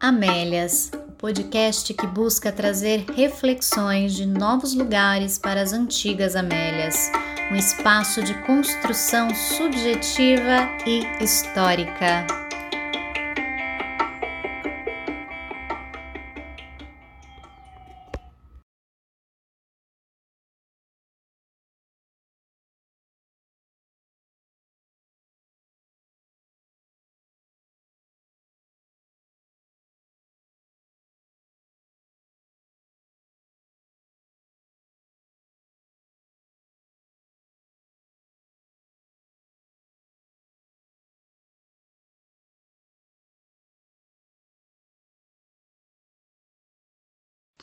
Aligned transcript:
Amélias, 0.00 0.90
podcast 1.18 1.92
que 1.92 2.06
busca 2.06 2.50
trazer 2.50 3.04
reflexões 3.14 4.14
de 4.14 4.24
novos 4.24 4.72
lugares 4.72 5.36
para 5.36 5.60
as 5.60 5.74
antigas 5.74 6.34
Amélias, 6.34 7.12
um 7.52 7.54
espaço 7.54 8.22
de 8.22 8.32
construção 8.46 9.28
subjetiva 9.34 10.66
e 10.86 11.04
histórica. 11.22 12.26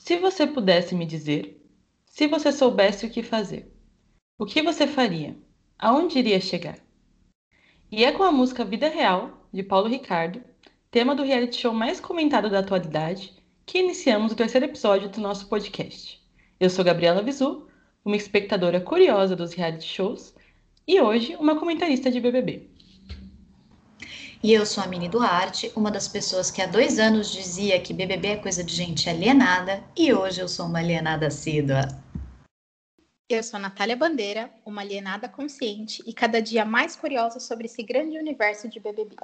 Se 0.07 0.15
você 0.15 0.47
pudesse 0.47 0.95
me 0.95 1.05
dizer, 1.05 1.61
se 2.05 2.27
você 2.27 2.49
soubesse 2.49 3.05
o 3.05 3.09
que 3.09 3.21
fazer, 3.21 3.69
o 4.39 4.45
que 4.45 4.61
você 4.61 4.87
faria? 4.87 5.35
Aonde 5.77 6.17
iria 6.17 6.39
chegar? 6.39 6.77
E 7.91 8.05
é 8.05 8.13
com 8.13 8.23
a 8.23 8.31
música 8.31 8.63
Vida 8.63 8.87
Real, 8.87 9.45
de 9.51 9.61
Paulo 9.63 9.89
Ricardo, 9.89 10.41
tema 10.89 11.13
do 11.13 11.23
reality 11.23 11.57
show 11.57 11.73
mais 11.73 11.99
comentado 11.99 12.49
da 12.49 12.59
atualidade, 12.59 13.33
que 13.65 13.79
iniciamos 13.79 14.31
o 14.31 14.35
terceiro 14.37 14.67
episódio 14.67 15.09
do 15.09 15.19
nosso 15.19 15.49
podcast. 15.49 16.25
Eu 16.57 16.69
sou 16.69 16.85
Gabriela 16.85 17.21
Visu, 17.21 17.67
uma 18.05 18.15
espectadora 18.15 18.79
curiosa 18.79 19.35
dos 19.35 19.51
reality 19.51 19.87
shows 19.87 20.33
e 20.87 21.01
hoje 21.01 21.35
uma 21.35 21.59
comentarista 21.59 22.09
de 22.09 22.21
BBB. 22.21 22.76
E 24.47 24.53
eu 24.53 24.65
sou 24.65 24.81
a 24.81 24.87
Mini 24.87 25.09
Duarte, 25.09 25.69
uma 25.75 25.91
das 25.91 26.07
pessoas 26.07 26.49
que 26.49 26.61
há 26.61 26.65
dois 26.65 26.99
anos 26.99 27.33
dizia 27.33 27.81
que 27.81 27.93
BBB 27.93 28.27
é 28.29 28.35
coisa 28.37 28.63
de 28.63 28.73
gente 28.73 29.09
alienada, 29.09 29.83
e 29.93 30.13
hoje 30.13 30.39
eu 30.39 30.47
sou 30.47 30.67
uma 30.67 30.79
alienada 30.79 31.27
assídua. 31.27 31.81
Eu 33.27 33.43
sou 33.43 33.57
a 33.57 33.59
Natália 33.59 33.97
Bandeira, 33.97 34.49
uma 34.65 34.79
alienada 34.79 35.27
consciente 35.27 36.01
e 36.07 36.13
cada 36.13 36.41
dia 36.41 36.63
mais 36.63 36.95
curiosa 36.95 37.41
sobre 37.41 37.65
esse 37.65 37.83
grande 37.83 38.17
universo 38.17 38.69
de 38.69 38.79
BBB. 38.79 39.17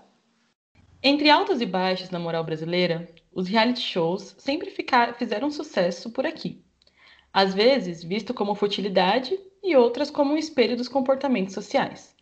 Entre 1.02 1.30
altos 1.30 1.62
e 1.62 1.66
baixos 1.66 2.10
na 2.10 2.20
moral 2.20 2.44
brasileira, 2.44 3.08
os 3.32 3.48
reality 3.48 3.80
shows 3.80 4.36
sempre 4.38 4.72
ficaram, 4.72 5.14
fizeram 5.14 5.50
sucesso 5.50 6.12
por 6.12 6.26
aqui. 6.26 6.62
Às 7.32 7.54
vezes 7.54 8.04
visto 8.04 8.34
como 8.34 8.56
futilidade 8.56 9.40
e 9.64 9.74
outras 9.74 10.12
como 10.12 10.34
um 10.34 10.38
espelho 10.38 10.76
dos 10.76 10.90
comportamentos 10.90 11.54
sociais. 11.54 12.14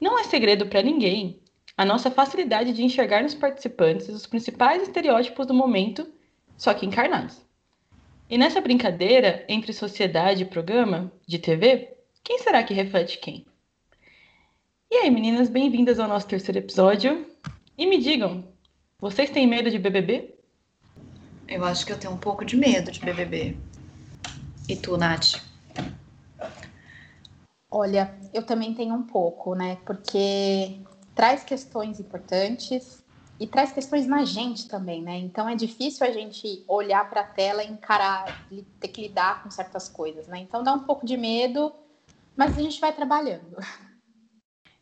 Não 0.00 0.16
é 0.16 0.22
segredo 0.22 0.68
para 0.68 0.80
ninguém 0.80 1.42
a 1.76 1.84
nossa 1.84 2.10
facilidade 2.10 2.72
de 2.72 2.82
enxergar 2.82 3.22
nos 3.22 3.34
participantes 3.34 4.08
os 4.08 4.26
principais 4.26 4.82
estereótipos 4.82 5.46
do 5.46 5.52
momento, 5.52 6.10
só 6.56 6.72
que 6.72 6.86
encarnados. 6.86 7.44
E 8.30 8.38
nessa 8.38 8.60
brincadeira 8.60 9.44
entre 9.48 9.72
sociedade 9.72 10.42
e 10.42 10.46
programa 10.46 11.12
de 11.26 11.38
TV, 11.38 11.96
quem 12.24 12.38
será 12.38 12.62
que 12.62 12.72
reflete 12.72 13.18
quem? 13.18 13.46
E 14.90 14.96
aí, 14.96 15.10
meninas, 15.10 15.50
bem-vindas 15.50 15.98
ao 16.00 16.08
nosso 16.08 16.26
terceiro 16.26 16.58
episódio. 16.58 17.26
E 17.76 17.86
me 17.86 17.98
digam, 17.98 18.44
vocês 18.98 19.28
têm 19.30 19.46
medo 19.46 19.70
de 19.70 19.78
BBB? 19.78 20.34
Eu 21.46 21.64
acho 21.64 21.84
que 21.84 21.92
eu 21.92 21.98
tenho 21.98 22.14
um 22.14 22.18
pouco 22.18 22.44
de 22.44 22.56
medo 22.56 22.90
de 22.90 23.00
BBB. 23.00 23.56
E 24.68 24.74
tu, 24.74 24.96
Nath? 24.96 25.42
Olha, 27.70 28.16
eu 28.32 28.42
também 28.42 28.72
tenho 28.72 28.94
um 28.94 29.02
pouco, 29.02 29.54
né? 29.54 29.76
Porque 29.84 30.80
traz 31.16 31.42
questões 31.42 31.98
importantes 31.98 33.02
e 33.40 33.46
traz 33.46 33.72
questões 33.72 34.06
na 34.06 34.24
gente 34.24 34.68
também, 34.68 35.02
né? 35.02 35.16
Então 35.16 35.48
é 35.48 35.56
difícil 35.56 36.06
a 36.06 36.10
gente 36.10 36.62
olhar 36.68 37.08
para 37.08 37.22
a 37.22 37.26
tela 37.26 37.64
e 37.64 37.68
encarar, 37.68 38.46
ter 38.78 38.88
que 38.88 39.02
lidar 39.02 39.42
com 39.42 39.50
certas 39.50 39.88
coisas, 39.88 40.28
né? 40.28 40.38
Então 40.38 40.62
dá 40.62 40.72
um 40.74 40.80
pouco 40.80 41.06
de 41.06 41.16
medo, 41.16 41.72
mas 42.36 42.56
a 42.56 42.60
gente 42.60 42.80
vai 42.80 42.92
trabalhando. 42.92 43.56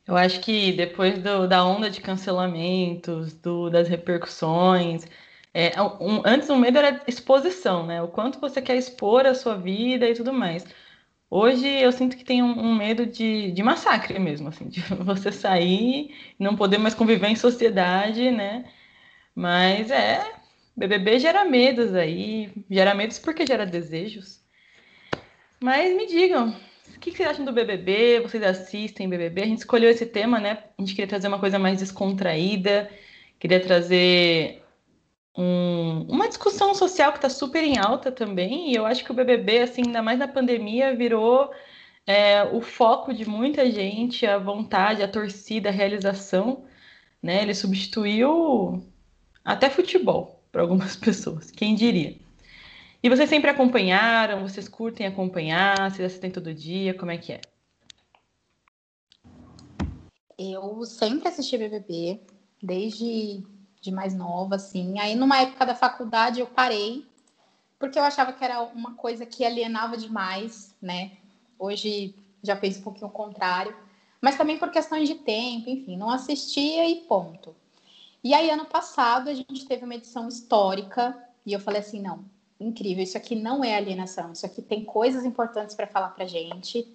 Eu 0.06 0.16
acho 0.16 0.40
que 0.40 0.72
depois 0.72 1.18
do, 1.22 1.48
da 1.48 1.64
onda 1.64 1.88
de 1.88 2.00
cancelamentos, 2.00 3.32
do, 3.32 3.70
das 3.70 3.88
repercussões, 3.88 5.06
é, 5.54 5.80
um, 5.80 6.20
antes 6.26 6.50
o 6.50 6.56
medo 6.56 6.76
era 6.76 7.02
exposição, 7.06 7.86
né? 7.86 8.02
O 8.02 8.08
quanto 8.08 8.38
você 8.38 8.60
quer 8.60 8.76
expor 8.76 9.24
a 9.24 9.34
sua 9.34 9.56
vida 9.56 10.06
e 10.06 10.14
tudo 10.14 10.32
mais. 10.32 10.66
Hoje 11.36 11.66
eu 11.66 11.90
sinto 11.90 12.16
que 12.16 12.24
tem 12.24 12.44
um, 12.44 12.76
medo 12.76 13.04
de, 13.06 13.50
de, 13.50 13.60
massacre 13.60 14.20
mesmo, 14.20 14.50
assim, 14.50 14.68
de 14.70 14.80
você 14.82 15.32
sair 15.32 16.14
não 16.38 16.54
poder 16.54 16.78
mais 16.78 16.94
conviver 16.94 17.26
em 17.26 17.34
sociedade, 17.34 18.30
né? 18.30 18.64
Mas 19.34 19.90
é, 19.90 20.24
BBB 20.76 21.18
gera 21.18 21.44
medos 21.44 21.92
aí, 21.92 22.52
gera 22.70 22.94
medos 22.94 23.18
porque 23.18 23.44
gera 23.44 23.66
desejos. 23.66 24.40
Mas 25.58 25.96
me 25.96 26.06
digam, 26.06 26.56
o 26.94 27.00
que 27.00 27.10
vocês 27.10 27.28
acham 27.28 27.44
do 27.44 27.52
BBB? 27.52 28.20
Vocês 28.20 28.40
assistem 28.44 29.08
BBB? 29.08 29.42
A 29.42 29.46
gente 29.46 29.58
escolheu 29.58 29.90
esse 29.90 30.06
tema, 30.06 30.38
né? 30.38 30.62
A 30.78 30.82
gente 30.82 30.94
queria 30.94 31.08
trazer 31.08 31.26
uma 31.26 31.40
coisa 31.40 31.58
mais 31.58 31.80
descontraída, 31.80 32.88
queria 33.40 33.58
trazer 33.58 34.63
um, 35.36 36.06
uma 36.08 36.28
discussão 36.28 36.74
social 36.74 37.10
que 37.12 37.18
está 37.18 37.28
super 37.28 37.62
em 37.64 37.78
alta 37.78 38.12
também, 38.12 38.70
e 38.70 38.76
eu 38.76 38.86
acho 38.86 39.04
que 39.04 39.10
o 39.10 39.14
BBB, 39.14 39.60
assim, 39.60 39.82
ainda 39.86 40.02
mais 40.02 40.18
na 40.18 40.28
pandemia, 40.28 40.94
virou 40.94 41.50
é, 42.06 42.44
o 42.44 42.60
foco 42.60 43.12
de 43.12 43.28
muita 43.28 43.70
gente, 43.70 44.26
a 44.26 44.38
vontade, 44.38 45.02
a 45.02 45.08
torcida, 45.08 45.68
a 45.70 45.72
realização, 45.72 46.64
né? 47.22 47.42
Ele 47.42 47.54
substituiu 47.54 48.84
até 49.44 49.68
futebol 49.70 50.42
para 50.52 50.62
algumas 50.62 50.94
pessoas, 50.96 51.50
quem 51.50 51.74
diria. 51.74 52.16
E 53.02 53.08
vocês 53.08 53.28
sempre 53.28 53.50
acompanharam? 53.50 54.42
Vocês 54.42 54.68
curtem 54.68 55.06
acompanhar? 55.06 55.90
Vocês 55.90 56.06
assistem 56.06 56.30
todo 56.30 56.54
dia? 56.54 56.94
Como 56.94 57.10
é 57.10 57.18
que 57.18 57.32
é? 57.32 57.40
Eu 60.38 60.84
sempre 60.84 61.28
assisti 61.28 61.58
BBB, 61.58 62.20
desde 62.62 63.44
de 63.84 63.92
mais 63.92 64.14
nova, 64.14 64.54
assim. 64.54 64.98
Aí, 64.98 65.14
numa 65.14 65.42
época 65.42 65.66
da 65.66 65.74
faculdade, 65.74 66.40
eu 66.40 66.46
parei, 66.46 67.06
porque 67.78 67.98
eu 67.98 68.02
achava 68.02 68.32
que 68.32 68.42
era 68.42 68.62
uma 68.62 68.94
coisa 68.94 69.26
que 69.26 69.44
alienava 69.44 69.96
demais, 69.96 70.74
né? 70.80 71.12
Hoje 71.58 72.14
já 72.42 72.56
fez 72.56 72.78
um 72.78 72.82
pouquinho 72.82 73.08
o 73.08 73.12
contrário, 73.12 73.76
mas 74.22 74.36
também 74.36 74.58
por 74.58 74.70
questões 74.70 75.06
de 75.06 75.16
tempo, 75.16 75.68
enfim, 75.68 75.98
não 75.98 76.08
assistia 76.08 76.88
e 76.88 77.02
ponto. 77.02 77.54
E 78.22 78.32
aí, 78.32 78.50
ano 78.50 78.64
passado, 78.64 79.28
a 79.28 79.34
gente 79.34 79.66
teve 79.66 79.84
uma 79.84 79.94
edição 79.94 80.28
histórica 80.28 81.14
e 81.44 81.52
eu 81.52 81.60
falei 81.60 81.80
assim: 81.80 82.00
não, 82.00 82.24
incrível, 82.58 83.04
isso 83.04 83.18
aqui 83.18 83.36
não 83.36 83.62
é 83.62 83.76
alienação, 83.76 84.32
isso 84.32 84.46
aqui 84.46 84.62
tem 84.62 84.82
coisas 84.82 85.26
importantes 85.26 85.76
para 85.76 85.86
falar 85.86 86.08
pra 86.08 86.24
gente. 86.24 86.88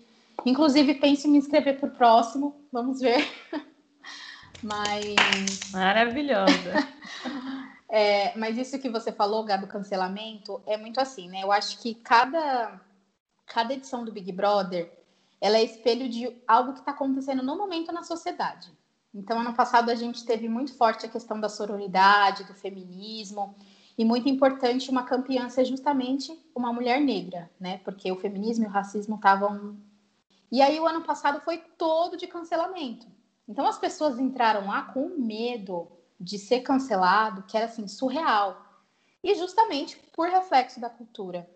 Inclusive, 0.43 0.95
penso 0.95 1.27
em 1.27 1.31
me 1.31 1.37
inscrever 1.37 1.79
para 1.79 1.89
o 1.89 1.91
próximo, 1.91 2.55
vamos 2.71 2.99
ver. 2.99 3.23
Mas. 4.61 5.71
Maravilhosa. 5.71 6.87
é, 7.89 8.37
mas 8.37 8.57
isso 8.57 8.79
que 8.79 8.89
você 8.89 9.11
falou, 9.11 9.45
do 9.45 9.67
cancelamento, 9.67 10.61
é 10.65 10.77
muito 10.77 10.99
assim, 10.99 11.29
né? 11.29 11.43
Eu 11.43 11.51
acho 11.51 11.79
que 11.79 11.95
cada, 11.95 12.79
cada 13.45 13.73
edição 13.73 14.03
do 14.03 14.11
Big 14.11 14.31
Brother 14.31 14.99
ela 15.41 15.57
é 15.57 15.63
espelho 15.63 16.09
de 16.09 16.35
algo 16.47 16.73
que 16.73 16.79
está 16.79 16.91
acontecendo 16.91 17.41
no 17.41 17.57
momento 17.57 17.91
na 17.91 18.03
sociedade. 18.03 18.71
Então, 19.13 19.39
ano 19.39 19.53
passado 19.53 19.89
a 19.89 19.95
gente 19.95 20.25
teve 20.25 20.47
muito 20.47 20.73
forte 20.75 21.05
a 21.05 21.09
questão 21.09 21.39
da 21.39 21.49
sororidade, 21.49 22.43
do 22.43 22.53
feminismo, 22.53 23.55
e 23.97 24.05
muito 24.05 24.29
importante 24.29 24.89
uma 24.89 25.03
campeã 25.03 25.49
ser 25.49 25.65
justamente 25.65 26.37
uma 26.53 26.71
mulher 26.71 27.01
negra, 27.01 27.49
né? 27.59 27.79
Porque 27.83 28.11
o 28.11 28.17
feminismo 28.17 28.65
e 28.65 28.67
o 28.67 28.71
racismo 28.71 29.15
estavam. 29.15 29.77
E 30.51 30.61
aí, 30.61 30.79
o 30.79 30.87
ano 30.87 31.01
passado 31.01 31.41
foi 31.41 31.57
todo 31.77 32.17
de 32.17 32.27
cancelamento. 32.27 33.07
Então 33.49 33.65
as 33.65 33.79
pessoas 33.79 34.19
entraram 34.19 34.67
lá 34.67 34.83
com 34.83 35.09
medo 35.17 35.91
de 36.19 36.37
ser 36.37 36.61
cancelado, 36.61 37.41
que 37.43 37.57
era 37.57 37.65
assim 37.65 37.87
surreal. 37.87 38.63
E 39.23 39.33
justamente 39.33 39.97
por 40.15 40.29
reflexo 40.29 40.79
da 40.79 40.89
cultura. 40.89 41.49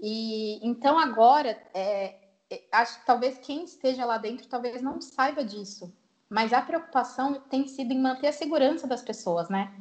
E 0.00 0.58
então 0.66 0.98
agora, 0.98 1.50
é, 1.72 2.16
é, 2.50 2.62
acho 2.72 2.98
que 2.98 3.06
talvez 3.06 3.38
quem 3.38 3.62
esteja 3.62 4.04
lá 4.04 4.18
dentro 4.18 4.48
talvez 4.48 4.82
não 4.82 5.00
saiba 5.00 5.44
disso, 5.44 5.94
mas 6.28 6.52
a 6.52 6.60
preocupação 6.60 7.40
tem 7.48 7.68
sido 7.68 7.92
em 7.92 8.02
manter 8.02 8.26
a 8.26 8.32
segurança 8.32 8.86
das 8.86 9.02
pessoas, 9.02 9.48
né? 9.48 9.72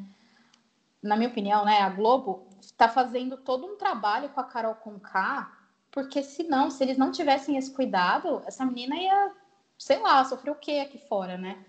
Na 1.02 1.18
minha 1.18 1.30
opinião, 1.30 1.66
né, 1.66 1.82
a 1.82 1.90
Globo 1.90 2.48
está 2.62 2.88
fazendo 2.88 3.38
todo 3.38 3.66
um 3.66 3.76
trabalho 3.76 4.30
com 4.30 4.40
a 4.40 4.44
Carol 4.44 4.76
Conká, 4.76 5.52
porque 5.92 6.22
senão, 6.24 6.70
se 6.70 6.84
eles 6.84 6.98
não 6.98 7.12
tivessem 7.12 7.58
esse 7.58 7.72
cuidado, 7.72 8.42
essa 8.46 8.66
menina 8.66 8.96
ia 8.96 9.32
sei 9.78 10.00
lá, 10.00 10.24
sofreu 10.26 10.54
o 10.54 10.58
que 10.58 10.80
aqui 10.80 10.98
fora, 10.98 11.38
né? 11.38 11.64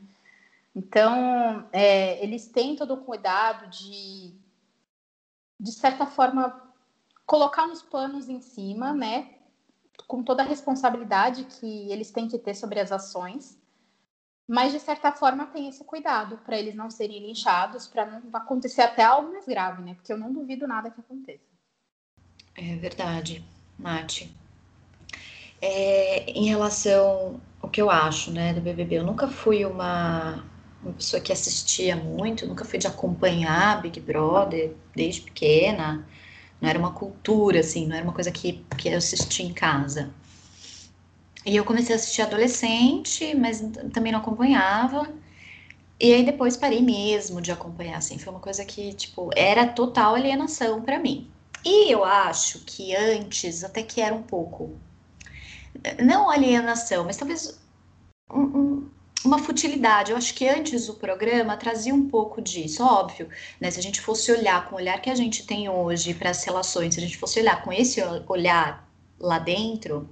Então, 0.74 1.68
é, 1.72 2.22
eles 2.22 2.46
têm 2.48 2.76
todo 2.76 2.94
o 2.94 3.04
cuidado 3.04 3.68
de 3.70 4.34
de 5.58 5.72
certa 5.72 6.06
forma, 6.06 6.62
colocar 7.24 7.64
uns 7.64 7.82
panos 7.82 8.28
em 8.28 8.40
cima, 8.40 8.92
né? 8.92 9.30
Com 10.06 10.22
toda 10.22 10.42
a 10.42 10.46
responsabilidade 10.46 11.44
que 11.44 11.90
eles 11.90 12.10
têm 12.10 12.28
que 12.28 12.38
ter 12.38 12.54
sobre 12.54 12.78
as 12.78 12.92
ações. 12.92 13.58
Mas, 14.46 14.72
de 14.72 14.78
certa 14.78 15.10
forma, 15.10 15.46
tem 15.46 15.68
esse 15.68 15.82
cuidado 15.82 16.38
para 16.38 16.56
eles 16.56 16.74
não 16.74 16.88
serem 16.88 17.26
linchados, 17.26 17.88
para 17.88 18.06
não 18.06 18.22
acontecer 18.32 18.82
até 18.82 19.02
algo 19.02 19.32
mais 19.32 19.46
grave, 19.46 19.82
né? 19.82 19.94
Porque 19.94 20.12
eu 20.12 20.18
não 20.18 20.32
duvido 20.32 20.68
nada 20.68 20.90
que 20.90 21.00
aconteça. 21.00 21.44
É 22.54 22.76
verdade, 22.76 23.44
Mate. 23.76 24.34
É, 25.60 26.30
em 26.30 26.48
relação 26.48 27.40
ao 27.66 27.70
que 27.70 27.82
eu 27.82 27.90
acho, 27.90 28.30
né, 28.30 28.54
do 28.54 28.60
BBB, 28.60 28.98
eu 28.98 29.04
nunca 29.04 29.26
fui 29.26 29.64
uma, 29.64 30.44
uma 30.80 30.92
pessoa 30.92 31.20
que 31.20 31.32
assistia 31.32 31.96
muito, 31.96 32.46
nunca 32.46 32.64
fui 32.64 32.78
de 32.78 32.86
acompanhar 32.86 33.82
Big 33.82 33.98
Brother 34.00 34.72
desde 34.94 35.22
pequena. 35.22 36.06
Não 36.60 36.68
era 36.68 36.78
uma 36.78 36.92
cultura, 36.92 37.60
assim, 37.60 37.86
não 37.86 37.96
era 37.96 38.04
uma 38.04 38.12
coisa 38.12 38.30
que, 38.30 38.64
que 38.78 38.88
eu 38.88 38.96
assistia 38.96 39.44
em 39.44 39.52
casa. 39.52 40.10
E 41.44 41.56
eu 41.56 41.64
comecei 41.64 41.94
a 41.94 41.96
assistir 41.96 42.22
adolescente, 42.22 43.34
mas 43.34 43.60
também 43.92 44.12
não 44.12 44.20
acompanhava. 44.20 45.08
E 45.98 46.14
aí 46.14 46.24
depois 46.24 46.56
parei 46.56 46.80
mesmo 46.80 47.40
de 47.40 47.50
acompanhar, 47.50 47.98
assim, 47.98 48.18
foi 48.18 48.32
uma 48.32 48.40
coisa 48.40 48.64
que, 48.64 48.92
tipo, 48.92 49.30
era 49.34 49.66
total 49.66 50.14
alienação 50.14 50.82
para 50.82 50.98
mim. 51.00 51.28
E 51.64 51.90
eu 51.92 52.04
acho 52.04 52.60
que 52.64 52.94
antes 52.94 53.64
até 53.64 53.82
que 53.82 54.00
era 54.00 54.14
um 54.14 54.22
pouco 54.22 54.78
não 56.02 56.30
alienação, 56.30 57.04
mas 57.04 57.16
talvez 57.16 57.60
um, 58.32 58.40
um, 58.40 58.90
uma 59.24 59.38
futilidade. 59.38 60.10
Eu 60.10 60.16
acho 60.16 60.34
que 60.34 60.48
antes 60.48 60.88
o 60.88 60.94
programa 60.94 61.56
trazia 61.56 61.94
um 61.94 62.08
pouco 62.08 62.40
disso, 62.40 62.84
óbvio, 62.84 63.28
né? 63.60 63.70
Se 63.70 63.78
a 63.78 63.82
gente 63.82 64.00
fosse 64.00 64.30
olhar 64.32 64.68
com 64.68 64.76
o 64.76 64.78
olhar 64.78 65.00
que 65.00 65.10
a 65.10 65.14
gente 65.14 65.46
tem 65.46 65.68
hoje 65.68 66.14
para 66.14 66.30
as 66.30 66.44
relações, 66.44 66.94
se 66.94 67.00
a 67.00 67.02
gente 67.02 67.18
fosse 67.18 67.40
olhar 67.40 67.62
com 67.62 67.72
esse 67.72 68.00
olhar 68.28 68.88
lá 69.18 69.38
dentro, 69.38 70.08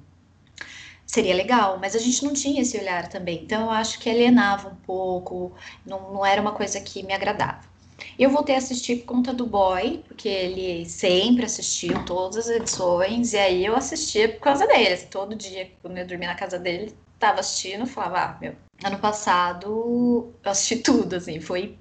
seria 1.06 1.34
legal, 1.34 1.78
mas 1.78 1.94
a 1.94 1.98
gente 1.98 2.24
não 2.24 2.32
tinha 2.32 2.62
esse 2.62 2.76
olhar 2.78 3.08
também. 3.08 3.42
Então 3.42 3.62
eu 3.64 3.70
acho 3.70 3.98
que 3.98 4.10
alienava 4.10 4.68
um 4.68 4.76
pouco, 4.76 5.52
não, 5.86 6.12
não 6.12 6.26
era 6.26 6.40
uma 6.40 6.52
coisa 6.52 6.80
que 6.80 7.02
me 7.02 7.12
agradava. 7.12 7.73
Eu 8.18 8.30
voltei 8.30 8.54
a 8.54 8.58
assistir 8.58 8.96
por 8.98 9.06
conta 9.06 9.32
do 9.32 9.46
boy, 9.46 10.02
porque 10.06 10.28
ele 10.28 10.88
sempre 10.88 11.44
assistiu 11.44 12.04
todas 12.04 12.36
as 12.36 12.48
edições, 12.48 13.32
e 13.32 13.38
aí 13.38 13.64
eu 13.64 13.76
assistia 13.76 14.28
por 14.28 14.40
causa 14.40 14.66
dele. 14.66 14.94
Assim, 14.94 15.06
todo 15.06 15.34
dia, 15.34 15.70
quando 15.82 15.98
eu 15.98 16.06
dormia 16.06 16.28
na 16.28 16.34
casa 16.34 16.58
dele, 16.58 16.94
tava 17.18 17.40
assistindo, 17.40 17.86
falava, 17.86 18.18
ah, 18.18 18.38
meu, 18.40 18.54
ano 18.84 18.98
passado 18.98 20.32
eu 20.44 20.50
assisti 20.50 20.76
tudo, 20.76 21.16
assim, 21.16 21.40
foi 21.40 21.76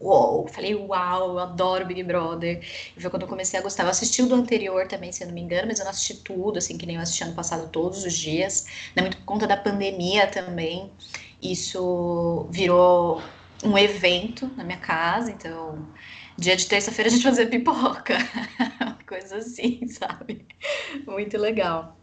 uau, 0.00 0.46
falei, 0.48 0.74
uau, 0.74 1.30
eu 1.30 1.38
adoro 1.38 1.86
Big 1.86 2.02
Brother. 2.02 2.62
E 2.96 3.00
foi 3.00 3.10
quando 3.10 3.22
eu 3.22 3.28
comecei 3.28 3.58
a 3.58 3.62
gostar. 3.62 3.84
Eu 3.84 3.88
assisti 3.88 4.22
o 4.22 4.26
do 4.26 4.34
anterior 4.34 4.86
também, 4.86 5.10
se 5.12 5.22
eu 5.22 5.28
não 5.28 5.34
me 5.34 5.40
engano, 5.40 5.68
mas 5.68 5.78
eu 5.78 5.84
não 5.84 5.90
assisti 5.90 6.16
tudo, 6.16 6.58
assim, 6.58 6.76
que 6.76 6.86
nem 6.86 6.96
eu 6.96 7.02
assisti 7.02 7.24
ano 7.24 7.34
passado 7.34 7.70
todos 7.70 8.04
os 8.04 8.12
dias. 8.12 8.66
Né, 8.94 9.02
muito 9.02 9.16
por 9.18 9.24
conta 9.24 9.46
da 9.46 9.56
pandemia 9.56 10.26
também. 10.26 10.90
Isso 11.42 12.46
virou 12.50 13.22
um 13.62 13.76
evento 13.78 14.48
na 14.56 14.64
minha 14.64 14.78
casa, 14.78 15.30
então 15.30 15.86
dia 16.36 16.56
de 16.56 16.66
terça-feira 16.66 17.08
a 17.10 17.12
gente 17.12 17.22
fazia 17.22 17.46
pipoca, 17.48 18.16
coisa 19.06 19.36
assim, 19.38 19.86
sabe? 19.88 20.46
Muito 21.06 21.38
legal. 21.38 21.96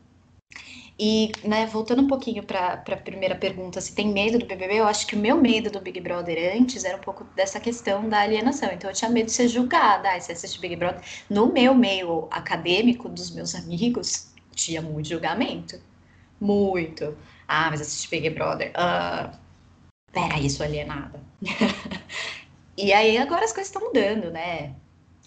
E, 1.00 1.32
né, 1.44 1.66
voltando 1.66 2.02
um 2.04 2.08
pouquinho 2.08 2.44
para 2.44 2.74
a 2.74 2.98
primeira 2.98 3.36
pergunta, 3.36 3.82
se 3.82 3.96
tem 3.96 4.08
medo 4.14 4.38
do 4.38 4.46
BBB, 4.46 4.76
eu 4.80 4.86
acho 4.88 5.08
que 5.08 5.16
o 5.16 5.20
meu 5.20 5.36
medo 5.42 5.72
do 5.72 5.82
Big 5.82 6.00
Brother 6.00 6.56
antes 6.56 6.84
era 6.86 6.98
um 6.98 7.02
pouco 7.02 7.24
dessa 7.36 7.60
questão 7.60 8.08
da 8.08 8.20
alienação. 8.20 8.70
Então, 8.72 8.90
eu 8.90 8.94
tinha 8.96 9.10
medo 9.10 9.26
de 9.26 9.32
ser 9.32 9.48
julgada. 9.48 10.12
Ah, 10.12 10.20
se 10.20 10.32
assiste 10.32 10.60
Big 10.60 10.76
Brother. 10.76 11.02
No 11.30 11.52
meu 11.52 11.74
meio 11.74 12.28
acadêmico, 12.32 13.10
dos 13.10 13.32
meus 13.32 13.56
amigos, 13.56 14.32
tinha 14.56 14.82
muito 14.82 15.10
julgamento. 15.10 15.80
Muito. 16.40 17.18
Ah, 17.48 17.70
mas 17.72 17.82
assiste 17.82 18.10
Big 18.10 18.30
Brother. 18.32 18.72
Ah, 18.76 19.41
peraí, 20.12 20.50
sou 20.50 20.66
alienada. 20.66 21.20
e 22.78 22.94
aí 22.94 23.18
agora 23.18 23.46
as 23.46 23.54
coisas 23.54 23.68
estão 23.68 23.82
mudando, 23.82 24.32
né? 24.32 24.76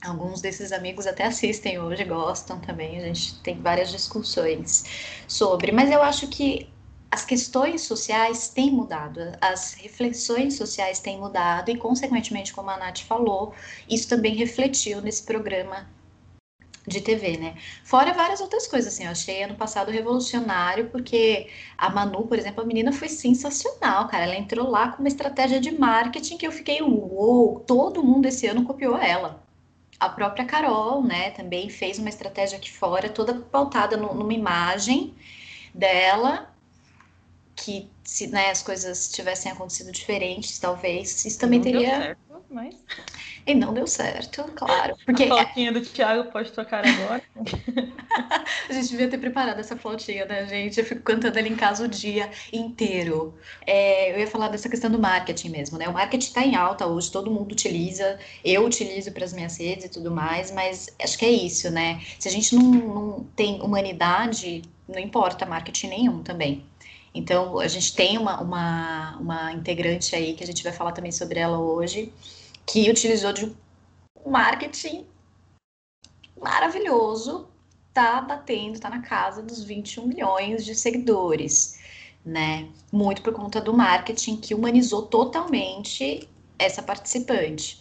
Alguns 0.04 0.40
desses 0.40 0.70
amigos 0.70 1.06
até 1.06 1.25
assistem 1.25 1.78
hoje, 1.78 2.04
gostam 2.04 2.60
também. 2.60 2.98
A 2.98 3.00
gente 3.00 3.40
tem 3.40 3.60
várias 3.60 3.90
discussões 3.90 4.84
sobre, 5.26 5.72
mas 5.72 5.90
eu 5.90 6.02
acho 6.02 6.28
que 6.28 6.69
as 7.10 7.25
questões 7.25 7.82
sociais 7.82 8.48
têm 8.48 8.72
mudado, 8.72 9.20
as 9.40 9.75
reflexões 9.75 10.56
sociais 10.56 10.98
têm 10.98 11.19
mudado 11.19 11.70
e, 11.70 11.76
consequentemente, 11.76 12.52
como 12.52 12.70
a 12.70 12.76
Nath 12.76 13.02
falou, 13.02 13.54
isso 13.88 14.08
também 14.08 14.34
refletiu 14.34 15.00
nesse 15.00 15.22
programa 15.22 15.88
de 16.86 17.00
TV, 17.00 17.36
né? 17.38 17.56
Fora 17.82 18.12
várias 18.12 18.40
outras 18.40 18.66
coisas, 18.66 18.92
assim, 18.92 19.04
eu 19.04 19.10
achei 19.10 19.42
ano 19.42 19.54
passado 19.54 19.90
revolucionário, 19.90 20.90
porque 20.90 21.48
a 21.78 21.88
Manu, 21.88 22.26
por 22.26 22.38
exemplo, 22.38 22.62
a 22.62 22.66
menina 22.66 22.92
foi 22.92 23.08
sensacional, 23.08 24.06
cara. 24.08 24.25
Ela 24.25 24.36
entrou 24.36 24.69
lá 24.69 24.88
com 24.88 25.02
uma 25.02 25.08
estratégia 25.08 25.60
de 25.60 25.70
marketing 25.70 26.36
que 26.36 26.46
eu 26.46 26.52
fiquei, 26.52 26.82
uou, 26.82 27.60
todo 27.60 28.02
mundo 28.02 28.26
esse 28.26 28.46
ano 28.46 28.64
copiou 28.64 28.98
ela. 28.98 29.42
A 29.98 30.08
própria 30.08 30.44
Carol, 30.44 31.02
né, 31.02 31.31
também 31.31 31.70
fez 31.70 31.98
uma 31.98 32.08
estratégia 32.08 32.58
aqui 32.58 32.70
fora, 32.70 33.08
toda 33.08 33.34
pautada 33.34 33.96
no, 33.96 34.12
numa 34.12 34.34
imagem 34.34 35.14
dela, 35.72 36.52
que 37.56 37.88
se 38.04 38.26
né, 38.26 38.50
as 38.50 38.62
coisas 38.62 39.08
tivessem 39.08 39.50
acontecido 39.50 39.90
diferentes, 39.90 40.58
talvez, 40.58 41.24
isso 41.24 41.38
também 41.38 41.58
Não 41.58 41.64
teria. 41.64 41.80
Deu 41.80 41.98
certo, 41.98 42.44
mas... 42.50 42.76
E 43.46 43.54
não 43.54 43.74
deu 43.74 43.86
certo, 43.86 44.44
claro. 44.54 44.96
Porque 45.04 45.24
a 45.24 45.26
flautinha 45.26 45.72
do 45.72 45.80
Thiago 45.82 46.30
pode 46.30 46.50
tocar 46.52 46.86
agora. 46.86 47.22
a 48.68 48.72
gente 48.72 48.88
devia 48.88 49.08
ter 49.08 49.18
preparado 49.18 49.58
essa 49.58 49.76
flautinha, 49.76 50.24
né, 50.24 50.46
gente? 50.46 50.78
Eu 50.78 50.86
fico 50.86 51.02
cantando 51.02 51.38
ela 51.38 51.48
em 51.48 51.56
casa 51.56 51.84
o 51.84 51.88
dia 51.88 52.30
inteiro. 52.52 53.34
É, 53.66 54.14
eu 54.14 54.18
ia 54.20 54.26
falar 54.26 54.48
dessa 54.48 54.68
questão 54.68 54.90
do 54.90 54.98
marketing 54.98 55.50
mesmo, 55.50 55.76
né? 55.76 55.88
O 55.88 55.92
marketing 55.92 56.26
está 56.26 56.44
em 56.44 56.54
alta 56.54 56.86
hoje, 56.86 57.10
todo 57.10 57.30
mundo 57.30 57.52
utiliza, 57.52 58.18
eu 58.42 58.64
utilizo 58.64 59.12
para 59.12 59.24
as 59.24 59.32
minhas 59.32 59.58
redes 59.58 59.86
e 59.86 59.88
tudo 59.90 60.10
mais, 60.10 60.50
mas 60.50 60.88
acho 61.02 61.18
que 61.18 61.24
é 61.26 61.30
isso, 61.30 61.70
né? 61.70 62.00
Se 62.18 62.28
a 62.28 62.30
gente 62.30 62.54
não, 62.54 62.62
não 62.62 63.24
tem 63.36 63.60
humanidade, 63.60 64.62
não 64.88 64.98
importa 64.98 65.44
marketing 65.44 65.88
nenhum 65.88 66.22
também. 66.22 66.64
Então, 67.14 67.61
a 67.61 67.69
gente 67.69 67.94
tem 67.94 68.19
uma, 68.19 68.40
uma, 68.40 69.16
uma 69.19 69.52
integrante 69.52 70.16
aí 70.16 70.34
que 70.34 70.43
a 70.43 70.46
gente 70.46 70.64
vai 70.64 70.72
falar 70.72 70.90
também 70.90 71.12
sobre 71.12 71.38
ela 71.38 71.58
hoje, 71.58 72.12
que 72.66 72.91
utilizou 72.91 73.32
de 73.32 73.46
um 73.46 74.31
marketing 74.31 75.06
maravilhoso, 76.36 77.48
tá 77.93 78.20
batendo, 78.20 78.81
tá 78.81 78.91
na 78.91 79.00
casa 79.00 79.41
dos 79.41 79.62
21 79.62 80.08
milhões 80.08 80.65
de 80.65 80.74
seguidores, 80.74 81.79
né? 82.24 82.69
Muito 82.91 83.22
por 83.22 83.32
conta 83.32 83.60
do 83.60 83.72
marketing 83.72 84.36
que 84.36 84.55
humanizou 84.55 85.03
totalmente 85.03 86.29
essa 86.58 86.82
participante. 86.82 87.81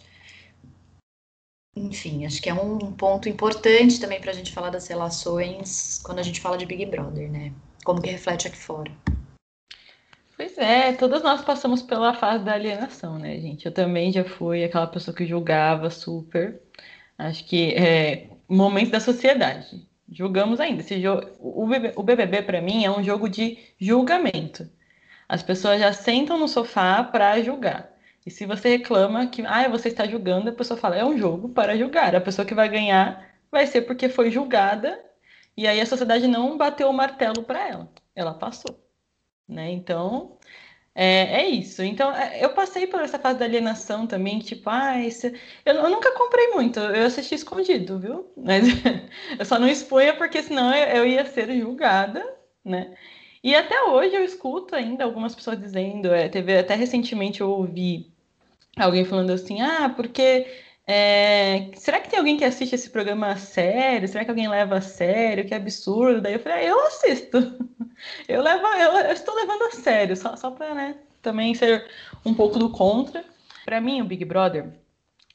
Enfim, 1.76 2.24
acho 2.24 2.40
que 2.40 2.48
é 2.48 2.54
um 2.54 2.92
ponto 2.92 3.28
importante 3.28 3.98
também 3.98 4.20
para 4.20 4.30
a 4.30 4.34
gente 4.34 4.52
falar 4.52 4.70
das 4.70 4.86
relações 4.86 6.00
quando 6.04 6.20
a 6.20 6.22
gente 6.22 6.40
fala 6.40 6.56
de 6.56 6.64
Big 6.66 6.86
Brother, 6.86 7.28
né? 7.28 7.52
Como 7.84 8.00
que 8.00 8.10
reflete 8.10 8.46
aqui 8.46 8.56
fora. 8.56 8.92
Pois 10.36 10.58
é, 10.58 10.92
todas 10.92 11.22
nós 11.22 11.42
passamos 11.44 11.80
pela 11.82 12.12
fase 12.12 12.44
da 12.44 12.54
alienação, 12.54 13.18
né, 13.18 13.38
gente? 13.38 13.66
Eu 13.66 13.72
também 13.72 14.10
já 14.10 14.24
fui 14.24 14.64
aquela 14.64 14.86
pessoa 14.86 15.16
que 15.16 15.26
julgava 15.26 15.90
super. 15.90 16.60
Acho 17.16 17.44
que 17.46 17.72
é 17.74 18.28
momento 18.48 18.90
da 18.90 19.00
sociedade. 19.00 19.86
Julgamos 20.10 20.60
ainda. 20.60 20.82
Esse 20.82 21.00
jogo, 21.00 21.28
o 21.40 22.02
BBB 22.02 22.42
para 22.42 22.60
mim 22.60 22.84
é 22.84 22.90
um 22.90 23.02
jogo 23.02 23.28
de 23.28 23.58
julgamento. 23.80 24.68
As 25.28 25.42
pessoas 25.42 25.80
já 25.80 25.92
sentam 25.92 26.38
no 26.38 26.48
sofá 26.48 27.02
para 27.04 27.40
julgar. 27.42 27.92
E 28.26 28.30
se 28.30 28.46
você 28.46 28.70
reclama 28.70 29.26
que 29.28 29.42
ah, 29.46 29.68
você 29.68 29.88
está 29.88 30.06
julgando, 30.06 30.50
a 30.50 30.52
pessoa 30.52 30.78
fala 30.78 30.96
é 30.96 31.04
um 31.04 31.16
jogo 31.16 31.50
para 31.50 31.76
julgar. 31.76 32.14
A 32.16 32.20
pessoa 32.20 32.46
que 32.46 32.54
vai 32.54 32.68
ganhar 32.68 33.24
vai 33.50 33.66
ser 33.66 33.82
porque 33.82 34.08
foi 34.08 34.30
julgada 34.30 35.00
e 35.56 35.66
aí 35.66 35.80
a 35.80 35.86
sociedade 35.86 36.26
não 36.26 36.58
bateu 36.58 36.88
o 36.88 36.92
martelo 36.92 37.44
para 37.44 37.68
ela. 37.68 37.92
Ela 38.16 38.34
passou 38.34 38.83
né? 39.48 39.70
Então, 39.72 40.38
é, 40.94 41.42
é, 41.42 41.48
isso. 41.48 41.82
Então, 41.82 42.14
é, 42.14 42.44
eu 42.44 42.50
passei 42.54 42.86
por 42.86 43.00
essa 43.00 43.18
fase 43.18 43.38
da 43.38 43.44
alienação 43.44 44.06
também, 44.06 44.38
tipo, 44.38 44.70
ah, 44.70 45.00
esse... 45.02 45.28
eu, 45.64 45.74
eu, 45.74 45.90
nunca 45.90 46.12
comprei 46.12 46.48
muito, 46.48 46.78
eu 46.80 47.06
assisti 47.06 47.34
escondido, 47.34 47.98
viu? 47.98 48.32
Mas 48.36 48.64
eu 49.38 49.44
só 49.44 49.58
não 49.58 49.68
expunha 49.68 50.14
porque 50.16 50.42
senão 50.42 50.74
eu, 50.74 50.84
eu, 50.98 51.06
ia 51.06 51.24
ser 51.26 51.52
julgada, 51.58 52.24
né? 52.64 52.94
E 53.42 53.54
até 53.54 53.82
hoje 53.84 54.14
eu 54.14 54.24
escuto 54.24 54.74
ainda 54.74 55.04
algumas 55.04 55.34
pessoas 55.34 55.58
dizendo, 55.60 56.12
é, 56.14 56.28
teve 56.28 56.56
até 56.58 56.74
recentemente 56.74 57.40
eu 57.40 57.50
ouvi 57.50 58.10
alguém 58.76 59.04
falando 59.04 59.30
assim, 59.32 59.60
ah, 59.60 59.90
porque 59.94 60.46
é, 60.86 61.70
será 61.76 62.00
que 62.00 62.10
tem 62.10 62.18
alguém 62.18 62.36
que 62.36 62.44
assiste 62.44 62.74
esse 62.74 62.90
programa 62.90 63.28
a 63.28 63.36
sério? 63.36 64.08
Será 64.08 64.24
que 64.24 64.30
alguém 64.30 64.48
leva 64.48 64.76
a 64.76 64.80
sério? 64.80 65.46
Que 65.46 65.54
absurdo. 65.54 66.20
Daí 66.20 66.34
eu 66.34 66.40
falei, 66.40 66.58
ah, 66.58 66.64
eu 66.70 66.86
assisto. 66.86 67.38
Eu, 68.28 68.42
levo, 68.42 68.66
eu, 68.66 68.92
eu 68.92 69.12
estou 69.12 69.34
levando 69.34 69.62
a 69.62 69.70
sério, 69.72 70.16
só, 70.16 70.36
só 70.36 70.50
para 70.50 70.74
né, 70.74 70.96
também 71.22 71.54
ser 71.54 71.90
um 72.24 72.34
pouco 72.34 72.58
do 72.58 72.70
contra. 72.70 73.24
Para 73.64 73.80
mim, 73.80 74.00
o 74.00 74.04
Big 74.04 74.24
Brother, 74.24 74.78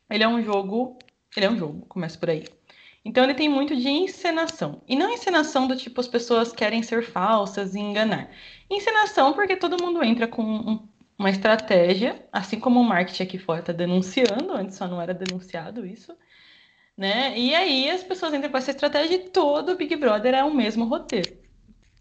ele 0.09 0.23
é 0.23 0.27
um 0.27 0.41
jogo 0.43 0.97
Ele 1.35 1.45
é 1.45 1.49
um 1.49 1.57
jogo, 1.57 1.85
começa 1.87 2.17
por 2.17 2.29
aí. 2.29 2.45
Então 3.03 3.23
ele 3.23 3.33
tem 3.33 3.49
muito 3.49 3.75
de 3.75 3.87
encenação. 3.89 4.81
E 4.87 4.95
não 4.95 5.11
encenação 5.11 5.67
do 5.67 5.75
tipo 5.75 6.01
as 6.01 6.07
pessoas 6.07 6.51
querem 6.51 6.83
ser 6.83 7.03
falsas 7.03 7.75
e 7.75 7.79
enganar. 7.79 8.29
Encenação 8.69 9.33
porque 9.33 9.55
todo 9.55 9.81
mundo 9.81 10.03
entra 10.03 10.27
com 10.27 10.43
um, 10.43 10.87
uma 11.17 11.29
estratégia, 11.29 12.27
assim 12.31 12.59
como 12.59 12.79
o 12.79 12.83
marketing 12.83 13.23
aqui 13.23 13.37
fora 13.37 13.61
está 13.61 13.73
denunciando, 13.73 14.53
antes 14.53 14.77
só 14.77 14.87
não 14.87 15.01
era 15.01 15.13
denunciado 15.13 15.85
isso. 15.85 16.15
Né? 16.97 17.37
E 17.37 17.55
aí 17.55 17.89
as 17.89 18.03
pessoas 18.03 18.33
entram 18.33 18.51
com 18.51 18.57
essa 18.57 18.71
estratégia 18.71 19.15
e 19.15 19.29
todo 19.29 19.77
Big 19.77 19.95
Brother 19.95 20.33
é 20.33 20.43
o 20.43 20.53
mesmo 20.53 20.85
roteiro 20.85 21.38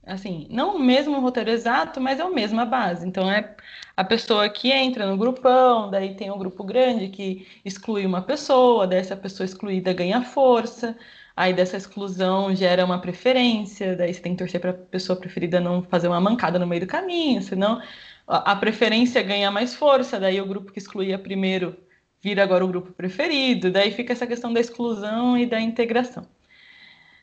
assim, 0.08 0.46
não 0.50 0.76
o 0.76 0.78
mesmo 0.78 1.20
roteiro 1.20 1.50
exato, 1.50 2.00
mas 2.00 2.18
é 2.18 2.22
a 2.22 2.30
mesma 2.30 2.64
base. 2.64 3.06
Então 3.06 3.30
é 3.30 3.54
a 3.96 4.04
pessoa 4.04 4.48
que 4.48 4.70
entra 4.72 5.06
no 5.06 5.16
grupão, 5.16 5.90
daí 5.90 6.14
tem 6.14 6.30
um 6.30 6.38
grupo 6.38 6.64
grande 6.64 7.08
que 7.08 7.46
exclui 7.64 8.06
uma 8.06 8.22
pessoa, 8.22 8.86
daí 8.86 8.98
essa 8.98 9.16
pessoa 9.16 9.44
excluída 9.44 9.92
ganha 9.92 10.22
força, 10.22 10.96
aí 11.36 11.52
dessa 11.52 11.76
exclusão 11.76 12.54
gera 12.54 12.84
uma 12.84 13.00
preferência, 13.00 13.94
daí 13.96 14.12
você 14.14 14.20
tem 14.20 14.32
que 14.32 14.38
torcer 14.38 14.60
para 14.60 14.70
a 14.70 14.74
pessoa 14.74 15.18
preferida 15.18 15.60
não 15.60 15.82
fazer 15.82 16.08
uma 16.08 16.20
mancada 16.20 16.58
no 16.58 16.66
meio 16.66 16.82
do 16.82 16.86
caminho, 16.86 17.42
senão 17.42 17.80
a 18.26 18.56
preferência 18.56 19.22
ganha 19.22 19.50
mais 19.50 19.74
força, 19.74 20.18
daí 20.20 20.40
o 20.40 20.46
grupo 20.46 20.72
que 20.72 20.78
excluía 20.78 21.18
primeiro 21.18 21.76
vira 22.20 22.42
agora 22.42 22.64
o 22.64 22.68
grupo 22.68 22.92
preferido, 22.92 23.70
daí 23.70 23.90
fica 23.92 24.12
essa 24.12 24.26
questão 24.26 24.52
da 24.52 24.60
exclusão 24.60 25.38
e 25.38 25.46
da 25.46 25.60
integração. 25.60 26.26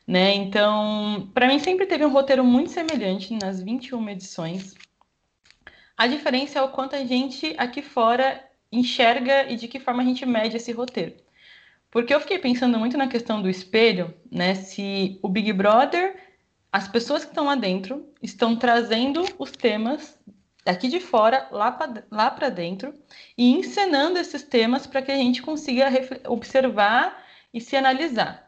Né? 0.06 0.34
Então, 0.34 1.30
para 1.34 1.48
mim 1.48 1.58
sempre 1.58 1.86
teve 1.86 2.04
um 2.04 2.12
roteiro 2.12 2.44
muito 2.44 2.70
semelhante 2.70 3.34
nas 3.34 3.60
21 3.60 4.08
edições. 4.10 4.74
A 5.96 6.06
diferença 6.06 6.58
é 6.58 6.62
o 6.62 6.68
quanto 6.68 6.94
a 6.94 7.04
gente 7.04 7.54
aqui 7.58 7.82
fora 7.82 8.44
enxerga 8.70 9.50
e 9.50 9.56
de 9.56 9.66
que 9.66 9.80
forma 9.80 10.02
a 10.02 10.06
gente 10.06 10.24
mede 10.24 10.56
esse 10.56 10.70
roteiro. 10.70 11.14
Porque 11.90 12.14
eu 12.14 12.20
fiquei 12.20 12.38
pensando 12.38 12.78
muito 12.78 12.96
na 12.96 13.08
questão 13.08 13.40
do 13.40 13.48
espelho, 13.48 14.14
né? 14.30 14.54
Se 14.54 15.18
o 15.22 15.28
Big 15.28 15.52
Brother, 15.52 16.14
as 16.70 16.86
pessoas 16.86 17.24
que 17.24 17.30
estão 17.30 17.46
lá 17.46 17.54
dentro, 17.54 18.06
estão 18.22 18.54
trazendo 18.54 19.24
os 19.38 19.50
temas 19.50 20.18
daqui 20.64 20.88
de 20.88 21.00
fora 21.00 21.48
lá 21.50 22.30
para 22.30 22.48
dentro 22.50 22.92
e 23.38 23.52
encenando 23.52 24.18
esses 24.18 24.42
temas 24.42 24.86
para 24.86 25.00
que 25.00 25.12
a 25.12 25.16
gente 25.16 25.40
consiga 25.40 25.88
observar 26.28 27.24
e 27.54 27.60
se 27.60 27.76
analisar. 27.76 28.45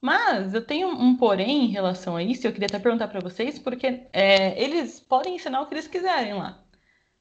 Mas 0.00 0.54
eu 0.54 0.64
tenho 0.64 0.88
um 0.88 1.16
porém 1.16 1.64
em 1.64 1.68
relação 1.68 2.16
a 2.16 2.22
isso, 2.22 2.46
eu 2.46 2.52
queria 2.52 2.66
até 2.66 2.78
perguntar 2.78 3.08
para 3.08 3.20
vocês, 3.20 3.58
porque 3.58 4.06
é, 4.12 4.62
eles 4.62 5.00
podem 5.00 5.34
ensinar 5.36 5.60
o 5.60 5.66
que 5.66 5.74
eles 5.74 5.88
quiserem 5.88 6.34
lá. 6.34 6.62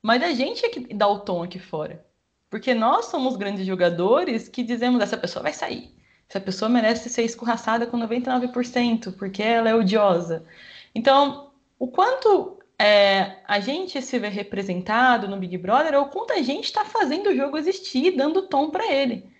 Mas 0.01 0.21
a 0.23 0.31
gente 0.31 0.63
é 0.65 0.69
que 0.69 0.93
dá 0.93 1.07
o 1.07 1.19
tom 1.19 1.43
aqui 1.43 1.57
fora. 1.59 2.05
Porque 2.49 2.73
nós 2.73 3.05
somos 3.05 3.35
grandes 3.35 3.65
jogadores 3.65 4.47
que 4.47 4.63
dizemos: 4.63 5.01
essa 5.01 5.17
pessoa 5.17 5.43
vai 5.43 5.53
sair. 5.53 5.95
Essa 6.29 6.39
pessoa 6.39 6.69
merece 6.69 7.09
ser 7.09 7.23
escorraçada 7.23 7.87
com 7.87 7.97
99%, 7.97 9.13
porque 9.17 9.41
ela 9.41 9.69
é 9.69 9.75
odiosa. 9.75 10.45
Então, 10.93 11.51
o 11.79 11.87
quanto 11.87 12.59
é, 12.79 13.37
a 13.47 13.59
gente 13.59 14.01
se 14.01 14.19
vê 14.19 14.27
representado 14.29 15.27
no 15.27 15.37
Big 15.37 15.57
Brother, 15.57 15.95
ou 15.95 16.03
o 16.03 16.09
quanto 16.09 16.33
a 16.33 16.41
gente 16.41 16.65
está 16.65 16.85
fazendo 16.85 17.29
o 17.29 17.35
jogo 17.35 17.57
existir, 17.57 18.11
dando 18.11 18.47
tom 18.47 18.69
para 18.69 18.91
ele 18.91 19.36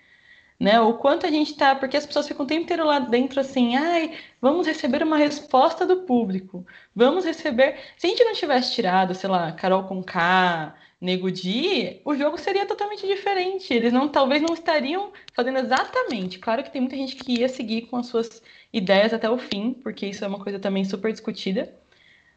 né? 0.59 0.79
O 0.81 0.95
quanto 0.95 1.25
a 1.25 1.31
gente 1.31 1.55
tá, 1.55 1.75
porque 1.75 1.97
as 1.97 2.05
pessoas 2.05 2.27
ficam 2.27 2.45
o 2.45 2.47
tempo 2.47 2.63
inteiro 2.63 2.85
lá 2.85 2.99
dentro 2.99 3.39
assim, 3.39 3.75
ai, 3.75 4.15
vamos 4.41 4.65
receber 4.67 5.03
uma 5.03 5.17
resposta 5.17 5.85
do 5.85 6.01
público, 6.03 6.65
vamos 6.95 7.25
receber. 7.25 7.77
Se 7.97 8.07
a 8.07 8.09
gente 8.09 8.23
não 8.23 8.33
tivesse 8.33 8.73
tirado, 8.73 9.13
sei 9.13 9.29
lá, 9.29 9.51
Carol 9.51 9.83
com 9.83 10.03
K, 10.03 10.75
Nego 10.99 11.31
Di, 11.31 12.01
o 12.03 12.15
jogo 12.15 12.37
seria 12.37 12.65
totalmente 12.65 13.05
diferente. 13.05 13.71
Eles 13.73 13.93
não, 13.93 14.07
talvez 14.07 14.41
não 14.41 14.53
estariam 14.53 15.11
fazendo 15.33 15.59
exatamente. 15.59 16.39
Claro 16.39 16.63
que 16.63 16.71
tem 16.71 16.81
muita 16.81 16.95
gente 16.95 17.15
que 17.15 17.39
ia 17.39 17.47
seguir 17.47 17.83
com 17.83 17.97
as 17.97 18.07
suas 18.07 18.41
ideias 18.73 19.13
até 19.13 19.29
o 19.29 19.37
fim, 19.37 19.73
porque 19.73 20.07
isso 20.07 20.25
é 20.25 20.27
uma 20.27 20.39
coisa 20.39 20.59
também 20.59 20.83
super 20.83 21.11
discutida. 21.11 21.73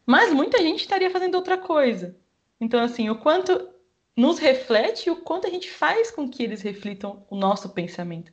Mas 0.04 0.32
muita 0.32 0.58
gente 0.58 0.80
estaria 0.80 1.10
fazendo 1.10 1.36
outra 1.36 1.56
coisa. 1.56 2.16
Então, 2.60 2.82
assim, 2.82 3.08
o 3.08 3.16
quanto 3.16 3.66
nos 4.20 4.38
reflete 4.38 5.06
e 5.06 5.10
o 5.10 5.16
quanto 5.16 5.46
a 5.46 5.50
gente 5.50 5.70
faz 5.70 6.10
com 6.10 6.28
que 6.28 6.42
eles 6.42 6.60
reflitam 6.60 7.24
o 7.30 7.34
nosso 7.34 7.70
pensamento 7.70 8.30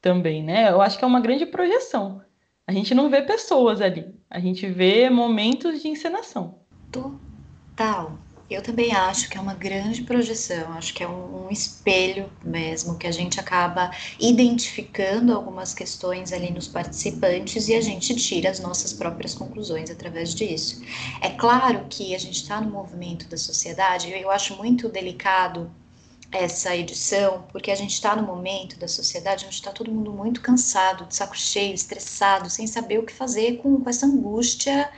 também, 0.00 0.42
né? 0.42 0.70
Eu 0.70 0.82
acho 0.82 0.98
que 0.98 1.04
é 1.04 1.06
uma 1.06 1.20
grande 1.20 1.46
projeção. 1.46 2.22
A 2.66 2.72
gente 2.72 2.94
não 2.94 3.08
vê 3.08 3.22
pessoas 3.22 3.80
ali, 3.80 4.14
a 4.28 4.38
gente 4.38 4.66
vê 4.66 5.08
momentos 5.08 5.80
de 5.80 5.88
encenação. 5.88 6.58
Total. 6.90 8.18
Eu 8.50 8.62
também 8.62 8.92
acho 8.94 9.30
que 9.30 9.38
é 9.38 9.40
uma 9.40 9.54
grande 9.54 10.02
projeção, 10.02 10.72
acho 10.72 10.92
que 10.92 11.02
é 11.02 11.08
um, 11.08 11.46
um, 11.46 11.50
espelho 11.50 12.30
mesmo, 12.44 12.98
que 12.98 13.06
a 13.06 13.10
gente 13.10 13.40
acaba 13.40 13.90
identificando 14.20 15.32
algumas 15.32 15.72
questões 15.72 16.32
ali 16.32 16.50
nos 16.50 16.68
participantes 16.68 17.68
e 17.68 17.74
a 17.74 17.80
gente 17.80 18.14
tira 18.16 18.50
as 18.50 18.60
nossas 18.60 18.92
próprias 18.92 19.34
conclusões 19.34 19.90
através 19.90 20.34
disso. 20.34 20.82
É 21.20 21.30
claro 21.30 21.86
que 21.88 22.14
a 22.14 22.18
gente 22.18 22.42
está 22.42 22.60
no 22.60 22.70
movimento 22.70 23.26
da 23.28 23.38
sociedade, 23.38 24.10
eu 24.10 24.30
acho 24.30 24.56
muito 24.56 24.88
delicado 24.88 25.70
essa 26.32 26.74
edição, 26.74 27.44
porque 27.52 27.70
a 27.70 27.74
gente 27.74 27.92
está 27.92 28.16
no 28.16 28.22
momento 28.22 28.78
da 28.78 28.88
sociedade 28.88 29.44
onde 29.44 29.54
está 29.54 29.70
todo 29.70 29.92
mundo 29.92 30.12
muito 30.12 30.40
cansado, 30.40 31.06
de 31.06 31.14
saco 31.14 31.36
cheio, 31.38 31.74
estressado, 31.74 32.48
sem 32.48 32.66
saber 32.66 32.98
o 32.98 33.04
que 33.04 33.12
fazer 33.12 33.58
com, 33.58 33.78
com 33.80 33.90
essa 33.90 34.06
angústia 34.06 34.90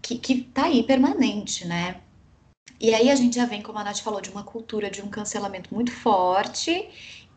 que, 0.00 0.18
que 0.18 0.42
tá 0.42 0.64
aí 0.64 0.82
permanente, 0.82 1.66
né? 1.66 2.00
E 2.80 2.94
aí 2.94 3.10
a 3.10 3.14
gente 3.14 3.36
já 3.36 3.44
vem, 3.44 3.60
como 3.60 3.78
a 3.78 3.84
Nath 3.84 3.98
falou, 3.98 4.20
de 4.20 4.30
uma 4.30 4.42
cultura 4.42 4.90
de 4.90 5.02
um 5.02 5.08
cancelamento 5.08 5.74
muito 5.74 5.90
forte 5.90 6.88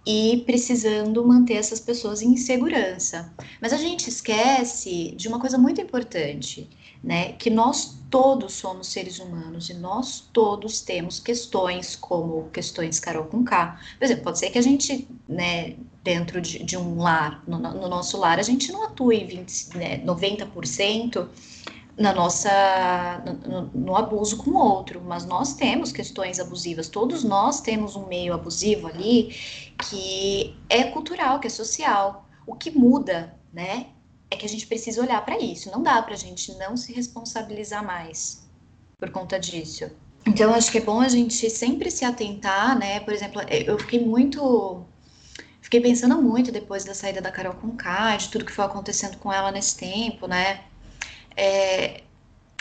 e 0.06 0.44
precisando 0.46 1.26
manter 1.26 1.56
essas 1.56 1.80
pessoas 1.80 2.22
em 2.22 2.36
segurança. 2.36 3.34
Mas 3.60 3.74
a 3.74 3.78
gente 3.78 4.08
esquece 4.08 5.14
de 5.16 5.28
uma 5.28 5.40
coisa 5.40 5.58
muito 5.58 5.80
importante, 5.80 6.70
né? 7.04 7.34
Que 7.34 7.50
nós 7.50 7.98
todos 8.10 8.54
somos 8.54 8.88
seres 8.88 9.20
humanos 9.20 9.70
e 9.70 9.74
nós 9.74 10.28
todos 10.34 10.82
temos 10.82 11.20
questões 11.20 11.96
como 11.96 12.50
questões 12.50 13.00
Carol 13.00 13.26
com 13.26 13.44
K. 13.44 13.80
Por 13.98 14.06
exemplo, 14.06 14.24
pode 14.24 14.40
ser 14.40 14.50
que 14.50 14.58
a 14.58 14.62
gente, 14.62 15.08
né, 15.28 15.76
dentro 16.04 16.42
de, 16.42 16.64
de 16.64 16.78
um 16.78 17.02
lar, 17.02 17.44
no, 17.48 17.58
no, 17.58 17.88
nosso 17.88 18.18
lar, 18.18 18.40
a 18.40 18.44
gente 18.44 18.72
não 18.72 18.84
atue 18.84 19.24
20, 19.24 19.78
né, 19.78 19.98
90% 20.00 21.28
na 21.98 22.14
nossa 22.14 22.50
no, 23.46 23.62
no, 23.74 23.96
abuso 23.96 24.38
com 24.38 24.52
o 24.52 24.58
outro, 24.58 25.02
mas 25.02 25.26
nós 25.26 25.54
temos 25.54 25.92
questões 25.92 26.40
abusivas, 26.40 26.88
todos 26.88 27.24
nós 27.24 27.62
temos 27.62 27.96
um 27.96 28.08
meio 28.08 28.34
abusivo 28.34 28.88
ali 28.88 29.36
que 29.90 30.56
é 30.70 30.86
cultural, 30.86 31.40
que 31.40 31.48
é 31.48 31.50
social. 31.50 32.26
O 32.48 32.56
que 32.56 32.72
muda, 32.72 33.36
né, 33.54 33.88
é 34.30 34.36
que 34.36 34.46
a 34.46 34.50
gente 34.50 34.66
precisa 34.66 35.02
olhar 35.02 35.24
para 35.24 35.38
isso. 35.40 35.70
Não 35.70 35.84
dá 35.84 36.02
para 36.02 36.14
a 36.14 36.18
gente 36.18 36.54
não 36.56 36.78
se 36.78 36.94
responsabilizar 36.94 37.86
mais 37.86 38.50
por 38.98 39.12
conta 39.12 39.40
disso. 39.40 39.92
Então, 40.26 40.54
acho 40.54 40.72
que 40.72 40.78
é 40.78 40.82
bom 40.82 41.02
a 41.02 41.10
gente 41.10 41.50
sempre 41.50 41.90
se 41.90 42.06
atentar, 42.06 42.78
né? 42.78 43.00
Por 43.00 43.14
exemplo, 43.14 43.42
eu 43.50 43.78
fiquei 43.80 44.06
muito 44.06 44.86
fiquei 45.62 45.82
pensando 45.82 46.22
muito 46.22 46.52
depois 46.52 46.84
da 46.84 46.94
saída 46.94 47.22
da 47.22 47.32
Carol 47.32 47.56
com 47.56 47.76
de 48.18 48.30
tudo 48.30 48.46
que 48.46 48.52
foi 48.52 48.66
acontecendo 48.66 49.18
com 49.18 49.32
ela 49.32 49.52
nesse 49.52 49.78
tempo, 49.78 50.28
né? 50.28 50.62
É, 51.36 52.02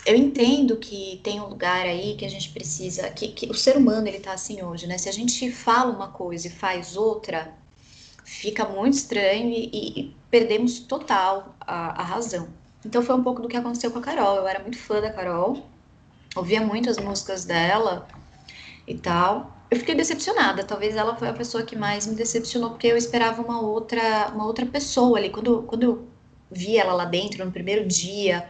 eu 0.06 0.16
entendo 0.16 0.76
que 0.76 1.20
tem 1.22 1.40
um 1.40 1.46
lugar 1.46 1.86
aí 1.86 2.16
que 2.16 2.24
a 2.24 2.28
gente 2.28 2.50
precisa, 2.50 3.08
que, 3.10 3.28
que 3.28 3.46
o 3.50 3.54
ser 3.54 3.76
humano 3.76 4.08
ele 4.08 4.20
tá 4.20 4.32
assim 4.32 4.62
hoje, 4.62 4.86
né? 4.86 4.96
Se 4.96 5.08
a 5.08 5.12
gente 5.12 5.50
fala 5.52 5.92
uma 5.92 6.08
coisa 6.08 6.46
e 6.46 6.50
faz 6.50 6.96
outra, 6.96 7.52
fica 8.24 8.64
muito 8.64 8.94
estranho 8.94 9.50
e, 9.50 9.70
e 9.72 10.16
perdemos 10.30 10.80
total 10.80 11.54
a, 11.60 12.00
a, 12.00 12.04
razão. 12.04 12.48
Então 12.84 13.02
foi 13.02 13.14
um 13.14 13.22
pouco 13.22 13.42
do 13.42 13.48
que 13.48 13.56
aconteceu 13.56 13.90
com 13.90 13.98
a 13.98 14.02
Carol. 14.02 14.36
Eu 14.36 14.48
era 14.48 14.60
muito 14.60 14.78
fã 14.78 15.00
da 15.00 15.12
Carol, 15.12 15.66
ouvia 16.34 16.60
muito 16.60 16.88
as 16.88 16.96
músicas 16.96 17.44
dela 17.44 18.08
e 18.86 18.94
tal. 18.94 19.54
Eu 19.70 19.78
fiquei 19.78 19.94
decepcionada. 19.94 20.64
Talvez 20.64 20.96
ela 20.96 21.14
foi 21.14 21.28
a 21.28 21.32
pessoa 21.34 21.62
que 21.62 21.76
mais 21.76 22.06
me 22.06 22.14
decepcionou 22.14 22.70
porque 22.70 22.86
eu 22.86 22.96
esperava 22.96 23.42
uma 23.42 23.60
outra, 23.60 24.30
uma 24.34 24.46
outra 24.46 24.64
pessoa 24.64 25.18
ali. 25.18 25.28
Quando, 25.30 25.62
quando 25.64 25.82
eu 25.82 26.08
vi 26.50 26.78
ela 26.78 26.94
lá 26.94 27.04
dentro 27.04 27.44
no 27.44 27.52
primeiro 27.52 27.86
dia 27.86 28.48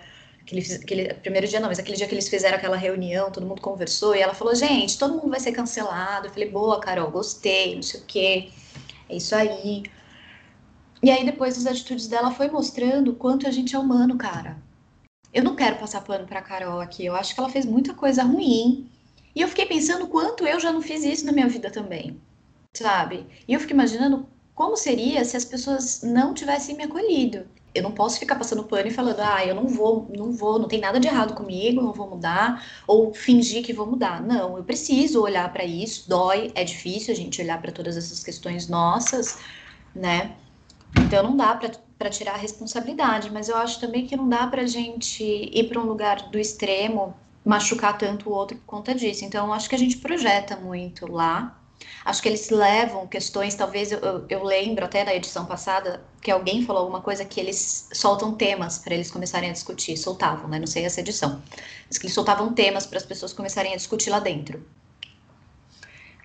Aquele, 0.52 1.14
primeiro 1.14 1.46
dia 1.46 1.60
não, 1.60 1.68
mas 1.68 1.78
aquele 1.78 1.96
dia 1.96 2.08
que 2.08 2.14
eles 2.14 2.28
fizeram 2.28 2.56
aquela 2.56 2.76
reunião, 2.76 3.30
todo 3.30 3.46
mundo 3.46 3.60
conversou 3.60 4.16
e 4.16 4.20
ela 4.20 4.34
falou: 4.34 4.54
gente, 4.54 4.98
todo 4.98 5.14
mundo 5.14 5.30
vai 5.30 5.40
ser 5.40 5.52
cancelado. 5.52 6.26
Eu 6.26 6.32
falei: 6.32 6.50
boa, 6.50 6.80
Carol, 6.80 7.10
gostei, 7.10 7.76
não 7.76 7.82
sei 7.82 8.00
o 8.00 8.04
quê, 8.04 8.50
é 9.08 9.16
isso 9.16 9.34
aí. 9.34 9.84
E 11.02 11.10
aí 11.10 11.24
depois 11.24 11.56
as 11.56 11.66
atitudes 11.66 12.08
dela 12.08 12.32
foi 12.32 12.48
mostrando 12.48 13.12
o 13.12 13.14
quanto 13.14 13.46
a 13.46 13.50
gente 13.50 13.74
é 13.74 13.78
humano, 13.78 14.18
cara. 14.18 14.58
Eu 15.32 15.44
não 15.44 15.54
quero 15.54 15.76
passar 15.76 16.02
pano 16.02 16.26
pra 16.26 16.42
Carol 16.42 16.80
aqui, 16.80 17.06
eu 17.06 17.14
acho 17.14 17.34
que 17.34 17.40
ela 17.40 17.48
fez 17.48 17.64
muita 17.64 17.94
coisa 17.94 18.24
ruim. 18.24 18.90
E 19.34 19.40
eu 19.40 19.48
fiquei 19.48 19.66
pensando 19.66 20.08
quanto 20.08 20.46
eu 20.46 20.58
já 20.58 20.72
não 20.72 20.82
fiz 20.82 21.04
isso 21.04 21.24
na 21.24 21.32
minha 21.32 21.48
vida 21.48 21.70
também, 21.70 22.20
sabe? 22.74 23.24
E 23.46 23.54
eu 23.54 23.60
fiquei 23.60 23.74
imaginando 23.74 24.26
como 24.54 24.76
seria 24.76 25.24
se 25.24 25.36
as 25.36 25.44
pessoas 25.44 26.02
não 26.02 26.34
tivessem 26.34 26.76
me 26.76 26.84
acolhido 26.84 27.46
eu 27.74 27.82
não 27.82 27.92
posso 27.92 28.18
ficar 28.18 28.36
passando 28.36 28.64
pano 28.64 28.88
e 28.88 28.90
falando, 28.90 29.20
ah, 29.20 29.44
eu 29.44 29.54
não 29.54 29.68
vou, 29.68 30.10
não 30.16 30.32
vou, 30.32 30.58
não 30.58 30.68
tem 30.68 30.80
nada 30.80 30.98
de 30.98 31.06
errado 31.06 31.34
comigo, 31.34 31.80
não 31.80 31.92
vou 31.92 32.08
mudar, 32.08 32.64
ou 32.86 33.12
fingir 33.14 33.64
que 33.64 33.72
vou 33.72 33.86
mudar. 33.86 34.20
Não, 34.20 34.56
eu 34.56 34.64
preciso 34.64 35.22
olhar 35.22 35.52
para 35.52 35.64
isso, 35.64 36.08
dói, 36.08 36.50
é 36.54 36.64
difícil 36.64 37.12
a 37.12 37.16
gente 37.16 37.40
olhar 37.40 37.60
para 37.60 37.72
todas 37.72 37.96
essas 37.96 38.24
questões 38.24 38.68
nossas, 38.68 39.38
né? 39.94 40.36
Então 40.96 41.22
não 41.22 41.36
dá 41.36 41.54
para 41.98 42.10
tirar 42.10 42.34
a 42.34 42.38
responsabilidade, 42.38 43.30
mas 43.30 43.48
eu 43.48 43.56
acho 43.56 43.80
também 43.80 44.06
que 44.06 44.16
não 44.16 44.28
dá 44.28 44.46
para 44.46 44.62
a 44.62 44.66
gente 44.66 45.22
ir 45.22 45.68
para 45.68 45.80
um 45.80 45.84
lugar 45.84 46.30
do 46.30 46.38
extremo, 46.38 47.14
machucar 47.44 47.96
tanto 47.96 48.30
o 48.30 48.32
outro 48.32 48.56
por 48.56 48.66
conta 48.66 48.94
disso. 48.94 49.24
Então 49.24 49.52
acho 49.52 49.68
que 49.68 49.74
a 49.74 49.78
gente 49.78 49.98
projeta 49.98 50.56
muito 50.56 51.10
lá. 51.10 51.59
Acho 52.04 52.22
que 52.22 52.28
eles 52.28 52.50
levam 52.50 53.06
questões, 53.06 53.54
talvez 53.54 53.92
eu, 53.92 54.26
eu, 54.28 54.44
lembro 54.44 54.84
até 54.84 55.04
na 55.04 55.14
edição 55.14 55.46
passada 55.46 56.02
que 56.20 56.30
alguém 56.30 56.64
falou 56.64 56.82
alguma 56.82 57.00
coisa 57.00 57.24
que 57.24 57.40
eles 57.40 57.88
soltam 57.92 58.34
temas 58.34 58.78
para 58.78 58.94
eles 58.94 59.10
começarem 59.10 59.50
a 59.50 59.52
discutir, 59.52 59.96
soltavam, 59.96 60.48
né? 60.48 60.58
Não 60.58 60.66
sei 60.66 60.84
essa 60.84 61.00
edição, 61.00 61.42
mas 61.88 61.98
que 61.98 62.06
eles 62.06 62.14
soltavam 62.14 62.52
temas 62.52 62.86
para 62.86 62.98
as 62.98 63.04
pessoas 63.04 63.32
começarem 63.32 63.72
a 63.72 63.76
discutir 63.76 64.10
lá 64.10 64.18
dentro 64.18 64.64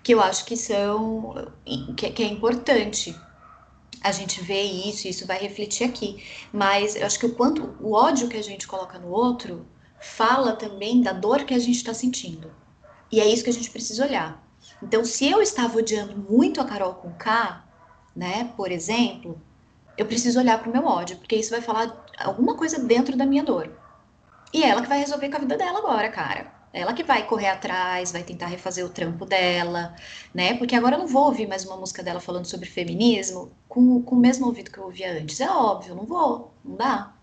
que 0.06 0.14
eu 0.14 0.22
acho 0.22 0.44
que 0.44 0.56
são 0.56 1.50
que, 1.96 2.10
que 2.10 2.22
é 2.22 2.26
importante 2.26 3.12
a 4.00 4.12
gente 4.12 4.40
ver 4.40 4.62
isso, 4.62 5.08
isso 5.08 5.26
vai 5.26 5.36
refletir 5.36 5.82
aqui. 5.82 6.22
Mas 6.52 6.94
eu 6.94 7.04
acho 7.04 7.18
que 7.18 7.26
o 7.26 7.34
quanto 7.34 7.74
o 7.80 7.92
ódio 7.92 8.28
que 8.28 8.36
a 8.36 8.42
gente 8.42 8.68
coloca 8.68 9.00
no 9.00 9.08
outro 9.08 9.66
fala 10.00 10.52
também 10.52 11.02
da 11.02 11.12
dor 11.12 11.44
que 11.44 11.52
a 11.52 11.58
gente 11.58 11.78
está 11.78 11.92
sentindo. 11.92 12.52
E 13.10 13.18
é 13.20 13.26
isso 13.26 13.42
que 13.42 13.50
a 13.50 13.52
gente 13.52 13.68
precisa 13.68 14.06
olhar. 14.06 14.45
Então, 14.82 15.04
se 15.04 15.28
eu 15.28 15.40
estava 15.40 15.78
odiando 15.78 16.16
muito 16.16 16.60
a 16.60 16.64
Carol 16.64 16.94
com 16.94 17.12
K, 17.12 17.64
né, 18.14 18.52
por 18.56 18.70
exemplo, 18.70 19.40
eu 19.96 20.06
preciso 20.06 20.38
olhar 20.38 20.58
para 20.58 20.68
o 20.68 20.72
meu 20.72 20.84
ódio, 20.84 21.16
porque 21.16 21.36
isso 21.36 21.50
vai 21.50 21.60
falar 21.60 22.04
alguma 22.18 22.56
coisa 22.56 22.78
dentro 22.78 23.16
da 23.16 23.26
minha 23.26 23.42
dor. 23.42 23.70
E 24.52 24.62
ela 24.62 24.82
que 24.82 24.88
vai 24.88 24.98
resolver 24.98 25.28
com 25.28 25.36
a 25.36 25.40
vida 25.40 25.56
dela 25.56 25.78
agora, 25.78 26.08
cara. 26.10 26.54
Ela 26.72 26.92
que 26.92 27.02
vai 27.02 27.26
correr 27.26 27.48
atrás, 27.48 28.12
vai 28.12 28.22
tentar 28.22 28.46
refazer 28.46 28.84
o 28.84 28.90
trampo 28.90 29.24
dela, 29.24 29.94
né? 30.34 30.54
Porque 30.58 30.76
agora 30.76 30.96
eu 30.96 30.98
não 31.00 31.06
vou 31.06 31.24
ouvir 31.24 31.46
mais 31.46 31.64
uma 31.64 31.76
música 31.76 32.02
dela 32.02 32.20
falando 32.20 32.44
sobre 32.44 32.68
feminismo 32.68 33.50
com, 33.68 34.02
com 34.02 34.14
o 34.14 34.18
mesmo 34.18 34.46
ouvido 34.46 34.70
que 34.70 34.78
eu 34.78 34.84
ouvia 34.84 35.12
antes. 35.12 35.40
É 35.40 35.48
óbvio, 35.50 35.94
não 35.94 36.04
vou, 36.04 36.52
não 36.62 36.76
dá. 36.76 37.14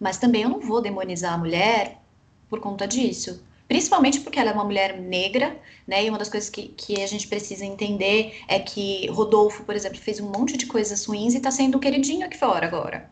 Mas 0.00 0.18
também 0.18 0.42
eu 0.42 0.48
não 0.48 0.60
vou 0.60 0.80
demonizar 0.80 1.34
a 1.34 1.38
mulher 1.38 2.00
por 2.48 2.60
conta 2.60 2.86
disso. 2.86 3.45
Principalmente 3.68 4.20
porque 4.20 4.38
ela 4.38 4.50
é 4.50 4.52
uma 4.52 4.64
mulher 4.64 5.00
negra, 5.00 5.60
né? 5.86 6.04
E 6.04 6.08
uma 6.08 6.18
das 6.18 6.28
coisas 6.28 6.48
que, 6.48 6.68
que 6.68 7.02
a 7.02 7.06
gente 7.06 7.26
precisa 7.26 7.64
entender 7.64 8.40
é 8.46 8.58
que 8.58 9.08
Rodolfo, 9.08 9.64
por 9.64 9.74
exemplo, 9.74 9.98
fez 9.98 10.20
um 10.20 10.30
monte 10.30 10.56
de 10.56 10.66
coisas 10.66 11.04
ruins 11.04 11.34
e 11.34 11.40
tá 11.40 11.50
sendo 11.50 11.80
queridinho 11.80 12.26
aqui 12.26 12.38
fora 12.38 12.66
agora. 12.66 13.10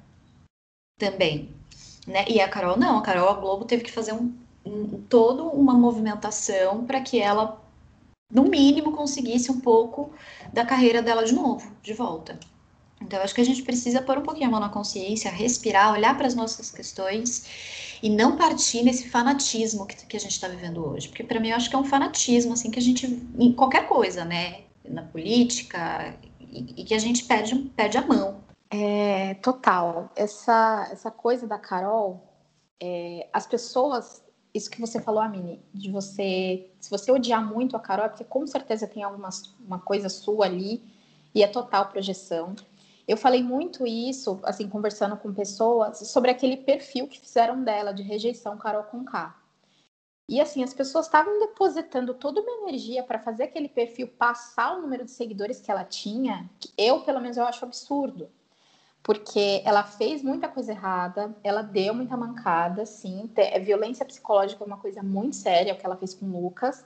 Também. 0.99 1.51
Né? 2.07 2.25
E 2.29 2.41
a 2.41 2.49
Carol 2.49 2.79
não, 2.79 2.99
a 2.99 3.03
Carol, 3.03 3.29
a 3.31 3.35
Globo 3.35 3.65
teve 3.65 3.83
que 3.83 3.91
fazer 3.91 4.13
um 4.13 4.33
um, 4.65 5.03
toda 5.09 5.43
uma 5.43 5.75
movimentação 5.75 6.85
para 6.87 7.01
que 7.01 7.21
ela, 7.21 7.61
no 8.33 8.45
mínimo, 8.45 8.93
conseguisse 8.93 9.51
um 9.51 9.61
pouco 9.61 10.13
da 10.53 10.65
carreira 10.65 11.03
dela 11.03 11.25
de 11.25 11.35
novo, 11.35 11.71
de 11.83 11.93
volta. 11.93 12.39
Então, 13.05 13.21
acho 13.21 13.35
que 13.35 13.41
a 13.41 13.45
gente 13.45 13.63
precisa 13.63 14.01
pôr 14.03 14.19
um 14.19 14.23
pouquinho 14.23 14.49
a 14.49 14.51
mão 14.51 14.61
na 14.61 14.69
consciência, 14.69 15.31
respirar, 15.31 15.93
olhar 15.93 16.17
para 16.17 16.27
as 16.27 16.35
nossas 16.35 16.71
questões 16.71 17.99
e 18.03 18.09
não 18.09 18.37
partir 18.37 18.83
nesse 18.83 19.09
fanatismo 19.09 19.87
que, 19.87 19.95
que 20.07 20.17
a 20.17 20.21
gente 20.21 20.33
está 20.33 20.49
vivendo 20.49 20.85
hoje. 20.85 21.09
Porque, 21.09 21.23
para 21.23 21.39
mim, 21.39 21.51
eu 21.51 21.57
acho 21.57 21.69
que 21.69 21.77
é 21.77 21.79
um 21.79 21.85
fanatismo, 21.85 22.55
assim, 22.55 22.71
que 22.71 22.79
a 22.79 22.83
gente, 22.83 23.07
em 23.39 23.53
qualquer 23.53 23.87
coisa, 23.87 24.25
né? 24.25 24.63
Na 24.89 25.03
política, 25.03 26.15
e, 26.41 26.81
e 26.81 26.85
que 26.85 26.95
a 26.95 26.99
gente 26.99 27.25
perde, 27.25 27.55
perde 27.77 27.99
a 27.99 28.03
mão. 28.07 28.43
É, 28.71 29.35
total. 29.35 30.11
Essa, 30.17 30.89
essa 30.91 31.11
coisa 31.11 31.47
da 31.47 31.59
Carol, 31.59 32.23
é, 32.81 33.29
as 33.33 33.47
pessoas 33.47 34.25
isso 34.55 34.71
que 34.71 34.81
você 34.81 35.01
falou, 35.01 35.21
Amine, 35.21 35.61
de 35.75 35.91
você, 35.91 36.71
se 36.79 36.89
você 36.89 37.11
odiar 37.11 37.45
muito 37.45 37.77
a 37.77 37.81
Carol, 37.81 38.07
é 38.07 38.09
porque 38.09 38.23
com 38.23 38.47
certeza 38.47 38.87
tem 38.87 39.03
alguma 39.03 39.29
uma 39.67 39.81
coisa 39.81 40.09
sua 40.09 40.47
ali 40.47 40.81
e 41.35 41.43
é 41.43 41.49
total 41.49 41.87
projeção. 41.87 42.55
Eu 43.07 43.17
falei 43.17 43.43
muito 43.43 43.87
isso, 43.87 44.41
assim, 44.45 44.69
conversando 44.69 45.17
com 45.17 45.33
pessoas 45.33 45.99
sobre 46.09 46.31
aquele 46.31 46.57
perfil 46.57 47.07
que 47.07 47.21
fizeram 47.21 47.63
dela 47.63 47.93
de 47.93 48.03
rejeição 48.03 48.57
Carol 48.57 48.85
com 48.85 49.05
K. 49.05 49.35
E 50.29 50.41
assim, 50.41 50.63
as 50.63 50.73
pessoas 50.73 51.07
estavam 51.07 51.39
depositando 51.39 52.15
toda 52.15 52.41
uma 52.41 52.69
energia 52.69 53.03
para 53.03 53.19
fazer 53.19 53.45
aquele 53.45 53.69
perfil 53.69 54.09
passar 54.09 54.77
o 54.77 54.81
número 54.81 55.05
de 55.05 55.11
seguidores 55.11 55.61
que 55.61 55.71
ela 55.71 55.85
tinha, 55.85 56.49
que 56.59 56.73
eu, 56.79 57.03
pelo 57.03 57.21
menos, 57.21 57.37
eu 57.37 57.45
acho 57.45 57.65
absurdo 57.65 58.31
porque 59.05 59.61
ela 59.67 59.85
fez 59.85 60.23
muita 60.23 60.49
coisa 60.49 60.73
errada, 60.73 61.37
ela 61.45 61.61
deu 61.61 61.95
muita 61.95 62.17
mancada, 62.17 62.87
sim. 62.87 63.31
É, 63.37 63.61
violência 63.61 64.05
psicológica 64.05 64.65
é 64.65 64.67
uma 64.67 64.79
coisa 64.79 65.03
muito 65.03 65.37
séria, 65.37 65.75
o 65.75 65.77
que 65.77 65.85
ela 65.85 65.95
fez 65.95 66.15
com 66.15 66.25
o 66.25 66.43
Lucas. 66.43 66.83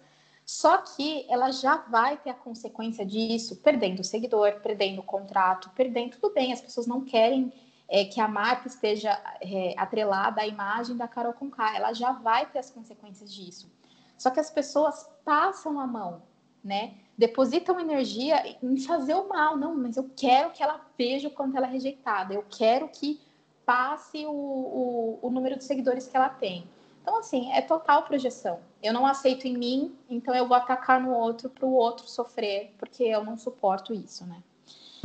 Só 0.48 0.78
que 0.78 1.26
ela 1.28 1.50
já 1.50 1.76
vai 1.76 2.16
ter 2.16 2.30
a 2.30 2.34
consequência 2.34 3.04
disso, 3.04 3.56
perdendo 3.56 4.00
o 4.00 4.04
seguidor, 4.04 4.60
perdendo 4.62 5.00
o 5.00 5.04
contrato, 5.04 5.68
perdendo 5.76 6.12
tudo 6.16 6.32
bem. 6.32 6.54
As 6.54 6.60
pessoas 6.62 6.86
não 6.86 7.04
querem 7.04 7.52
é, 7.86 8.06
que 8.06 8.18
a 8.18 8.26
marca 8.26 8.66
esteja 8.66 9.10
é, 9.42 9.74
atrelada 9.76 10.40
à 10.40 10.46
imagem 10.46 10.96
da 10.96 11.06
Carol 11.06 11.34
Conká. 11.34 11.76
Ela 11.76 11.92
já 11.92 12.12
vai 12.12 12.46
ter 12.46 12.60
as 12.60 12.70
consequências 12.70 13.30
disso. 13.30 13.70
Só 14.16 14.30
que 14.30 14.40
as 14.40 14.50
pessoas 14.50 15.06
passam 15.22 15.78
a 15.78 15.86
mão, 15.86 16.22
né? 16.64 16.94
depositam 17.18 17.78
energia 17.78 18.56
em 18.62 18.78
fazer 18.78 19.12
o 19.12 19.28
mal. 19.28 19.54
Não, 19.54 19.76
mas 19.76 19.98
eu 19.98 20.10
quero 20.16 20.50
que 20.52 20.62
ela 20.62 20.80
veja 20.96 21.28
o 21.28 21.30
quanto 21.30 21.58
ela 21.58 21.66
é 21.66 21.70
rejeitada. 21.70 22.32
Eu 22.32 22.46
quero 22.48 22.88
que 22.88 23.20
passe 23.66 24.24
o, 24.24 24.30
o, 24.30 25.18
o 25.20 25.30
número 25.30 25.58
de 25.58 25.64
seguidores 25.64 26.06
que 26.06 26.16
ela 26.16 26.30
tem. 26.30 26.66
Então, 27.08 27.20
assim, 27.20 27.50
é 27.52 27.62
total 27.62 28.02
projeção. 28.02 28.60
Eu 28.82 28.92
não 28.92 29.06
aceito 29.06 29.48
em 29.48 29.56
mim, 29.56 29.96
então 30.10 30.34
eu 30.34 30.46
vou 30.46 30.54
atacar 30.54 31.00
no 31.00 31.10
outro 31.10 31.48
para 31.48 31.64
o 31.64 31.72
outro 31.72 32.06
sofrer, 32.06 32.74
porque 32.76 33.02
eu 33.02 33.24
não 33.24 33.38
suporto 33.38 33.94
isso, 33.94 34.26
né? 34.26 34.42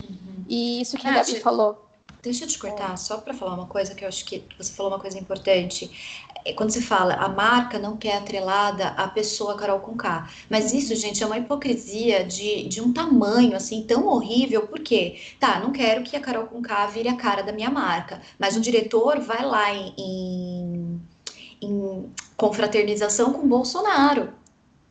Uhum. 0.04 0.44
E 0.50 0.82
isso 0.82 0.98
que 0.98 1.08
a 1.08 1.14
Gabi 1.14 1.40
falou 1.40 1.88
Deixa 2.24 2.46
eu 2.46 2.48
te 2.48 2.58
cortar, 2.58 2.94
é. 2.94 2.96
só 2.96 3.18
para 3.18 3.34
falar 3.34 3.54
uma 3.54 3.68
coisa 3.68 3.94
que 3.94 4.06
eu 4.06 4.08
acho 4.08 4.24
que 4.24 4.46
você 4.58 4.72
falou 4.72 4.94
uma 4.94 5.00
coisa 5.00 5.20
importante. 5.20 5.92
É, 6.46 6.54
quando 6.54 6.72
você 6.72 6.82
fala, 6.82 7.16
a 7.16 7.28
marca 7.28 7.78
não 7.78 7.98
quer 7.98 8.16
atrelada 8.16 8.88
à 8.90 9.10
pessoa 9.10 9.58
Carol 9.58 9.80
com 9.80 9.98
K. 9.98 10.30
Mas 10.50 10.72
isso, 10.72 10.96
gente, 10.96 11.22
é 11.22 11.26
uma 11.26 11.38
hipocrisia 11.38 12.24
de, 12.24 12.68
de 12.70 12.80
um 12.80 12.94
tamanho, 12.94 13.58
assim, 13.58 13.84
tão 13.84 14.08
horrível. 14.08 14.66
Por 14.68 14.80
quê? 14.80 15.20
Tá, 15.38 15.60
não 15.60 15.74
quero 15.74 16.04
que 16.04 16.16
a 16.16 16.22
Carol 16.22 16.48
com 16.48 16.62
K 16.62 16.88
vire 16.88 17.10
a 17.10 17.18
cara 17.18 17.44
da 17.44 17.52
minha 17.52 17.70
marca. 17.70 18.22
Mas 18.40 18.56
o 18.56 18.62
diretor 18.62 19.20
vai 19.20 19.44
lá 19.46 19.74
em, 19.74 19.94
em, 19.98 21.02
em 21.66 22.12
confraternização 22.38 23.34
com 23.34 23.46
o 23.46 23.48
Bolsonaro. 23.48 24.30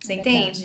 Você 0.02 0.14
entende? 0.14 0.64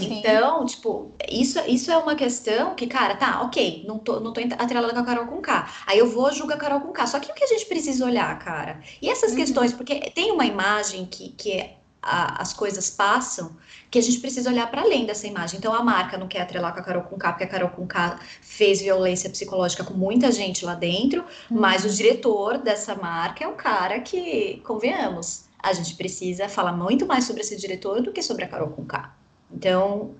Então, 0.00 0.64
tipo, 0.64 1.12
isso, 1.30 1.60
isso 1.66 1.90
é 1.90 1.98
uma 1.98 2.14
questão 2.14 2.74
que, 2.74 2.86
cara, 2.86 3.16
tá, 3.16 3.42
ok, 3.42 3.84
não 3.86 3.98
tô, 3.98 4.18
não 4.18 4.32
tô 4.32 4.40
atrelada 4.40 4.94
com 4.94 5.00
a 5.00 5.04
Carol 5.04 5.26
com 5.26 5.42
K. 5.42 5.68
Aí 5.86 5.98
eu 5.98 6.08
vou 6.08 6.32
julgar 6.32 6.56
a 6.56 6.58
Carol 6.58 6.80
com 6.80 6.90
K. 6.90 7.06
Só 7.06 7.20
que 7.20 7.30
o 7.30 7.34
que 7.34 7.44
a 7.44 7.48
gente 7.48 7.66
precisa 7.66 8.06
olhar, 8.06 8.38
cara? 8.38 8.80
E 9.02 9.10
essas 9.10 9.32
uhum. 9.32 9.36
questões, 9.36 9.74
porque 9.74 10.10
tem 10.14 10.32
uma 10.32 10.46
imagem 10.46 11.04
que, 11.04 11.28
que 11.30 11.70
a, 12.02 12.40
as 12.40 12.54
coisas 12.54 12.88
passam, 12.88 13.54
que 13.90 13.98
a 13.98 14.02
gente 14.02 14.20
precisa 14.20 14.48
olhar 14.48 14.70
para 14.70 14.80
além 14.80 15.04
dessa 15.04 15.26
imagem. 15.26 15.58
Então 15.58 15.74
a 15.74 15.82
marca 15.82 16.16
não 16.16 16.26
quer 16.26 16.40
atrelar 16.40 16.72
com 16.72 16.80
a 16.80 16.82
Carol 16.82 17.02
com 17.02 17.18
K, 17.18 17.32
porque 17.32 17.44
a 17.44 17.48
Carol 17.48 17.68
com 17.68 17.86
K 17.86 18.18
fez 18.40 18.80
violência 18.80 19.28
psicológica 19.28 19.84
com 19.84 19.94
muita 19.94 20.32
gente 20.32 20.64
lá 20.64 20.74
dentro, 20.74 21.24
uhum. 21.50 21.60
mas 21.60 21.84
o 21.84 21.90
diretor 21.90 22.56
dessa 22.56 22.94
marca 22.94 23.44
é 23.44 23.48
um 23.48 23.54
cara 23.54 24.00
que, 24.00 24.62
convenhamos, 24.64 25.47
a 25.62 25.72
gente 25.72 25.94
precisa 25.94 26.48
falar 26.48 26.72
muito 26.72 27.06
mais 27.06 27.24
sobre 27.24 27.42
esse 27.42 27.56
diretor 27.56 28.00
do 28.02 28.12
que 28.12 28.22
sobre 28.22 28.44
a 28.44 28.48
Carol 28.48 28.70
Conká. 28.70 29.16
Então, 29.50 30.14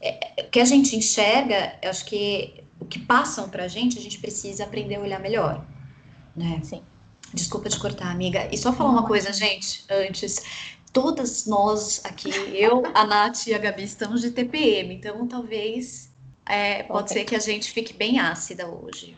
é, 0.00 0.42
o 0.42 0.50
que 0.50 0.60
a 0.60 0.64
gente 0.64 0.94
enxerga, 0.96 1.76
eu 1.82 1.90
acho 1.90 2.04
que 2.04 2.62
o 2.78 2.84
que 2.84 2.98
passam 2.98 3.48
para 3.48 3.64
a 3.64 3.68
gente, 3.68 3.98
a 3.98 4.00
gente 4.00 4.18
precisa 4.18 4.64
aprender 4.64 4.96
a 4.96 5.00
olhar 5.00 5.20
melhor, 5.20 5.64
né? 6.36 6.60
Sim. 6.62 6.82
Desculpa 7.32 7.68
te 7.68 7.78
cortar, 7.78 8.10
amiga. 8.10 8.48
E 8.52 8.58
só 8.58 8.72
falar 8.72 8.90
uma 8.90 9.06
coisa, 9.06 9.32
gente, 9.32 9.84
antes. 9.90 10.42
Todas 10.92 11.46
nós 11.46 12.00
aqui, 12.04 12.30
eu, 12.52 12.84
a 12.94 13.04
Nath 13.04 13.48
e 13.48 13.54
a 13.54 13.58
Gabi, 13.58 13.82
estamos 13.82 14.20
de 14.20 14.30
TPM, 14.30 14.94
então 14.94 15.26
talvez 15.26 16.08
é, 16.46 16.84
pode 16.84 17.10
okay. 17.10 17.22
ser 17.22 17.24
que 17.24 17.34
a 17.34 17.40
gente 17.40 17.72
fique 17.72 17.92
bem 17.92 18.20
ácida 18.20 18.68
hoje. 18.68 19.16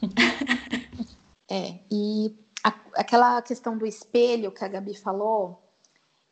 É, 1.48 1.78
e 1.88 2.34
a, 2.66 2.74
aquela 2.94 3.40
questão 3.42 3.78
do 3.78 3.86
espelho 3.86 4.50
que 4.50 4.64
a 4.64 4.68
Gabi 4.68 4.96
falou, 4.96 5.62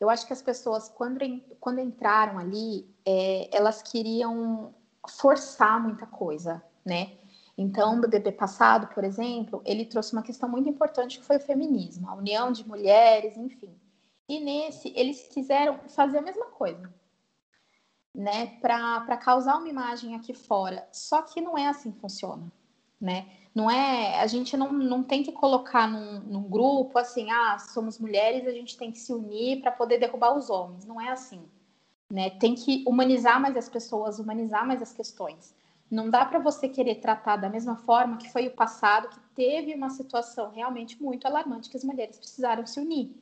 eu 0.01 0.11
acho 0.11 0.27
que 0.27 0.33
as 0.33 0.43
pessoas, 0.43 0.89
quando, 0.89 1.21
quando 1.61 1.79
entraram 1.79 2.39
ali, 2.39 2.93
é, 3.07 3.49
elas 3.57 3.81
queriam 3.83 4.75
forçar 5.09 5.81
muita 5.81 6.07
coisa, 6.07 6.61
né? 6.85 7.17
Então, 7.57 7.99
o 7.99 8.09
bebê 8.09 8.33
passado, 8.33 8.89
por 8.93 9.05
exemplo, 9.05 9.63
ele 9.65 9.85
trouxe 9.87 10.13
uma 10.13 10.25
questão 10.25 10.49
muito 10.49 10.69
importante 10.69 11.21
que 11.21 11.25
foi 11.25 11.37
o 11.37 11.41
feminismo, 11.41 12.11
a 12.11 12.15
união 12.15 12.51
de 12.51 12.67
mulheres, 12.67 13.37
enfim. 13.37 13.73
E 14.29 14.41
nesse, 14.41 14.93
eles 14.97 15.29
quiseram 15.29 15.79
fazer 15.89 16.19
a 16.19 16.23
mesma 16.23 16.47
coisa, 16.47 16.93
né? 18.13 18.59
Para 18.61 19.17
causar 19.19 19.59
uma 19.59 19.69
imagem 19.69 20.17
aqui 20.17 20.35
fora. 20.35 20.85
Só 20.91 21.23
que 21.23 21.41
não 21.41 21.57
é 21.57 21.69
assim 21.69 21.93
que 21.93 22.01
funciona, 22.01 22.51
né? 23.05 23.27
Não 23.55 23.71
é, 23.71 24.19
a 24.19 24.27
gente 24.27 24.57
não, 24.57 24.73
não 24.73 25.03
tem 25.03 25.23
que 25.23 25.31
colocar 25.31 25.87
num, 25.87 26.21
num 26.21 26.43
grupo 26.43 26.99
assim, 26.99 27.31
ah, 27.31 27.59
somos 27.59 27.99
mulheres, 27.99 28.47
a 28.49 28.51
gente 28.51 28.77
tem 28.77 28.91
que 28.91 28.99
se 28.99 29.13
unir 29.13 29.61
para 29.61 29.71
poder 29.71 29.99
derrubar 29.99 30.37
os 30.37 30.51
homens. 30.51 30.87
Não 30.87 31.01
é 31.01 31.11
assim. 31.11 31.43
Né? 32.11 32.31
Tem 32.31 32.55
que 32.55 32.83
humanizar 32.87 33.41
mais 33.41 33.57
as 33.57 33.69
pessoas, 33.69 34.19
humanizar 34.19 34.67
mais 34.67 34.83
as 34.83 34.93
questões. 34.93 35.55
Não 35.91 36.11
dá 36.11 36.25
para 36.25 36.39
você 36.39 36.69
querer 36.69 36.97
tratar 36.97 37.37
da 37.37 37.49
mesma 37.49 37.77
forma 37.77 38.17
que 38.17 38.33
foi 38.33 38.49
o 38.49 38.51
passado, 38.51 39.09
que 39.09 39.21
teve 39.35 39.75
uma 39.75 39.91
situação 39.91 40.51
realmente 40.51 41.01
muito 41.01 41.27
alarmante 41.27 41.69
que 41.69 41.77
as 41.77 41.85
mulheres 41.85 42.17
precisaram 42.17 42.67
se 42.67 42.81
unir. 42.81 43.15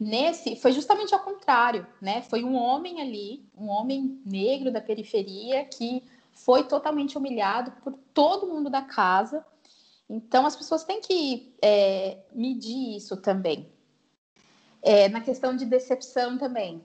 Nesse, 0.00 0.56
foi 0.56 0.72
justamente 0.72 1.14
ao 1.14 1.20
contrário, 1.20 1.86
né? 2.00 2.22
Foi 2.22 2.42
um 2.44 2.54
homem 2.54 3.00
ali, 3.00 3.44
um 3.56 3.68
homem 3.68 4.20
negro 4.24 4.72
da 4.72 4.80
periferia 4.80 5.64
que 5.64 6.02
foi 6.44 6.64
totalmente 6.64 7.16
humilhado 7.16 7.72
por 7.82 7.92
todo 8.14 8.46
mundo 8.46 8.70
da 8.70 8.82
casa. 8.82 9.44
Então, 10.08 10.46
as 10.46 10.56
pessoas 10.56 10.84
têm 10.84 11.00
que 11.00 11.54
é, 11.60 12.18
medir 12.32 12.96
isso 12.96 13.16
também. 13.16 13.70
É, 14.80 15.08
na 15.08 15.20
questão 15.20 15.56
de 15.56 15.64
decepção 15.64 16.38
também, 16.38 16.84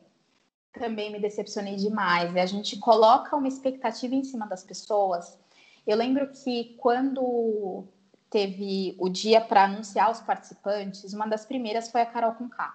também 0.74 1.12
me 1.12 1.20
decepcionei 1.20 1.76
demais. 1.76 2.36
A 2.36 2.46
gente 2.46 2.78
coloca 2.78 3.36
uma 3.36 3.48
expectativa 3.48 4.16
em 4.16 4.24
cima 4.24 4.48
das 4.48 4.64
pessoas. 4.64 5.38
Eu 5.86 5.98
lembro 5.98 6.30
que 6.32 6.76
quando 6.80 7.86
teve 8.30 8.96
o 9.00 9.08
dia 9.08 9.40
para 9.40 9.66
anunciar 9.66 10.12
os 10.12 10.20
participantes, 10.20 11.14
uma 11.14 11.28
das 11.28 11.46
primeiras 11.46 11.92
foi 11.92 12.02
a 12.02 12.06
Carol 12.06 12.34
Conká. 12.34 12.74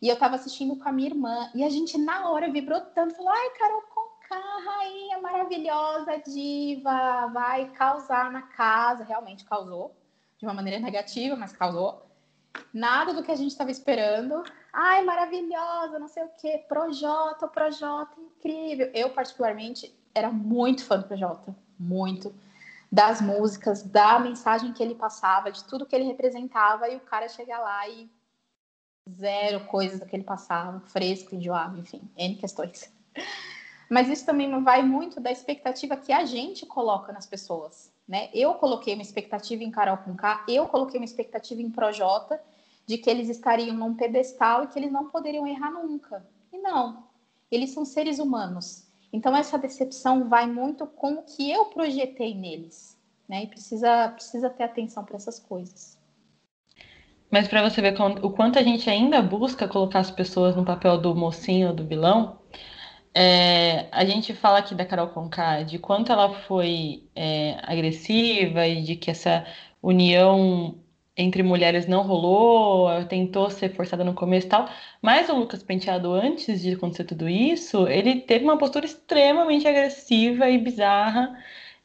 E 0.00 0.08
eu 0.08 0.14
estava 0.14 0.36
assistindo 0.36 0.76
com 0.76 0.88
a 0.88 0.92
minha 0.92 1.08
irmã 1.08 1.50
e 1.54 1.64
a 1.64 1.68
gente 1.68 1.98
na 1.98 2.30
hora 2.30 2.50
vibrou 2.50 2.80
tanto, 2.94 3.14
falou: 3.16 3.32
"Ai, 3.32 3.50
Carol 3.58 3.82
Conká, 4.28 4.58
rainha 4.64 5.18
maravilhosa, 5.20 6.18
diva, 6.18 7.28
vai 7.28 7.70
causar 7.70 8.30
na 8.30 8.42
casa". 8.42 9.04
Realmente 9.04 9.44
causou, 9.44 9.96
de 10.38 10.44
uma 10.44 10.54
maneira 10.54 10.80
negativa, 10.80 11.36
mas 11.36 11.52
causou. 11.52 12.04
Nada 12.72 13.12
do 13.12 13.22
que 13.22 13.30
a 13.30 13.36
gente 13.36 13.50
estava 13.50 13.70
esperando. 13.70 14.42
Ai, 14.72 15.04
maravilhosa, 15.04 15.98
não 15.98 16.08
sei 16.08 16.24
o 16.24 16.30
quê. 16.40 16.64
Projota, 16.68 17.48
Projota, 17.48 18.18
incrível. 18.20 18.90
Eu, 18.94 19.10
particularmente, 19.10 19.94
era 20.14 20.30
muito 20.30 20.84
fã 20.84 20.98
do 20.98 21.06
Projota. 21.06 21.54
Muito. 21.78 22.34
Das 22.90 23.20
músicas, 23.20 23.82
da 23.82 24.18
mensagem 24.18 24.72
que 24.72 24.82
ele 24.82 24.94
passava, 24.94 25.50
de 25.50 25.64
tudo 25.64 25.86
que 25.86 25.94
ele 25.94 26.04
representava. 26.04 26.88
E 26.88 26.96
o 26.96 27.00
cara 27.00 27.28
chega 27.28 27.58
lá 27.58 27.88
e 27.88 28.10
zero 29.08 29.64
coisas 29.66 30.00
do 30.00 30.06
que 30.06 30.16
ele 30.16 30.24
passava, 30.24 30.80
fresco, 30.80 31.34
enjoado, 31.34 31.78
enfim, 31.78 32.00
N 32.16 32.34
questões. 32.36 32.92
Mas 33.88 34.08
isso 34.08 34.26
também 34.26 34.62
vai 34.62 34.82
muito 34.82 35.20
da 35.20 35.30
expectativa 35.30 35.96
que 35.96 36.12
a 36.12 36.24
gente 36.24 36.66
coloca 36.66 37.12
nas 37.12 37.26
pessoas, 37.26 37.92
né? 38.06 38.28
Eu 38.34 38.54
coloquei 38.54 38.94
uma 38.94 39.02
expectativa 39.02 39.62
em 39.62 39.70
Carol 39.70 39.98
com 39.98 40.16
K, 40.16 40.44
eu 40.48 40.66
coloquei 40.66 40.98
uma 40.98 41.04
expectativa 41.04 41.62
em 41.62 41.70
Projota 41.70 42.40
de 42.84 42.98
que 42.98 43.08
eles 43.10 43.28
estariam 43.28 43.76
num 43.76 43.94
pedestal 43.94 44.64
e 44.64 44.66
que 44.68 44.78
eles 44.78 44.92
não 44.92 45.08
poderiam 45.08 45.46
errar 45.46 45.70
nunca. 45.70 46.24
E 46.52 46.58
não, 46.58 47.04
eles 47.50 47.70
são 47.70 47.84
seres 47.84 48.18
humanos. 48.18 48.86
Então 49.12 49.36
essa 49.36 49.58
decepção 49.58 50.28
vai 50.28 50.46
muito 50.46 50.86
com 50.86 51.14
o 51.14 51.22
que 51.22 51.50
eu 51.50 51.66
projetei 51.66 52.34
neles, 52.34 52.96
né? 53.28 53.44
E 53.44 53.46
precisa 53.46 54.08
precisa 54.08 54.50
ter 54.50 54.64
atenção 54.64 55.04
para 55.04 55.16
essas 55.16 55.38
coisas. 55.38 55.96
Mas 57.30 57.48
para 57.48 57.68
você 57.68 57.80
ver 57.82 57.94
o 58.22 58.30
quanto 58.30 58.58
a 58.58 58.62
gente 58.62 58.88
ainda 58.88 59.20
busca 59.20 59.66
colocar 59.66 59.98
as 59.98 60.10
pessoas 60.10 60.54
no 60.54 60.64
papel 60.64 60.96
do 60.96 61.14
mocinho 61.14 61.68
ou 61.68 61.74
do 61.74 61.84
vilão, 61.84 62.38
é, 63.18 63.88
a 63.92 64.04
gente 64.04 64.34
fala 64.34 64.58
aqui 64.58 64.74
da 64.74 64.84
Carol 64.84 65.08
Conká, 65.08 65.62
de 65.62 65.78
quanto 65.78 66.12
ela 66.12 66.34
foi 66.42 67.08
é, 67.14 67.56
agressiva 67.62 68.66
e 68.66 68.82
de 68.82 68.94
que 68.94 69.10
essa 69.10 69.46
união 69.82 70.78
entre 71.16 71.42
mulheres 71.42 71.86
não 71.86 72.02
rolou, 72.02 73.04
tentou 73.06 73.48
ser 73.50 73.74
forçada 73.74 74.04
no 74.04 74.12
começo 74.14 74.46
e 74.46 74.50
tal. 74.50 74.68
Mas 75.00 75.30
o 75.30 75.34
Lucas 75.38 75.62
Penteado, 75.62 76.12
antes 76.12 76.60
de 76.60 76.74
acontecer 76.74 77.04
tudo 77.04 77.26
isso, 77.26 77.88
ele 77.88 78.20
teve 78.20 78.44
uma 78.44 78.58
postura 78.58 78.84
extremamente 78.84 79.66
agressiva 79.66 80.50
e 80.50 80.58
bizarra 80.58 81.34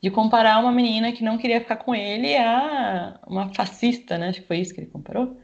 de 0.04 0.12
comparar 0.12 0.60
uma 0.60 0.72
menina 0.72 1.14
que 1.14 1.24
não 1.24 1.38
queria 1.38 1.62
ficar 1.62 1.78
com 1.78 1.96
ele 1.96 2.36
a 2.36 3.20
uma 3.26 3.54
fascista, 3.54 4.18
né? 4.18 4.30
Acho 4.30 4.42
que 4.42 4.48
foi 4.48 4.60
isso 4.60 4.74
que 4.74 4.82
ele 4.82 4.92
comparou. 4.92 5.38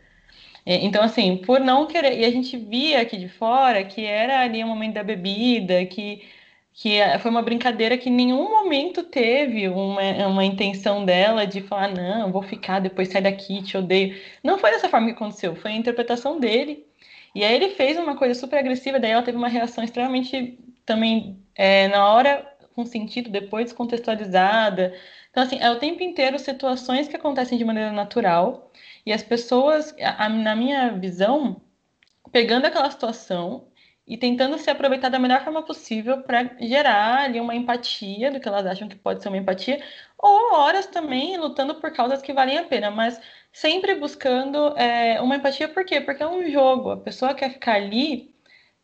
É, 0.68 0.84
então, 0.86 1.02
assim, 1.02 1.38
por 1.38 1.62
não 1.62 1.88
querer. 1.88 2.20
E 2.20 2.26
a 2.26 2.30
gente 2.30 2.58
via 2.58 3.02
aqui 3.02 3.16
de 3.18 3.30
fora 3.30 3.86
que 3.86 4.04
era 4.06 4.42
ali 4.42 4.62
o 4.64 4.68
momento 4.68 4.96
da 4.96 5.04
bebida, 5.04 5.86
que, 5.86 6.28
que 6.74 7.00
foi 7.22 7.32
uma 7.32 7.42
brincadeira 7.42 7.98
que 7.98 8.10
em 8.10 8.14
nenhum 8.14 8.50
momento 8.50 9.04
teve 9.04 9.70
uma, 9.70 10.02
uma 10.28 10.44
intenção 10.44 11.06
dela 11.06 11.48
de 11.48 11.62
falar, 11.62 11.88
não, 11.90 12.34
vou 12.34 12.44
ficar, 12.44 12.80
depois 12.80 13.08
sai 13.10 13.22
daqui, 13.22 13.64
te 13.64 13.78
odeio. 13.78 14.18
Não 14.44 14.60
foi 14.60 14.72
dessa 14.72 14.90
forma 14.90 15.08
que 15.08 15.14
aconteceu, 15.14 15.56
foi 15.56 15.72
a 15.72 15.76
interpretação 15.76 16.38
dele. 16.40 16.86
E 17.34 17.46
aí 17.46 17.56
ele 17.56 17.70
fez 17.70 17.98
uma 17.98 18.18
coisa 18.18 18.36
super 18.38 18.60
agressiva, 18.60 19.00
daí 19.00 19.12
ela 19.12 19.24
teve 19.24 19.38
uma 19.38 19.48
reação 19.48 19.84
extremamente 19.86 20.60
também 20.86 21.40
é, 21.56 21.88
na 21.88 22.14
hora 22.14 22.46
com 22.76 22.86
sentido, 22.86 23.30
depois 23.30 23.66
descontextualizada. 23.66 24.94
Então, 25.32 25.44
assim, 25.44 25.58
é 25.60 25.72
o 25.72 25.80
tempo 25.80 26.04
inteiro 26.04 26.38
situações 26.38 27.08
que 27.08 27.16
acontecem 27.16 27.58
de 27.58 27.66
maneira 27.66 27.92
natural 27.92 28.72
e 29.08 29.14
as 29.14 29.24
pessoas, 29.24 29.96
a, 30.02 30.28
na 30.28 30.54
minha 30.54 30.90
visão, 30.92 31.62
pegando 32.30 32.66
aquela 32.66 32.92
situação 32.92 33.70
e 34.06 34.18
tentando 34.18 34.58
se 34.58 34.70
aproveitar 34.70 35.08
da 35.08 35.18
melhor 35.18 35.46
forma 35.46 35.64
possível 35.64 36.24
para 36.24 36.58
gerar 36.60 37.24
ali 37.24 37.40
uma 37.40 37.56
empatia 37.56 38.30
do 38.30 38.38
que 38.42 38.50
elas 38.50 38.66
acham 38.66 38.90
que 38.90 38.98
pode 38.98 39.24
ser 39.24 39.30
uma 39.30 39.38
empatia, 39.38 39.82
ou 40.18 40.56
horas 40.56 40.88
também 40.88 41.38
lutando 41.38 41.76
por 41.76 41.94
causas 41.94 42.22
que 42.22 42.34
valem 42.34 42.58
a 42.58 42.66
pena, 42.66 42.92
mas 42.92 43.18
sempre 43.50 43.96
buscando 43.96 44.78
é, 44.78 45.22
uma 45.22 45.38
empatia, 45.38 45.70
por 45.70 45.86
quê? 45.86 46.02
Porque 46.02 46.22
é 46.22 46.28
um 46.28 46.52
jogo, 46.52 46.90
a 46.90 46.98
pessoa 46.98 47.34
quer 47.34 47.54
ficar 47.54 47.76
ali 47.76 48.36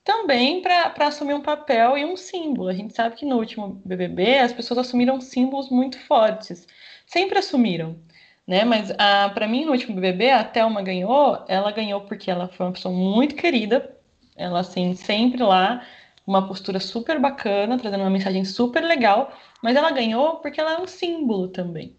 também 0.05 0.61
para 0.61 0.93
assumir 1.05 1.33
um 1.33 1.41
papel 1.41 1.97
e 1.97 2.05
um 2.05 2.15
símbolo. 2.15 2.69
A 2.69 2.73
gente 2.73 2.93
sabe 2.93 3.17
que 3.17 3.25
no 3.25 3.39
último 3.39 3.81
BBB 3.83 4.39
as 4.39 4.53
pessoas 4.53 4.77
assumiram 4.77 5.19
símbolos 5.19 5.69
muito 5.69 5.99
fortes, 5.99 6.65
sempre 7.05 7.39
assumiram 7.39 7.99
né? 8.47 8.63
Mas 8.65 8.91
ah, 8.97 9.29
para 9.33 9.47
mim, 9.47 9.65
no 9.65 9.71
último 9.71 9.95
BBB, 9.95 10.31
a 10.31 10.43
Thelma 10.43 10.81
ganhou. 10.81 11.43
Ela 11.47 11.71
ganhou 11.71 12.01
porque 12.01 12.29
ela 12.29 12.47
foi 12.47 12.65
uma 12.65 12.73
pessoa 12.73 12.93
muito 12.93 13.35
querida. 13.35 13.95
Ela, 14.35 14.59
assim, 14.61 14.95
sempre 14.95 15.43
lá, 15.43 15.85
uma 16.25 16.47
postura 16.47 16.79
super 16.79 17.19
bacana, 17.19 17.77
trazendo 17.77 18.01
uma 18.01 18.09
mensagem 18.09 18.45
super 18.45 18.83
legal. 18.83 19.33
Mas 19.61 19.75
ela 19.75 19.91
ganhou 19.91 20.37
porque 20.37 20.59
ela 20.59 20.73
é 20.73 20.81
um 20.81 20.87
símbolo 20.87 21.47
também. 21.49 21.95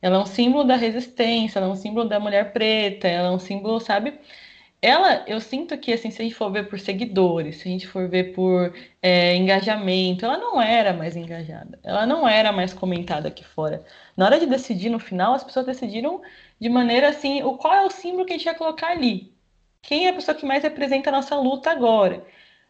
Ela 0.00 0.16
é 0.16 0.20
um 0.20 0.26
símbolo 0.26 0.64
da 0.64 0.76
resistência, 0.76 1.58
ela 1.58 1.68
é 1.68 1.70
um 1.70 1.76
símbolo 1.76 2.08
da 2.08 2.20
mulher 2.20 2.52
preta, 2.52 3.08
ela 3.08 3.28
é 3.28 3.30
um 3.30 3.38
símbolo, 3.38 3.80
sabe? 3.80 4.18
Ela, 4.80 5.24
eu 5.26 5.40
sinto 5.40 5.76
que, 5.78 5.92
assim, 5.92 6.10
se 6.10 6.22
a 6.22 6.24
gente 6.24 6.34
for 6.36 6.50
ver 6.52 6.68
por 6.68 6.78
seguidores, 6.78 7.56
se 7.58 7.68
a 7.68 7.70
gente 7.70 7.86
for 7.86 8.08
ver 8.08 8.32
por 8.34 8.72
é, 9.02 9.34
engajamento, 9.34 10.24
ela 10.24 10.38
não 10.38 10.60
era 10.62 10.92
mais 10.92 11.16
engajada, 11.16 11.78
ela 11.82 12.06
não 12.06 12.28
era 12.28 12.52
mais 12.52 12.72
comentada 12.72 13.28
aqui 13.28 13.44
fora. 13.44 13.84
Na 14.16 14.26
hora 14.26 14.38
de 14.38 14.46
decidir 14.46 14.90
no 14.90 15.00
final, 15.00 15.34
as 15.34 15.44
pessoas 15.44 15.66
decidiram 15.66 16.22
de 16.60 16.68
maneira 16.68 17.08
assim, 17.08 17.42
o 17.42 17.56
qual 17.56 17.74
é 17.74 17.84
o 17.84 17.90
símbolo 17.90 18.24
que 18.24 18.32
a 18.34 18.36
gente 18.36 18.44
vai 18.44 18.54
colocar 18.54 18.88
ali? 18.90 19.32
Quem 19.82 20.06
é 20.06 20.10
a 20.10 20.14
pessoa 20.14 20.34
que 20.36 20.46
mais 20.46 20.62
representa 20.62 21.10
a 21.10 21.12
nossa 21.12 21.36
luta 21.36 21.70
agora? 21.70 22.24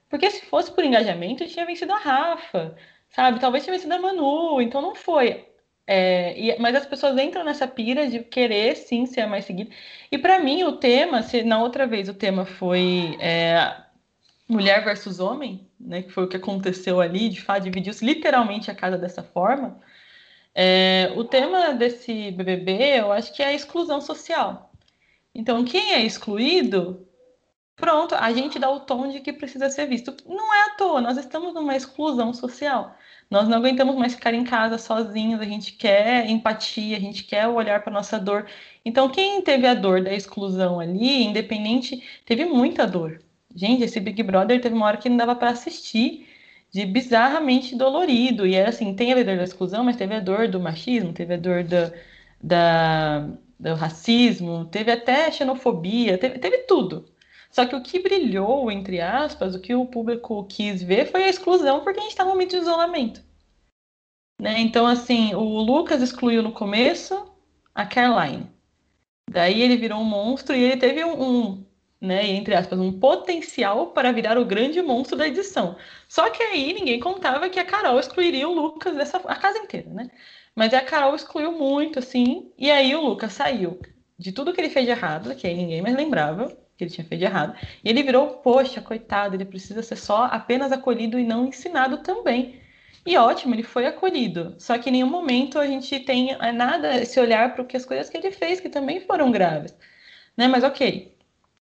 Porque 0.08 0.30
se 0.30 0.46
fosse 0.46 0.70
por 0.72 0.84
engajamento, 0.84 1.46
tinha 1.46 1.66
vencido 1.66 1.92
a 1.92 1.98
Rafa, 1.98 2.76
sabe? 3.10 3.40
Talvez 3.40 3.64
tinha 3.64 3.74
vencido 3.74 3.94
a 3.94 3.98
Manu, 3.98 4.60
então 4.62 4.80
não 4.82 4.94
foi. 4.94 5.47
É, 5.90 6.38
e, 6.38 6.58
mas 6.58 6.76
as 6.76 6.84
pessoas 6.84 7.16
entram 7.18 7.42
nessa 7.42 7.66
pira 7.66 8.06
de 8.06 8.20
querer 8.20 8.76
sim 8.76 9.06
ser 9.06 9.24
mais 9.24 9.46
seguida. 9.46 9.70
E 10.12 10.18
para 10.18 10.38
mim 10.38 10.62
o 10.64 10.72
tema, 10.72 11.22
se 11.22 11.42
na 11.42 11.62
outra 11.62 11.86
vez 11.86 12.10
o 12.10 12.14
tema 12.14 12.44
foi 12.44 13.16
é, 13.18 13.74
mulher 14.46 14.84
versus 14.84 15.18
homem, 15.18 15.66
né, 15.80 16.02
que 16.02 16.10
foi 16.10 16.24
o 16.24 16.28
que 16.28 16.36
aconteceu 16.36 17.00
ali, 17.00 17.30
de 17.30 17.40
fato 17.40 17.64
dividiu-se 17.64 18.04
literalmente 18.04 18.70
a 18.70 18.74
casa 18.74 18.98
dessa 18.98 19.22
forma. 19.22 19.80
É, 20.54 21.10
o 21.16 21.24
tema 21.24 21.72
desse 21.72 22.32
BBB, 22.32 23.00
eu 23.00 23.10
acho 23.10 23.34
que 23.34 23.42
é 23.42 23.46
a 23.46 23.54
exclusão 23.54 23.98
social. 23.98 24.70
Então, 25.34 25.64
quem 25.64 25.94
é 25.94 26.04
excluído, 26.04 27.08
pronto, 27.76 28.14
a 28.14 28.30
gente 28.32 28.58
dá 28.58 28.68
o 28.70 28.80
tom 28.80 29.08
de 29.08 29.20
que 29.20 29.32
precisa 29.32 29.70
ser 29.70 29.86
visto. 29.86 30.14
Não 30.26 30.54
é 30.54 30.66
à 30.66 30.70
toa, 30.70 31.00
nós 31.00 31.16
estamos 31.16 31.54
numa 31.54 31.76
exclusão 31.76 32.34
social. 32.34 32.94
Nós 33.30 33.48
não 33.48 33.58
aguentamos 33.58 33.94
mais 33.96 34.14
ficar 34.14 34.32
em 34.34 34.44
casa 34.44 34.78
sozinhos, 34.78 35.40
a 35.40 35.44
gente 35.44 35.72
quer 35.72 36.28
empatia, 36.28 36.96
a 36.96 37.00
gente 37.00 37.24
quer 37.24 37.46
olhar 37.46 37.82
para 37.82 37.92
nossa 37.92 38.18
dor. 38.18 38.46
Então, 38.84 39.08
quem 39.10 39.42
teve 39.42 39.66
a 39.66 39.74
dor 39.74 40.02
da 40.02 40.12
exclusão 40.14 40.80
ali, 40.80 41.24
independente, 41.24 42.02
teve 42.24 42.44
muita 42.46 42.86
dor. 42.86 43.22
Gente, 43.54 43.84
esse 43.84 44.00
Big 44.00 44.22
Brother 44.22 44.60
teve 44.60 44.74
uma 44.74 44.86
hora 44.86 44.96
que 44.96 45.08
não 45.08 45.16
dava 45.16 45.34
para 45.36 45.50
assistir, 45.50 46.26
de 46.72 46.86
bizarramente 46.86 47.76
dolorido. 47.76 48.46
E 48.46 48.54
era 48.54 48.70
assim: 48.70 48.94
tem 48.94 49.12
a 49.12 49.22
dor 49.22 49.36
da 49.36 49.44
exclusão, 49.44 49.84
mas 49.84 49.96
teve 49.96 50.14
a 50.14 50.20
dor 50.20 50.48
do 50.48 50.60
machismo, 50.60 51.12
teve 51.12 51.34
a 51.34 51.36
dor 51.36 51.64
da, 51.64 51.92
da 52.42 53.28
do 53.58 53.74
racismo, 53.74 54.66
teve 54.66 54.90
até 54.92 55.30
xenofobia, 55.32 56.16
teve, 56.18 56.38
teve 56.38 56.58
tudo. 56.58 57.04
Só 57.50 57.66
que 57.66 57.74
o 57.74 57.82
que 57.82 57.98
brilhou, 57.98 58.70
entre 58.70 59.00
aspas, 59.00 59.54
o 59.54 59.60
que 59.60 59.74
o 59.74 59.86
público 59.86 60.44
quis 60.44 60.82
ver 60.82 61.10
foi 61.10 61.24
a 61.24 61.28
exclusão, 61.28 61.82
porque 61.82 61.98
a 61.98 62.02
gente 62.02 62.12
está 62.12 62.24
no 62.24 62.30
momento 62.30 62.50
de 62.50 62.58
isolamento. 62.58 63.22
Né? 64.40 64.60
Então, 64.60 64.86
assim, 64.86 65.34
o 65.34 65.40
Lucas 65.40 66.02
excluiu 66.02 66.42
no 66.42 66.52
começo 66.52 67.32
a 67.74 67.84
Caroline. 67.86 68.50
Daí 69.30 69.60
ele 69.62 69.76
virou 69.76 70.00
um 70.00 70.04
monstro 70.04 70.54
e 70.54 70.62
ele 70.62 70.76
teve 70.76 71.04
um, 71.04 71.22
um 71.22 71.66
né, 72.00 72.26
entre 72.26 72.54
aspas, 72.54 72.78
um 72.78 72.98
potencial 72.98 73.88
para 73.88 74.12
virar 74.12 74.38
o 74.38 74.44
grande 74.44 74.80
monstro 74.80 75.16
da 75.16 75.26
edição. 75.26 75.76
Só 76.08 76.30
que 76.30 76.42
aí 76.42 76.72
ninguém 76.72 77.00
contava 77.00 77.50
que 77.50 77.58
a 77.58 77.64
Carol 77.64 77.98
excluiria 77.98 78.48
o 78.48 78.54
Lucas 78.54 78.96
dessa 78.96 79.18
a 79.18 79.36
casa 79.36 79.58
inteira, 79.58 79.90
né? 79.90 80.10
Mas 80.54 80.72
a 80.74 80.80
Carol 80.80 81.14
excluiu 81.14 81.52
muito, 81.52 81.98
assim, 81.98 82.52
e 82.58 82.70
aí 82.70 82.94
o 82.94 83.00
Lucas 83.00 83.32
saiu 83.32 83.80
de 84.18 84.32
tudo 84.32 84.52
que 84.52 84.60
ele 84.60 84.70
fez 84.70 84.86
de 84.86 84.92
errado, 84.92 85.34
que 85.34 85.46
aí 85.46 85.54
ninguém 85.54 85.82
mais 85.82 85.96
lembrava 85.96 86.56
que 86.78 86.84
ele 86.84 86.90
tinha 86.92 87.04
feito 87.04 87.18
de 87.18 87.26
errado, 87.26 87.58
e 87.84 87.90
ele 87.90 88.04
virou, 88.04 88.38
poxa, 88.38 88.80
coitado, 88.80 89.34
ele 89.34 89.44
precisa 89.44 89.82
ser 89.82 89.96
só 89.96 90.26
apenas 90.26 90.70
acolhido 90.70 91.18
e 91.18 91.24
não 91.24 91.48
ensinado 91.48 91.98
também. 91.98 92.60
E 93.04 93.16
ótimo, 93.16 93.54
ele 93.54 93.64
foi 93.64 93.86
acolhido. 93.86 94.54
Só 94.58 94.78
que 94.78 94.88
em 94.88 94.92
nenhum 94.92 95.08
momento 95.08 95.58
a 95.58 95.66
gente 95.66 95.98
tem 96.00 96.32
é, 96.32 96.52
nada 96.52 96.96
esse 96.96 97.18
olhar 97.18 97.54
para 97.54 97.66
as 97.76 97.84
coisas 97.84 98.08
que 98.08 98.16
ele 98.16 98.30
fez, 98.30 98.60
que 98.60 98.68
também 98.68 99.00
foram 99.00 99.32
graves. 99.32 99.74
Né? 100.36 100.46
Mas 100.46 100.62
ok. 100.62 101.16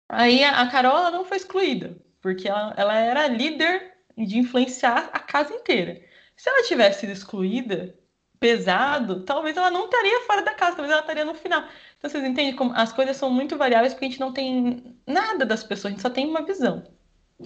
Aí 0.08 0.44
a, 0.44 0.66
Carol 0.68 0.96
ela 0.96 1.10
não 1.10 1.24
foi 1.24 1.36
excluída, 1.36 1.96
porque 2.20 2.48
ela, 2.48 2.74
ela 2.76 2.96
era 2.96 3.28
líder 3.28 3.92
de 4.16 4.38
influenciar 4.38 5.10
a 5.12 5.18
casa 5.18 5.52
inteira. 5.54 6.00
Se 6.36 6.48
ela 6.48 6.66
tivesse 6.66 7.00
sido 7.00 7.12
excluída, 7.12 7.94
pesado, 8.40 9.24
talvez 9.24 9.56
ela 9.56 9.70
não 9.70 9.84
estaria 9.84 10.20
fora 10.22 10.42
da 10.42 10.54
casa, 10.54 10.76
talvez 10.76 10.90
ela 10.92 11.00
estaria 11.00 11.24
no 11.24 11.34
final. 11.34 11.64
Então 12.02 12.10
vocês 12.10 12.24
entendem 12.24 12.56
como 12.56 12.72
as 12.74 12.92
coisas 12.92 13.16
são 13.16 13.30
muito 13.30 13.56
variáveis 13.56 13.94
porque 13.94 14.06
a 14.06 14.08
gente 14.08 14.18
não 14.18 14.32
tem 14.32 14.98
nada 15.06 15.46
das 15.46 15.62
pessoas, 15.62 15.86
a 15.86 15.90
gente 15.90 16.02
só 16.02 16.10
tem 16.10 16.28
uma 16.28 16.42
visão, 16.42 16.82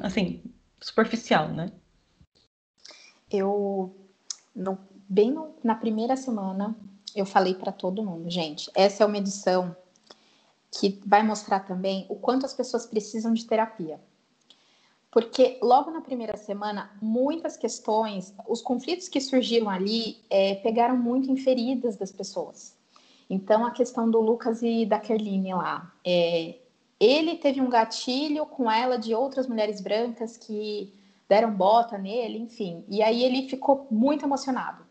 assim, 0.01 0.43
superficial, 0.81 1.49
né? 1.49 1.71
Eu, 3.31 3.95
no, 4.55 4.79
bem 5.07 5.31
no, 5.31 5.55
na 5.63 5.75
primeira 5.75 6.17
semana, 6.17 6.75
eu 7.15 7.27
falei 7.27 7.55
para 7.55 7.71
todo 7.71 8.03
mundo, 8.03 8.31
gente, 8.31 8.71
essa 8.75 9.05
é 9.05 9.07
uma 9.07 9.19
edição 9.19 9.77
que 10.71 11.03
vai 11.05 11.23
mostrar 11.23 11.61
também 11.61 12.07
o 12.09 12.17
quanto 12.17 12.47
as 12.47 12.55
pessoas 12.55 12.87
precisam 12.87 13.35
de 13.35 13.45
terapia. 13.45 14.01
Porque 15.11 15.59
logo 15.63 15.91
na 15.91 16.01
primeira 16.01 16.37
semana, 16.39 16.91
muitas 17.03 17.59
questões, 17.59 18.35
os 18.49 18.63
conflitos 18.63 19.07
que 19.07 19.21
surgiram 19.21 19.69
ali 19.69 20.19
é, 20.31 20.55
pegaram 20.57 20.97
muito 20.97 21.31
em 21.31 21.37
feridas 21.37 21.97
das 21.97 22.11
pessoas. 22.11 22.76
Então, 23.29 23.67
a 23.67 23.71
questão 23.71 24.11
do 24.11 24.21
Lucas 24.21 24.63
e 24.63 24.87
da 24.87 25.01
Kerline 25.01 25.53
lá, 25.55 25.93
é, 26.05 26.57
ele 26.99 27.37
teve 27.37 27.61
um 27.61 27.69
gatilho 27.69 28.47
com 28.47 28.71
ela 28.71 28.97
de 28.97 29.15
outras 29.15 29.47
mulheres 29.47 29.81
brancas 29.81 30.37
que 30.37 30.93
deram 31.29 31.53
bota 31.53 31.99
nele, 31.99 32.39
enfim. 32.39 32.85
E 32.89 33.03
aí 33.03 33.25
ele 33.25 33.49
ficou 33.49 33.87
muito 33.91 34.25
emocionado. 34.25 34.85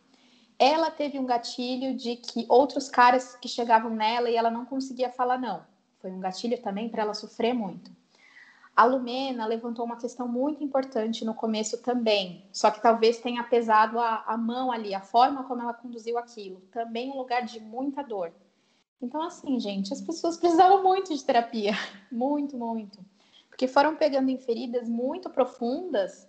Ela 0.60 0.92
teve 0.92 1.18
um 1.20 1.26
gatilho 1.26 1.96
de 1.96 2.16
que 2.16 2.46
outros 2.48 2.90
caras 2.90 3.36
que 3.36 3.48
chegavam 3.48 3.92
nela 3.92 4.30
e 4.30 4.36
ela 4.36 4.52
não 4.52 4.66
conseguia 4.66 5.10
falar 5.10 5.38
não. 5.38 5.64
Foi 6.00 6.12
um 6.12 6.20
gatilho 6.20 6.62
também 6.62 6.88
para 6.88 7.02
ela 7.02 7.14
sofrer 7.14 7.54
muito. 7.54 7.92
A 8.76 8.84
Lumena 8.84 9.46
levantou 9.46 9.86
uma 9.86 9.96
questão 9.96 10.28
muito 10.28 10.64
importante 10.64 11.24
no 11.24 11.34
começo 11.34 11.78
também, 11.78 12.44
só 12.52 12.70
que 12.70 12.82
talvez 12.82 13.20
tenha 13.20 13.44
pesado 13.44 14.00
a, 14.00 14.24
a 14.28 14.36
mão 14.38 14.72
ali, 14.72 14.94
a 14.94 15.02
forma 15.02 15.44
como 15.46 15.62
ela 15.62 15.74
conduziu 15.74 16.18
aquilo. 16.18 16.62
Também 16.72 17.10
um 17.10 17.18
lugar 17.18 17.46
de 17.46 17.60
muita 17.60 18.04
dor. 18.04 18.34
Então, 19.02 19.22
assim, 19.22 19.60
gente, 19.60 19.94
as 19.94 20.02
pessoas 20.02 20.38
precisavam 20.38 20.84
muito 20.84 21.16
de 21.16 21.24
terapia. 21.24 21.74
Muito, 22.12 22.58
muito 22.58 23.04
porque 23.56 23.70
foram 23.70 23.96
pegando 23.96 24.30
em 24.30 24.38
feridas 24.38 24.90
muito 24.90 25.30
profundas 25.30 26.28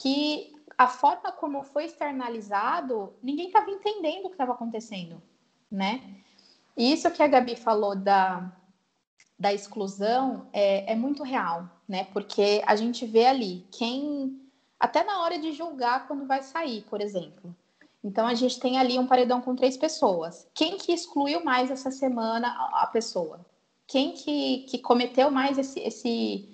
que 0.00 0.54
a 0.78 0.88
forma 0.88 1.30
como 1.30 1.62
foi 1.62 1.84
externalizado, 1.84 3.12
ninguém 3.22 3.48
estava 3.48 3.70
entendendo 3.70 4.24
o 4.24 4.28
que 4.28 4.34
estava 4.34 4.52
acontecendo, 4.52 5.22
né? 5.70 6.16
Isso 6.74 7.10
que 7.10 7.22
a 7.22 7.26
Gabi 7.26 7.56
falou 7.56 7.94
da, 7.94 8.50
da 9.42 9.52
exclusão 9.52 10.46
é, 10.52 10.92
é 10.92 10.94
muito 10.94 11.24
real, 11.24 11.68
né? 11.88 12.04
Porque 12.12 12.62
a 12.64 12.76
gente 12.76 13.04
vê 13.04 13.26
ali 13.26 13.66
quem, 13.72 14.40
até 14.78 15.02
na 15.02 15.20
hora 15.20 15.36
de 15.36 15.50
julgar 15.50 16.06
quando 16.06 16.28
vai 16.28 16.44
sair, 16.44 16.82
por 16.82 17.00
exemplo. 17.00 17.52
Então 18.04 18.24
a 18.24 18.34
gente 18.34 18.60
tem 18.60 18.78
ali 18.78 18.96
um 19.00 19.06
paredão 19.06 19.40
com 19.40 19.56
três 19.56 19.76
pessoas. 19.76 20.46
Quem 20.54 20.78
que 20.78 20.92
excluiu 20.92 21.42
mais 21.44 21.72
essa 21.72 21.90
semana 21.90 22.48
a 22.72 22.86
pessoa? 22.86 23.44
Quem 23.84 24.12
que, 24.12 24.58
que 24.68 24.78
cometeu 24.78 25.28
mais 25.28 25.58
esse, 25.58 25.80
esse 25.80 26.48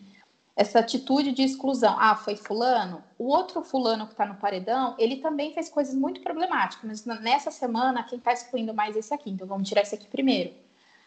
essa 0.56 0.78
atitude 0.78 1.30
de 1.30 1.42
exclusão. 1.42 1.94
Ah, 2.00 2.16
foi 2.16 2.36
fulano. 2.36 3.04
O 3.18 3.26
outro 3.26 3.62
fulano 3.62 4.06
que 4.06 4.12
está 4.12 4.24
no 4.24 4.34
paredão, 4.36 4.94
ele 4.98 5.16
também 5.16 5.52
fez 5.52 5.68
coisas 5.68 5.94
muito 5.94 6.22
problemáticas, 6.22 7.04
mas 7.04 7.20
nessa 7.20 7.50
semana 7.50 8.02
quem 8.02 8.18
está 8.18 8.32
excluindo 8.32 8.72
mais 8.74 8.96
esse 8.96 9.12
aqui, 9.14 9.30
então 9.30 9.46
vamos 9.46 9.68
tirar 9.68 9.82
esse 9.82 9.94
aqui 9.94 10.08
primeiro. 10.08 10.52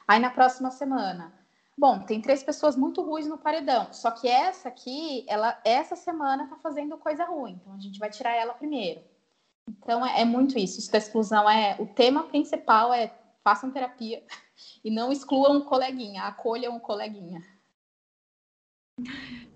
Aí 0.08 0.20
na 0.20 0.30
próxima 0.30 0.72
semana, 0.72 1.34
bom, 1.82 1.98
tem 1.98 2.22
três 2.22 2.44
pessoas 2.44 2.76
muito 2.76 3.02
ruins 3.02 3.26
no 3.26 3.40
paredão, 3.40 3.92
só 3.92 4.12
que 4.12 4.28
essa 4.28 4.70
aqui, 4.70 5.26
ela 5.28 5.60
essa 5.66 5.96
semana 5.96 6.44
está 6.44 6.56
fazendo 6.58 6.96
coisa 6.96 7.26
ruim, 7.26 7.60
então 7.60 7.74
a 7.74 7.80
gente 7.80 7.98
vai 7.98 8.12
tirar 8.12 8.36
ela 8.36 8.54
primeiro. 8.54 9.02
Então 9.68 10.06
é, 10.06 10.22
é 10.22 10.26
muito 10.26 10.60
isso. 10.60 10.80
Isso 10.80 10.92
da 10.92 11.00
exclusão 11.00 11.50
é 11.50 11.76
o 11.80 11.88
tema 11.88 12.26
principal 12.26 12.94
é 12.94 13.12
façam 13.44 13.72
terapia 13.72 14.22
e 14.86 14.92
não 14.92 15.12
excluam 15.12 15.58
um 15.58 15.62
coleguinha, 15.62 16.22
acolham 16.22 16.76
um 16.76 16.80
coleguinha. 16.80 17.42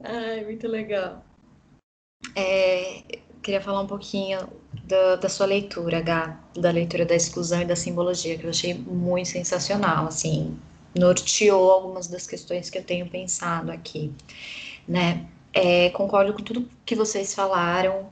Ai, 0.03 0.43
muito 0.45 0.67
legal. 0.67 1.23
É, 2.35 3.03
queria 3.43 3.61
falar 3.61 3.81
um 3.81 3.87
pouquinho 3.87 4.49
da, 4.83 5.17
da, 5.17 5.29
sua 5.29 5.45
leitura, 5.45 6.01
Gá, 6.01 6.39
da 6.55 6.71
leitura 6.71 7.05
da 7.05 7.13
exclusão 7.13 7.61
e 7.61 7.65
da 7.65 7.75
simbologia, 7.75 8.35
que 8.35 8.45
eu 8.45 8.49
achei 8.49 8.73
muito 8.73 9.29
sensacional, 9.29 10.07
assim, 10.07 10.59
norteou 10.95 11.71
algumas 11.71 12.07
das 12.07 12.25
questões 12.25 12.69
que 12.69 12.77
eu 12.77 12.83
tenho 12.83 13.09
pensado 13.09 13.71
aqui, 13.71 14.11
né? 14.87 15.27
É, 15.53 15.89
concordo 15.91 16.33
com 16.33 16.43
tudo 16.43 16.69
que 16.85 16.95
vocês 16.95 17.33
falaram. 17.33 18.09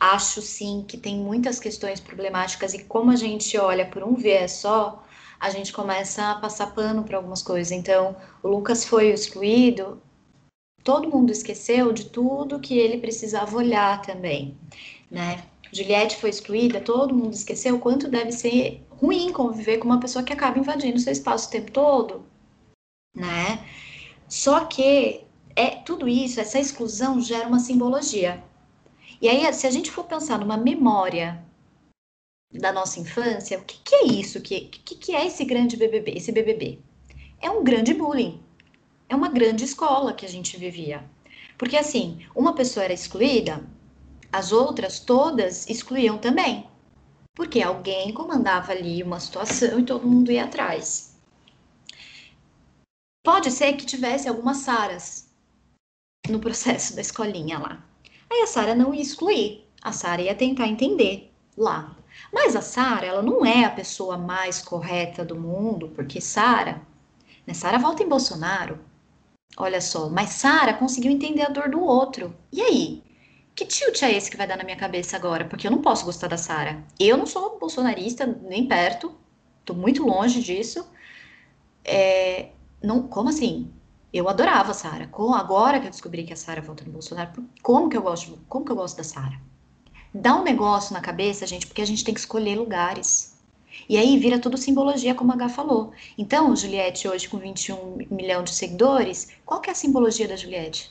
Acho 0.00 0.40
sim 0.40 0.84
que 0.86 0.96
tem 0.96 1.16
muitas 1.16 1.60
questões 1.60 2.00
problemáticas 2.00 2.72
e 2.74 2.84
como 2.84 3.10
a 3.10 3.16
gente 3.16 3.56
olha 3.58 3.86
por 3.86 4.02
um 4.02 4.14
viés 4.14 4.52
só, 4.52 5.04
a 5.38 5.50
gente 5.50 5.72
começa 5.72 6.30
a 6.30 6.34
passar 6.36 6.74
pano 6.74 7.04
para 7.04 7.16
algumas 7.16 7.42
coisas. 7.42 7.72
Então, 7.72 8.16
o 8.42 8.48
Lucas 8.48 8.84
foi 8.84 9.10
excluído 9.10 10.00
todo 10.82 11.08
mundo 11.08 11.30
esqueceu 11.30 11.92
de 11.92 12.06
tudo 12.06 12.60
que 12.60 12.78
ele 12.78 12.98
precisava 12.98 13.56
olhar 13.56 14.02
também, 14.02 14.56
né? 15.10 15.44
Juliette 15.72 16.16
foi 16.16 16.30
excluída, 16.30 16.80
todo 16.80 17.14
mundo 17.14 17.32
esqueceu 17.32 17.76
o 17.76 17.78
quanto 17.78 18.08
deve 18.08 18.32
ser 18.32 18.84
ruim 18.90 19.32
conviver 19.32 19.78
com 19.78 19.86
uma 19.86 20.00
pessoa 20.00 20.24
que 20.24 20.32
acaba 20.32 20.58
invadindo 20.58 20.98
seu 20.98 21.12
espaço 21.12 21.48
o 21.48 21.50
tempo 21.50 21.70
todo, 21.70 22.24
né? 23.14 23.64
Só 24.28 24.64
que 24.66 25.24
é 25.56 25.70
tudo 25.70 26.08
isso, 26.08 26.40
essa 26.40 26.58
exclusão 26.58 27.20
gera 27.20 27.48
uma 27.48 27.58
simbologia. 27.58 28.42
E 29.20 29.28
aí, 29.28 29.52
se 29.52 29.66
a 29.66 29.70
gente 29.70 29.90
for 29.90 30.04
pensar 30.04 30.38
numa 30.38 30.56
memória 30.56 31.44
da 32.52 32.72
nossa 32.72 32.98
infância, 33.00 33.58
o 33.58 33.64
que, 33.64 33.78
que 33.84 33.94
é 33.94 34.06
isso? 34.06 34.38
O 34.38 34.42
que, 34.42 34.60
que, 34.60 34.94
que 34.96 35.14
é 35.14 35.26
esse 35.26 35.44
grande 35.44 35.76
BBB? 35.76 36.12
Esse 36.16 36.32
BBB 36.32 36.78
é 37.40 37.50
um 37.50 37.62
grande 37.62 37.94
bullying 37.94 38.40
é 39.10 39.14
uma 39.14 39.28
grande 39.28 39.64
escola 39.64 40.14
que 40.14 40.24
a 40.24 40.28
gente 40.28 40.56
vivia. 40.56 41.04
Porque 41.58 41.76
assim, 41.76 42.24
uma 42.34 42.54
pessoa 42.54 42.84
era 42.84 42.92
excluída, 42.94 43.62
as 44.32 44.52
outras 44.52 45.00
todas 45.00 45.68
excluíam 45.68 46.18
também. 46.18 46.68
Porque 47.34 47.62
alguém 47.62 48.12
comandava 48.12 48.72
ali 48.72 49.02
uma 49.02 49.20
situação 49.20 49.78
e 49.78 49.84
todo 49.84 50.06
mundo 50.06 50.30
ia 50.30 50.44
atrás. 50.44 51.16
Pode 53.24 53.50
ser 53.50 53.74
que 53.74 53.84
tivesse 53.84 54.28
algumas 54.28 54.58
Saras 54.58 55.28
no 56.28 56.38
processo 56.38 56.94
da 56.94 57.00
escolinha 57.00 57.58
lá. 57.58 57.84
Aí 58.30 58.42
a 58.42 58.46
Sara 58.46 58.74
não 58.74 58.94
ia 58.94 59.02
excluir, 59.02 59.66
a 59.82 59.92
Sara 59.92 60.22
ia 60.22 60.34
tentar 60.34 60.68
entender 60.68 61.32
lá. 61.56 61.96
Mas 62.32 62.54
a 62.54 62.62
Sara, 62.62 63.06
ela 63.06 63.22
não 63.22 63.44
é 63.44 63.64
a 63.64 63.70
pessoa 63.70 64.16
mais 64.16 64.62
correta 64.62 65.24
do 65.24 65.38
mundo, 65.38 65.88
porque 65.94 66.20
Sara, 66.20 66.80
né, 67.46 67.54
Sara 67.54 67.78
volta 67.78 68.02
em 68.02 68.08
Bolsonaro, 68.08 68.78
Olha 69.56 69.80
só, 69.80 70.08
mas 70.08 70.30
Sara 70.30 70.74
conseguiu 70.74 71.10
entender 71.10 71.42
a 71.42 71.48
dor 71.48 71.68
do 71.68 71.80
outro. 71.80 72.34
E 72.52 72.60
aí? 72.60 73.02
Que 73.54 73.66
tilt 73.66 74.02
é 74.02 74.12
esse 74.12 74.30
que 74.30 74.36
vai 74.36 74.46
dar 74.46 74.56
na 74.56 74.64
minha 74.64 74.76
cabeça 74.76 75.16
agora? 75.16 75.44
Porque 75.44 75.66
eu 75.66 75.70
não 75.70 75.82
posso 75.82 76.04
gostar 76.04 76.28
da 76.28 76.36
Sara. 76.36 76.82
Eu 76.98 77.16
não 77.16 77.26
sou 77.26 77.58
bolsonarista, 77.58 78.26
nem 78.26 78.66
perto. 78.66 79.14
Tô 79.64 79.74
muito 79.74 80.04
longe 80.04 80.42
disso. 80.42 80.86
É, 81.84 82.50
não, 82.82 83.06
como 83.06 83.28
assim? 83.28 83.70
Eu 84.12 84.28
adorava 84.28 84.70
a 84.70 84.74
Sara. 84.74 85.08
Agora 85.36 85.78
que 85.78 85.86
eu 85.86 85.90
descobri 85.90 86.24
que 86.24 86.32
a 86.32 86.36
Sara 86.36 86.60
volta 86.60 86.84
no 86.84 86.92
Bolsonaro, 86.92 87.44
como 87.62 87.88
que 87.88 87.96
eu 87.96 88.02
gosto, 88.02 88.38
como 88.48 88.64
que 88.64 88.72
eu 88.72 88.76
gosto 88.76 88.96
da 88.96 89.04
Sara? 89.04 89.40
Dá 90.12 90.34
um 90.34 90.42
negócio 90.42 90.92
na 90.92 91.00
cabeça, 91.00 91.46
gente, 91.46 91.66
porque 91.66 91.82
a 91.82 91.86
gente 91.86 92.02
tem 92.02 92.12
que 92.12 92.20
escolher 92.20 92.56
lugares. 92.56 93.38
E 93.88 93.96
aí 93.96 94.18
vira 94.18 94.38
tudo 94.38 94.56
simbologia, 94.56 95.14
como 95.14 95.32
a 95.32 95.36
Gá 95.36 95.48
falou. 95.48 95.92
Então, 96.18 96.54
Juliette, 96.56 97.06
hoje 97.06 97.28
com 97.28 97.38
21 97.38 97.98
milhões 98.10 98.44
de 98.44 98.54
seguidores, 98.56 99.28
qual 99.46 99.60
que 99.60 99.70
é 99.70 99.72
a 99.72 99.76
simbologia 99.76 100.26
da 100.26 100.36
Juliette? 100.36 100.90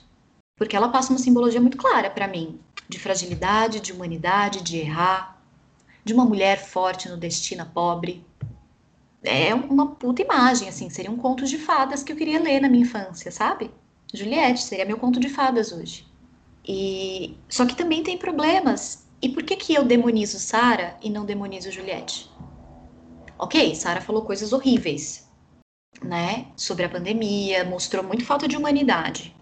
Porque 0.60 0.76
ela 0.76 0.90
passa 0.90 1.12
uma 1.12 1.18
simbologia 1.18 1.62
muito 1.62 1.78
clara 1.78 2.10
para 2.10 2.28
mim, 2.28 2.60
de 2.88 3.00
fragilidade, 3.00 3.80
de 3.80 3.94
humanidade, 3.94 4.62
de 4.62 4.78
errar, 4.78 5.42
de 6.04 6.14
uma 6.14 6.26
mulher 6.26 6.62
forte 6.64 7.08
no 7.08 7.16
destino 7.16 7.66
pobre. 7.66 8.26
é 9.24 9.54
uma 9.56 9.96
puta 9.96 10.22
imagem, 10.22 10.68
assim, 10.68 10.90
seria 10.90 11.10
um 11.10 11.18
conto 11.18 11.46
de 11.46 11.58
fadas 11.58 12.04
que 12.04 12.12
eu 12.12 12.16
queria 12.16 12.42
ler 12.42 12.60
na 12.60 12.70
minha 12.70 12.84
infância, 12.84 13.32
sabe? 13.32 13.72
Juliette 14.14 14.62
seria 14.64 14.86
meu 14.86 14.98
conto 14.98 15.20
de 15.20 15.30
fadas 15.30 15.72
hoje. 15.72 16.06
E 16.68 17.38
só 17.48 17.66
que 17.66 17.76
também 17.76 18.04
tem 18.04 18.18
problemas. 18.18 19.08
E 19.22 19.30
por 19.30 19.44
que 19.44 19.56
que 19.56 19.74
eu 19.74 19.86
demonizo 19.86 20.40
Sara 20.40 20.98
e 21.02 21.10
não 21.10 21.26
demonizo 21.26 21.72
Juliette? 21.72 22.30
Ok, 23.38 23.76
Sara 23.76 24.02
falou 24.02 24.24
coisas 24.24 24.52
horríveis, 24.52 25.30
né? 26.04 26.48
Sobre 26.56 26.86
a 26.86 26.90
pandemia, 26.90 27.64
mostrou 27.64 28.04
muito 28.04 28.26
falta 28.26 28.48
de 28.48 28.58
humanidade. 28.58 29.36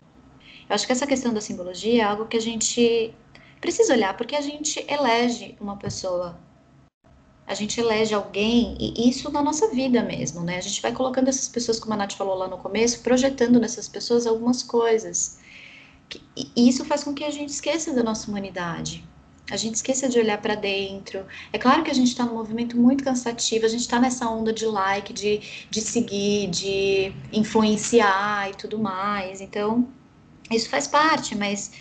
Eu 0.69 0.75
acho 0.75 0.85
que 0.85 0.91
essa 0.91 1.07
questão 1.07 1.33
da 1.33 1.41
simbologia 1.41 2.01
é 2.01 2.05
algo 2.05 2.25
que 2.25 2.37
a 2.37 2.41
gente 2.41 3.13
precisa 3.61 3.93
olhar, 3.93 4.15
porque 4.15 4.35
a 4.35 4.41
gente 4.41 4.85
elege 4.87 5.55
uma 5.59 5.77
pessoa 5.77 6.37
a 7.47 7.53
gente 7.53 7.79
elege 7.79 8.13
alguém, 8.13 8.75
e 8.77 9.09
isso 9.09 9.31
na 9.31 9.41
nossa 9.41 9.69
vida 9.69 10.03
mesmo, 10.03 10.43
né? 10.43 10.57
A 10.57 10.61
gente 10.61 10.81
vai 10.81 10.91
colocando 10.91 11.29
essas 11.29 11.47
pessoas, 11.47 11.79
como 11.79 11.93
a 11.93 11.97
Nath 11.97 12.11
falou 12.11 12.35
lá 12.35 12.45
no 12.45 12.57
começo, 12.57 12.99
projetando 12.99 13.57
nessas 13.57 13.87
pessoas 13.87 14.27
algumas 14.27 14.61
coisas. 14.61 15.39
E 16.35 16.67
isso 16.67 16.83
faz 16.83 17.05
com 17.05 17.13
que 17.13 17.23
a 17.23 17.31
gente 17.31 17.49
esqueça 17.49 17.93
da 17.93 18.03
nossa 18.03 18.29
humanidade. 18.29 19.01
A 19.49 19.55
gente 19.55 19.75
esqueça 19.75 20.09
de 20.09 20.19
olhar 20.19 20.41
para 20.41 20.55
dentro. 20.55 21.25
É 21.53 21.57
claro 21.57 21.83
que 21.83 21.89
a 21.89 21.93
gente 21.93 22.09
está 22.09 22.25
num 22.25 22.33
movimento 22.33 22.75
muito 22.75 23.01
cansativo, 23.01 23.65
a 23.65 23.69
gente 23.69 23.79
está 23.79 23.97
nessa 23.97 24.29
onda 24.29 24.51
de 24.51 24.65
like, 24.65 25.13
de, 25.13 25.39
de 25.69 25.79
seguir, 25.79 26.49
de 26.49 27.13
influenciar 27.31 28.49
e 28.49 28.55
tudo 28.55 28.77
mais. 28.77 29.39
Então, 29.39 29.87
isso 30.51 30.69
faz 30.69 30.87
parte, 30.87 31.35
mas 31.35 31.71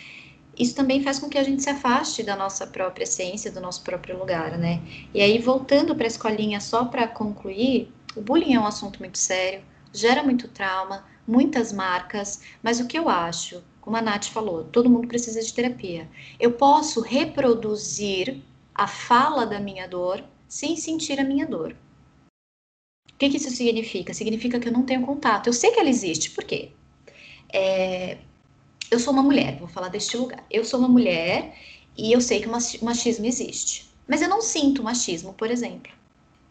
isso 0.58 0.74
também 0.74 1.02
faz 1.02 1.18
com 1.18 1.28
que 1.28 1.38
a 1.38 1.42
gente 1.42 1.62
se 1.62 1.70
afaste 1.70 2.22
da 2.22 2.34
nossa 2.34 2.66
própria 2.66 3.04
essência, 3.04 3.50
do 3.50 3.60
nosso 3.60 3.82
próprio 3.82 4.18
lugar, 4.18 4.56
né? 4.56 4.80
E 5.12 5.20
aí, 5.20 5.38
voltando 5.38 5.94
para 5.94 6.04
a 6.04 6.08
escolinha, 6.08 6.60
só 6.60 6.86
para 6.86 7.06
concluir, 7.06 7.92
o 8.16 8.22
bullying 8.22 8.54
é 8.54 8.60
um 8.60 8.66
assunto 8.66 8.98
muito 8.98 9.18
sério, 9.18 9.62
gera 9.92 10.22
muito 10.22 10.48
trauma, 10.48 11.04
muitas 11.26 11.72
marcas, 11.72 12.40
mas 12.62 12.80
o 12.80 12.86
que 12.86 12.98
eu 12.98 13.08
acho, 13.08 13.62
como 13.80 13.96
a 13.96 14.02
Nath 14.02 14.26
falou, 14.26 14.64
todo 14.64 14.88
mundo 14.88 15.08
precisa 15.08 15.42
de 15.42 15.52
terapia. 15.52 16.08
Eu 16.40 16.52
posso 16.52 17.00
reproduzir 17.02 18.40
a 18.74 18.86
fala 18.86 19.46
da 19.46 19.60
minha 19.60 19.86
dor 19.86 20.24
sem 20.48 20.76
sentir 20.76 21.20
a 21.20 21.24
minha 21.24 21.46
dor. 21.46 21.76
O 23.12 23.18
que, 23.18 23.30
que 23.30 23.36
isso 23.36 23.50
significa? 23.50 24.12
Significa 24.14 24.60
que 24.60 24.68
eu 24.68 24.72
não 24.72 24.82
tenho 24.82 25.04
contato. 25.04 25.46
Eu 25.46 25.52
sei 25.52 25.70
que 25.70 25.80
ela 25.80 25.88
existe, 25.88 26.30
por 26.30 26.44
quê? 26.44 26.70
É, 27.52 28.18
eu 28.90 28.98
sou 28.98 29.12
uma 29.12 29.22
mulher, 29.22 29.58
vou 29.58 29.68
falar 29.68 29.88
deste 29.88 30.16
lugar. 30.16 30.44
Eu 30.50 30.64
sou 30.64 30.78
uma 30.78 30.88
mulher 30.88 31.54
e 31.96 32.12
eu 32.12 32.20
sei 32.20 32.40
que 32.40 32.48
o 32.48 32.50
machismo 32.50 33.26
existe. 33.26 33.88
Mas 34.06 34.22
eu 34.22 34.28
não 34.28 34.40
sinto 34.40 34.82
machismo, 34.82 35.32
por 35.34 35.50
exemplo. 35.50 35.92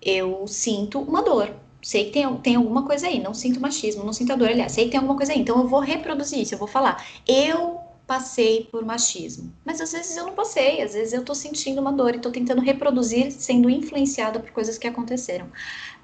Eu 0.01 0.45
sinto 0.47 0.99
uma 0.99 1.21
dor. 1.21 1.55
Sei 1.81 2.05
que 2.05 2.11
tem, 2.11 2.37
tem 2.37 2.55
alguma 2.55 2.83
coisa 2.83 3.07
aí. 3.07 3.21
Não 3.21 3.33
sinto 3.33 3.61
machismo, 3.61 4.03
não 4.03 4.11
sinto 4.11 4.33
a 4.33 4.35
dor, 4.35 4.49
aliás. 4.49 4.71
Sei 4.71 4.85
que 4.85 4.91
tem 4.91 4.99
alguma 4.99 5.15
coisa 5.15 5.33
aí. 5.33 5.39
Então 5.39 5.59
eu 5.59 5.67
vou 5.67 5.79
reproduzir 5.79 6.39
isso. 6.39 6.53
Eu 6.53 6.59
vou 6.59 6.67
falar. 6.67 7.05
Eu 7.27 7.79
passei 8.05 8.65
por 8.71 8.85
machismo. 8.85 9.51
Mas 9.63 9.81
às 9.81 9.91
vezes 9.91 10.15
eu 10.15 10.25
não 10.25 10.33
passei. 10.33 10.81
Às 10.81 10.93
vezes 10.93 11.13
eu 11.13 11.23
tô 11.23 11.33
sentindo 11.33 11.81
uma 11.81 11.91
dor 11.91 12.15
e 12.15 12.19
tô 12.19 12.31
tentando 12.31 12.61
reproduzir, 12.61 13.31
sendo 13.31 13.69
influenciada 13.69 14.39
por 14.39 14.51
coisas 14.51 14.77
que 14.77 14.87
aconteceram. 14.87 15.49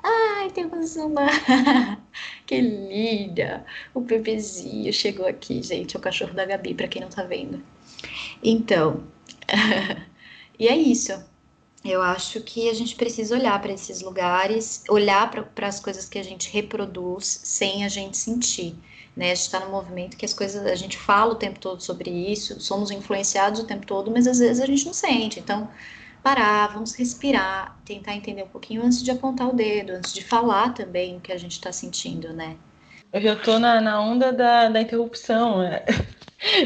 Ai, 0.03 0.49
tem 0.49 0.65
uma. 0.65 1.27
que 2.45 2.59
linda! 2.59 3.65
O 3.93 4.01
bebezinho 4.01 4.91
chegou 4.91 5.27
aqui, 5.27 5.61
gente. 5.61 5.95
É 5.95 5.99
o 5.99 6.01
cachorro 6.01 6.33
da 6.33 6.45
Gabi, 6.45 6.73
para 6.73 6.87
quem 6.87 7.01
não 7.01 7.09
tá 7.09 7.23
vendo. 7.23 7.63
Então, 8.43 9.03
e 10.57 10.67
é 10.67 10.75
isso. 10.75 11.13
Eu 11.83 12.01
acho 12.01 12.41
que 12.41 12.69
a 12.69 12.73
gente 12.73 12.95
precisa 12.95 13.35
olhar 13.35 13.59
para 13.59 13.73
esses 13.73 14.01
lugares, 14.01 14.83
olhar 14.87 15.29
para 15.31 15.67
as 15.67 15.79
coisas 15.79 16.07
que 16.07 16.19
a 16.19 16.23
gente 16.23 16.51
reproduz 16.51 17.41
sem 17.43 17.83
a 17.83 17.89
gente 17.89 18.17
sentir. 18.17 18.75
Né? 19.15 19.31
A 19.31 19.35
gente 19.35 19.45
está 19.45 19.59
num 19.59 19.71
movimento 19.71 20.17
que 20.17 20.25
as 20.25 20.33
coisas, 20.33 20.65
a 20.65 20.75
gente 20.75 20.97
fala 20.97 21.33
o 21.33 21.35
tempo 21.35 21.59
todo 21.59 21.81
sobre 21.81 22.09
isso, 22.09 22.59
somos 22.59 22.91
influenciados 22.91 23.59
o 23.59 23.65
tempo 23.65 23.85
todo, 23.85 24.09
mas 24.11 24.27
às 24.27 24.39
vezes 24.39 24.61
a 24.61 24.65
gente 24.65 24.85
não 24.85 24.93
sente. 24.93 25.39
Então, 25.39 25.69
parar, 26.23 26.67
vamos 26.67 26.93
respirar, 26.93 27.77
tentar 27.85 28.15
entender 28.15 28.43
um 28.43 28.47
pouquinho 28.47 28.83
antes 28.83 29.03
de 29.03 29.11
apontar 29.11 29.49
o 29.49 29.53
dedo, 29.53 29.93
antes 29.93 30.13
de 30.13 30.23
falar 30.23 30.73
também 30.73 31.17
o 31.17 31.19
que 31.19 31.31
a 31.31 31.37
gente 31.37 31.53
está 31.53 31.71
sentindo, 31.71 32.31
né? 32.33 32.55
Eu 33.11 33.21
já 33.21 33.35
tô 33.35 33.59
na, 33.59 33.81
na 33.81 33.99
onda 33.99 34.31
da, 34.31 34.69
da 34.69 34.81
interrupção. 34.81 35.59
Né? 35.59 35.83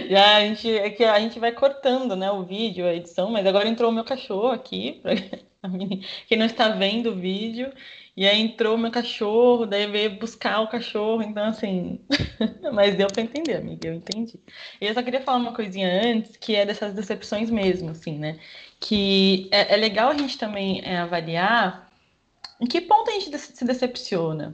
Já 0.10 0.38
a 0.38 0.42
gente, 0.42 0.72
é 0.72 0.90
que 0.90 1.04
a 1.04 1.20
gente 1.20 1.38
vai 1.38 1.52
cortando 1.52 2.16
né, 2.16 2.32
o 2.32 2.44
vídeo, 2.44 2.86
a 2.86 2.94
edição, 2.94 3.30
mas 3.30 3.46
agora 3.46 3.68
entrou 3.68 3.92
o 3.92 3.94
meu 3.94 4.06
cachorro 4.06 4.52
aqui, 4.52 5.02
pra 5.04 5.12
quem 6.30 6.38
não 6.38 6.46
está 6.46 6.70
vendo 6.70 7.12
o 7.12 7.16
vídeo, 7.16 7.74
e 8.16 8.28
aí 8.28 8.42
entrou 8.42 8.78
meu 8.78 8.92
cachorro, 8.92 9.66
daí 9.66 9.88
veio 9.88 10.18
buscar 10.20 10.62
o 10.62 10.70
cachorro, 10.70 11.22
então 11.22 11.46
assim. 11.46 12.00
mas 12.74 12.96
deu 12.96 13.08
para 13.08 13.24
entender, 13.24 13.58
amiga, 13.58 13.88
eu 13.88 13.94
entendi. 13.96 14.40
E 14.80 14.86
eu 14.86 14.94
só 14.94 15.04
queria 15.04 15.22
falar 15.22 15.38
uma 15.38 15.54
coisinha 15.54 15.90
antes, 16.04 16.38
que 16.38 16.56
é 16.56 16.66
dessas 16.66 16.94
decepções 16.94 17.50
mesmo, 17.50 17.92
assim, 17.92 18.18
né? 18.18 18.40
que 18.80 19.50
é, 19.52 19.74
é 19.74 19.78
legal 19.78 20.10
a 20.12 20.18
gente 20.18 20.38
também 20.38 20.82
é, 20.84 20.98
avaliar 20.98 21.90
em 22.60 22.66
que 22.68 22.82
ponto 22.82 23.10
a 23.10 23.14
gente 23.14 23.38
se 23.38 23.66
decepciona. 23.66 24.52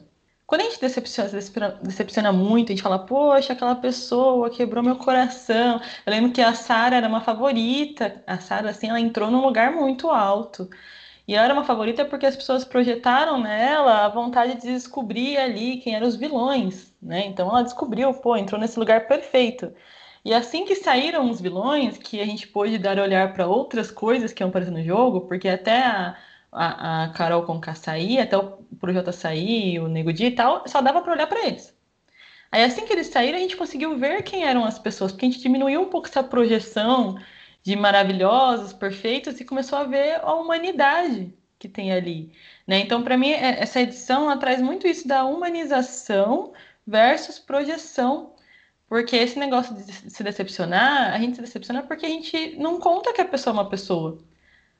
Quando 0.47 0.61
a 0.61 0.63
gente 0.65 0.81
decepciona, 0.81 1.29
se 1.41 1.51
decepciona 1.83 2.31
muito, 2.33 2.71
a 2.71 2.75
gente 2.75 2.83
fala, 2.83 2.99
poxa, 2.99 3.53
aquela 3.53 3.75
pessoa 3.75 4.49
quebrou 4.49 4.83
meu 4.83 4.97
coração. 4.97 5.81
Eu 6.05 6.11
lembro 6.11 6.31
que 6.31 6.41
a 6.41 6.53
Sara 6.53 6.97
era 6.97 7.07
uma 7.07 7.21
favorita. 7.21 8.21
A 8.27 8.37
Sara, 8.39 8.69
assim, 8.69 8.89
ela 8.89 8.99
entrou 8.99 9.31
num 9.31 9.41
lugar 9.41 9.71
muito 9.71 10.09
alto. 10.09 10.69
E 11.27 11.35
ela 11.35 11.45
era 11.45 11.53
uma 11.53 11.63
favorita 11.63 12.03
porque 12.05 12.25
as 12.25 12.35
pessoas 12.35 12.65
projetaram 12.65 13.39
nela 13.39 14.05
a 14.05 14.09
vontade 14.09 14.55
de 14.55 14.73
descobrir 14.73 15.37
ali 15.37 15.77
quem 15.77 15.95
eram 15.95 16.07
os 16.07 16.15
vilões, 16.15 16.93
né? 17.01 17.25
Então 17.27 17.49
ela 17.49 17.63
descobriu, 17.63 18.13
pô, 18.13 18.35
entrou 18.35 18.59
nesse 18.59 18.77
lugar 18.79 19.07
perfeito. 19.07 19.73
E 20.23 20.33
assim 20.33 20.65
que 20.65 20.75
saíram 20.75 21.29
os 21.29 21.41
vilões, 21.41 21.97
que 21.97 22.19
a 22.21 22.25
gente 22.25 22.47
pôde 22.47 22.77
dar 22.77 22.99
olhar 22.99 23.33
para 23.33 23.47
outras 23.47 23.89
coisas 23.91 24.31
que 24.33 24.43
iam 24.43 24.49
aparecer 24.49 24.71
no 24.71 24.83
jogo, 24.83 25.21
porque 25.21 25.47
até 25.49 25.81
a, 25.83 26.17
a, 26.51 27.05
a 27.05 27.09
Carol 27.09 27.43
Conká 27.43 27.73
sair, 27.73 28.19
até 28.19 28.37
o 28.37 28.57
Projota 28.79 29.11
sair, 29.11 29.79
o 29.79 29.87
Nego 29.87 30.13
Di 30.13 30.25
e 30.25 30.31
tal, 30.31 30.63
só 30.67 30.81
dava 30.81 31.01
para 31.01 31.13
olhar 31.13 31.27
para 31.27 31.45
eles. 31.47 31.75
Aí 32.51 32.63
assim 32.63 32.85
que 32.85 32.93
eles 32.93 33.07
saíram, 33.07 33.37
a 33.37 33.41
gente 33.41 33.55
conseguiu 33.57 33.97
ver 33.97 34.23
quem 34.23 34.43
eram 34.43 34.65
as 34.65 34.77
pessoas, 34.77 35.11
porque 35.11 35.25
a 35.25 35.29
gente 35.29 35.41
diminuiu 35.41 35.81
um 35.81 35.89
pouco 35.89 36.07
essa 36.07 36.23
projeção 36.23 37.15
de 37.63 37.75
maravilhosos, 37.75 38.73
perfeitos, 38.73 39.39
e 39.39 39.45
começou 39.45 39.79
a 39.79 39.83
ver 39.83 40.19
a 40.21 40.33
humanidade 40.33 41.33
que 41.59 41.69
tem 41.69 41.91
ali. 41.91 42.33
Né? 42.67 42.79
Então, 42.79 43.03
para 43.03 43.17
mim, 43.17 43.31
é, 43.31 43.61
essa 43.61 43.81
edição 43.81 44.37
traz 44.39 44.61
muito 44.61 44.87
isso 44.87 45.07
da 45.07 45.25
humanização 45.25 46.53
versus 46.85 47.37
projeção 47.39 48.33
porque 48.91 49.15
esse 49.15 49.39
negócio 49.39 49.73
de 49.73 49.83
se 49.83 50.21
decepcionar, 50.21 51.13
a 51.13 51.17
gente 51.17 51.35
se 51.35 51.41
decepciona 51.41 51.81
porque 51.81 52.05
a 52.05 52.09
gente 52.09 52.57
não 52.57 52.77
conta 52.77 53.13
que 53.13 53.21
a 53.21 53.25
pessoa 53.25 53.53
é 53.53 53.57
uma 53.61 53.69
pessoa. 53.69 54.17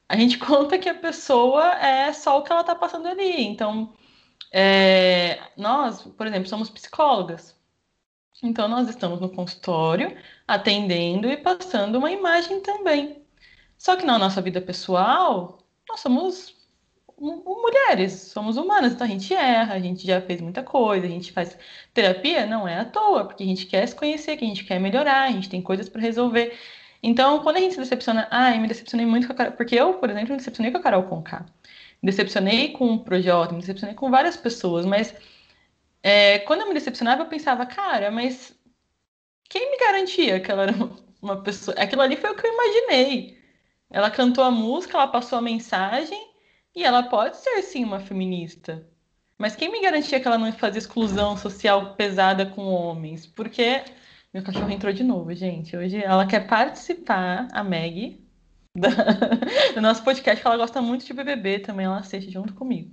A 0.06 0.14
gente 0.16 0.36
conta 0.38 0.78
que 0.78 0.86
a 0.86 0.94
pessoa 0.94 1.64
é 1.78 2.12
só 2.12 2.38
o 2.38 2.42
que 2.42 2.52
ela 2.52 2.60
está 2.60 2.74
passando 2.74 3.08
ali. 3.08 3.42
Então, 3.42 3.94
é, 4.52 5.40
nós, 5.56 6.02
por 6.02 6.26
exemplo, 6.26 6.46
somos 6.46 6.68
psicólogas. 6.68 7.58
Então, 8.42 8.68
nós 8.68 8.86
estamos 8.86 9.18
no 9.18 9.30
consultório, 9.30 10.14
atendendo 10.52 11.30
e 11.30 11.36
passando 11.36 11.96
uma 11.96 12.10
imagem 12.10 12.60
também. 12.60 13.22
Só 13.78 13.96
que 13.96 14.04
na 14.04 14.18
nossa 14.18 14.42
vida 14.42 14.60
pessoal, 14.60 15.58
nós 15.88 16.00
somos 16.00 16.54
mulheres, 17.18 18.12
somos 18.12 18.56
humanas, 18.58 18.92
então 18.92 19.06
a 19.06 19.10
gente 19.10 19.32
erra, 19.32 19.74
a 19.74 19.78
gente 19.80 20.06
já 20.06 20.20
fez 20.20 20.40
muita 20.42 20.62
coisa, 20.62 21.06
a 21.06 21.08
gente 21.08 21.32
faz 21.32 21.56
terapia, 21.94 22.44
não 22.44 22.68
é 22.68 22.80
à 22.80 22.84
toa, 22.84 23.24
porque 23.24 23.42
a 23.42 23.46
gente 23.46 23.64
quer 23.64 23.86
se 23.86 23.94
conhecer, 23.94 24.36
que 24.36 24.44
a 24.44 24.48
gente 24.48 24.64
quer 24.64 24.78
melhorar, 24.78 25.22
a 25.22 25.30
gente 25.30 25.48
tem 25.48 25.62
coisas 25.62 25.88
para 25.88 26.02
resolver. 26.02 26.58
Então, 27.02 27.42
quando 27.42 27.56
a 27.56 27.60
gente 27.60 27.74
se 27.74 27.80
decepciona, 27.80 28.28
ah, 28.30 28.54
eu 28.54 28.60
me 28.60 28.68
decepcionei 28.68 29.06
muito 29.06 29.26
com 29.26 29.32
a 29.32 29.36
Carol, 29.36 29.52
porque 29.52 29.74
eu, 29.74 29.94
por 29.94 30.10
exemplo, 30.10 30.32
me 30.32 30.36
decepcionei 30.36 30.70
com 30.70 30.78
a 30.78 30.82
Carol 30.82 31.04
Conká, 31.04 31.46
me 32.02 32.10
decepcionei 32.10 32.72
com 32.72 32.94
o 32.94 33.04
Projota, 33.04 33.54
me 33.54 33.60
decepcionei 33.60 33.94
com 33.94 34.10
várias 34.10 34.36
pessoas, 34.36 34.84
mas 34.84 35.14
é, 36.02 36.40
quando 36.40 36.62
eu 36.62 36.68
me 36.68 36.74
decepcionava, 36.74 37.22
eu 37.22 37.26
pensava, 37.26 37.64
cara, 37.64 38.10
mas 38.10 38.54
quem 39.52 39.70
me 39.70 39.76
garantia 39.76 40.40
que 40.40 40.50
ela 40.50 40.62
era 40.62 40.72
uma 41.20 41.42
pessoa? 41.42 41.76
Aquilo 41.78 42.00
ali 42.00 42.16
foi 42.16 42.30
o 42.30 42.34
que 42.34 42.46
eu 42.46 42.52
imaginei. 42.52 43.38
Ela 43.90 44.10
cantou 44.10 44.42
a 44.42 44.50
música, 44.50 44.96
ela 44.96 45.08
passou 45.08 45.38
a 45.38 45.42
mensagem, 45.42 46.18
e 46.74 46.82
ela 46.82 47.02
pode 47.02 47.36
ser 47.36 47.60
sim 47.60 47.84
uma 47.84 48.00
feminista. 48.00 48.88
Mas 49.36 49.54
quem 49.54 49.70
me 49.70 49.82
garantia 49.82 50.18
que 50.18 50.26
ela 50.26 50.38
não 50.38 50.50
fazia 50.52 50.78
exclusão 50.78 51.36
social 51.36 51.94
pesada 51.96 52.46
com 52.46 52.62
homens? 52.62 53.26
Porque 53.26 53.82
meu 54.32 54.42
cachorro 54.42 54.70
entrou 54.70 54.90
de 54.90 55.04
novo, 55.04 55.34
gente. 55.34 55.76
Hoje 55.76 56.02
ela 56.02 56.26
quer 56.26 56.46
participar, 56.46 57.48
a 57.52 57.62
Meg, 57.62 58.24
da... 58.74 58.88
do 59.74 59.82
nosso 59.82 60.02
podcast, 60.02 60.40
que 60.40 60.46
ela 60.46 60.56
gosta 60.56 60.80
muito 60.80 61.04
de 61.04 61.12
BBB 61.12 61.58
também, 61.58 61.84
ela 61.84 61.98
assiste 61.98 62.30
junto 62.30 62.54
comigo. 62.54 62.90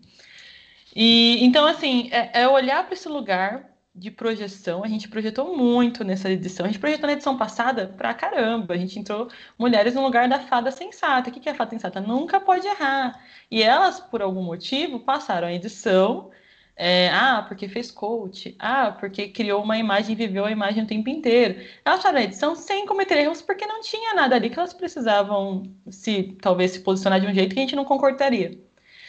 E 0.93 1.37
então, 1.41 1.65
assim, 1.65 2.09
é, 2.11 2.41
é 2.41 2.49
olhar 2.49 2.83
para 2.83 2.95
esse 2.95 3.07
lugar 3.07 3.78
de 3.93 4.11
projeção, 4.11 4.83
a 4.83 4.87
gente 4.87 5.09
projetou 5.09 5.57
muito 5.57 6.03
nessa 6.03 6.29
edição. 6.29 6.65
A 6.65 6.69
gente 6.69 6.79
projetou 6.79 7.07
na 7.07 7.13
edição 7.13 7.37
passada 7.37 7.87
pra 7.97 8.13
caramba. 8.13 8.73
A 8.73 8.77
gente 8.77 8.97
entrou 8.99 9.29
mulheres 9.57 9.93
no 9.95 10.03
lugar 10.03 10.29
da 10.29 10.39
fada 10.39 10.71
sensata. 10.71 11.29
O 11.29 11.33
que 11.33 11.49
é 11.49 11.51
a 11.51 11.55
fada 11.55 11.71
sensata? 11.71 11.99
Nunca 11.99 12.39
pode 12.39 12.67
errar. 12.67 13.21
E 13.51 13.61
elas, 13.61 13.99
por 13.99 14.21
algum 14.21 14.43
motivo, 14.43 14.99
passaram 14.99 15.47
a 15.47 15.53
edição. 15.53 16.31
É, 16.75 17.09
ah, 17.09 17.43
porque 17.47 17.67
fez 17.67 17.91
coach. 17.91 18.55
Ah, 18.59 18.91
porque 18.91 19.27
criou 19.29 19.61
uma 19.63 19.77
imagem, 19.77 20.15
viveu 20.15 20.45
a 20.45 20.51
imagem 20.51 20.83
o 20.83 20.87
tempo 20.87 21.09
inteiro. 21.09 21.61
Elas 21.83 21.99
passaram 21.99 22.19
a 22.19 22.23
edição 22.23 22.55
sem 22.55 22.85
cometer 22.85 23.17
erros, 23.17 23.41
porque 23.41 23.65
não 23.65 23.81
tinha 23.81 24.13
nada 24.13 24.35
ali 24.35 24.49
que 24.49 24.57
elas 24.59 24.73
precisavam 24.73 25.63
se 25.89 26.37
talvez 26.41 26.71
se 26.71 26.79
posicionar 26.81 27.19
de 27.19 27.27
um 27.27 27.33
jeito 27.33 27.53
que 27.53 27.59
a 27.59 27.63
gente 27.63 27.75
não 27.75 27.85
concordaria. 27.85 28.57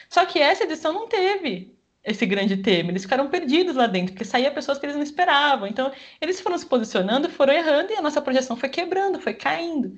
Só 0.08 0.26
que 0.26 0.40
essa 0.40 0.64
edição 0.64 0.92
não 0.92 1.08
teve 1.08 1.79
esse 2.04 2.24
grande 2.26 2.56
tema. 2.58 2.90
Eles 2.90 3.02
ficaram 3.02 3.28
perdidos 3.28 3.76
lá 3.76 3.86
dentro, 3.86 4.12
porque 4.12 4.24
saía 4.24 4.50
pessoas 4.50 4.78
que 4.78 4.86
eles 4.86 4.96
não 4.96 5.02
esperavam. 5.02 5.66
Então, 5.68 5.92
eles 6.20 6.40
foram 6.40 6.58
se 6.58 6.66
posicionando, 6.66 7.28
foram 7.30 7.52
errando 7.52 7.92
e 7.92 7.96
a 7.96 8.02
nossa 8.02 8.22
projeção 8.22 8.56
foi 8.56 8.68
quebrando, 8.68 9.20
foi 9.20 9.34
caindo. 9.34 9.96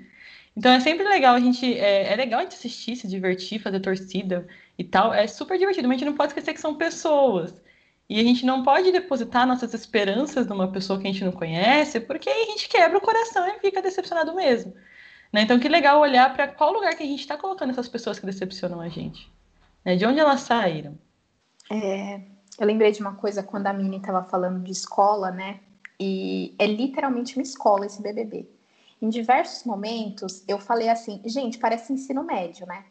Então, 0.57 0.73
é 0.73 0.81
sempre 0.81 1.05
legal 1.09 1.35
a 1.35 1.41
gente. 1.41 1.79
É, 1.79 2.13
é 2.13 2.17
legal 2.17 2.41
a 2.41 2.43
gente 2.43 2.55
assistir, 2.57 2.97
se 2.97 3.09
divertir, 3.09 3.61
fazer 3.61 3.81
torcida 3.81 4.47
e 4.79 4.85
tal. 4.85 5.15
É 5.15 5.27
super 5.27 5.59
divertido, 5.59 5.89
mas 5.89 5.97
a 5.97 5.99
gente 5.99 6.09
não 6.09 6.17
pode 6.17 6.31
esquecer 6.31 6.53
que 6.55 6.61
são 6.61 6.75
pessoas. 6.75 7.55
E 8.09 8.21
a 8.21 8.23
gente 8.23 8.45
não 8.45 8.63
pode 8.63 8.93
depositar 8.93 9.47
nossas 9.47 9.73
esperanças 9.73 10.47
numa 10.47 10.71
pessoa 10.71 11.01
que 11.01 11.09
a 11.09 11.13
gente 11.13 11.25
não 11.25 11.33
conhece, 11.33 12.01
porque 12.01 12.29
aí 12.29 12.43
a 12.43 12.47
gente 12.47 12.69
quebra 12.69 12.99
o 12.99 13.01
coração 13.01 13.47
e 13.49 13.59
fica 13.61 13.81
decepcionado 13.81 14.35
mesmo. 14.35 14.75
Né? 15.33 15.43
Então, 15.43 15.59
que 15.59 15.69
legal 15.69 15.99
olhar 16.01 16.33
para 16.35 16.49
qual 16.49 16.73
lugar 16.73 16.95
que 16.95 17.03
a 17.03 17.07
gente 17.07 17.21
está 17.21 17.39
colocando 17.39 17.71
essas 17.71 17.89
pessoas 17.89 18.19
que 18.19 18.27
decepcionam 18.27 18.81
a 18.81 18.89
gente. 18.89 19.31
Né? 19.85 19.97
De 19.97 20.05
onde 20.05 20.21
elas 20.21 20.41
saíram. 20.43 20.99
É, 21.71 22.21
eu 22.59 22.67
lembrei 22.67 22.93
de 22.93 23.01
uma 23.01 23.15
coisa 23.15 23.43
quando 23.43 23.67
a 23.67 23.73
Mini 23.73 23.97
estava 23.97 24.23
falando 24.23 24.63
de 24.63 24.73
escola, 24.73 25.31
né? 25.31 25.61
E 25.99 26.55
é 26.59 26.67
literalmente 26.67 27.37
uma 27.37 27.43
escola 27.43 27.87
esse 27.87 28.03
BBB. 28.03 28.49
Em 29.01 29.09
diversos 29.09 29.65
momentos 29.65 30.45
eu 30.47 30.59
falei 30.59 30.89
assim, 30.89 31.21
gente, 31.25 31.59
parece 31.59 31.93
ensino 31.93 32.23
médio, 32.23 32.67
né? 32.67 32.85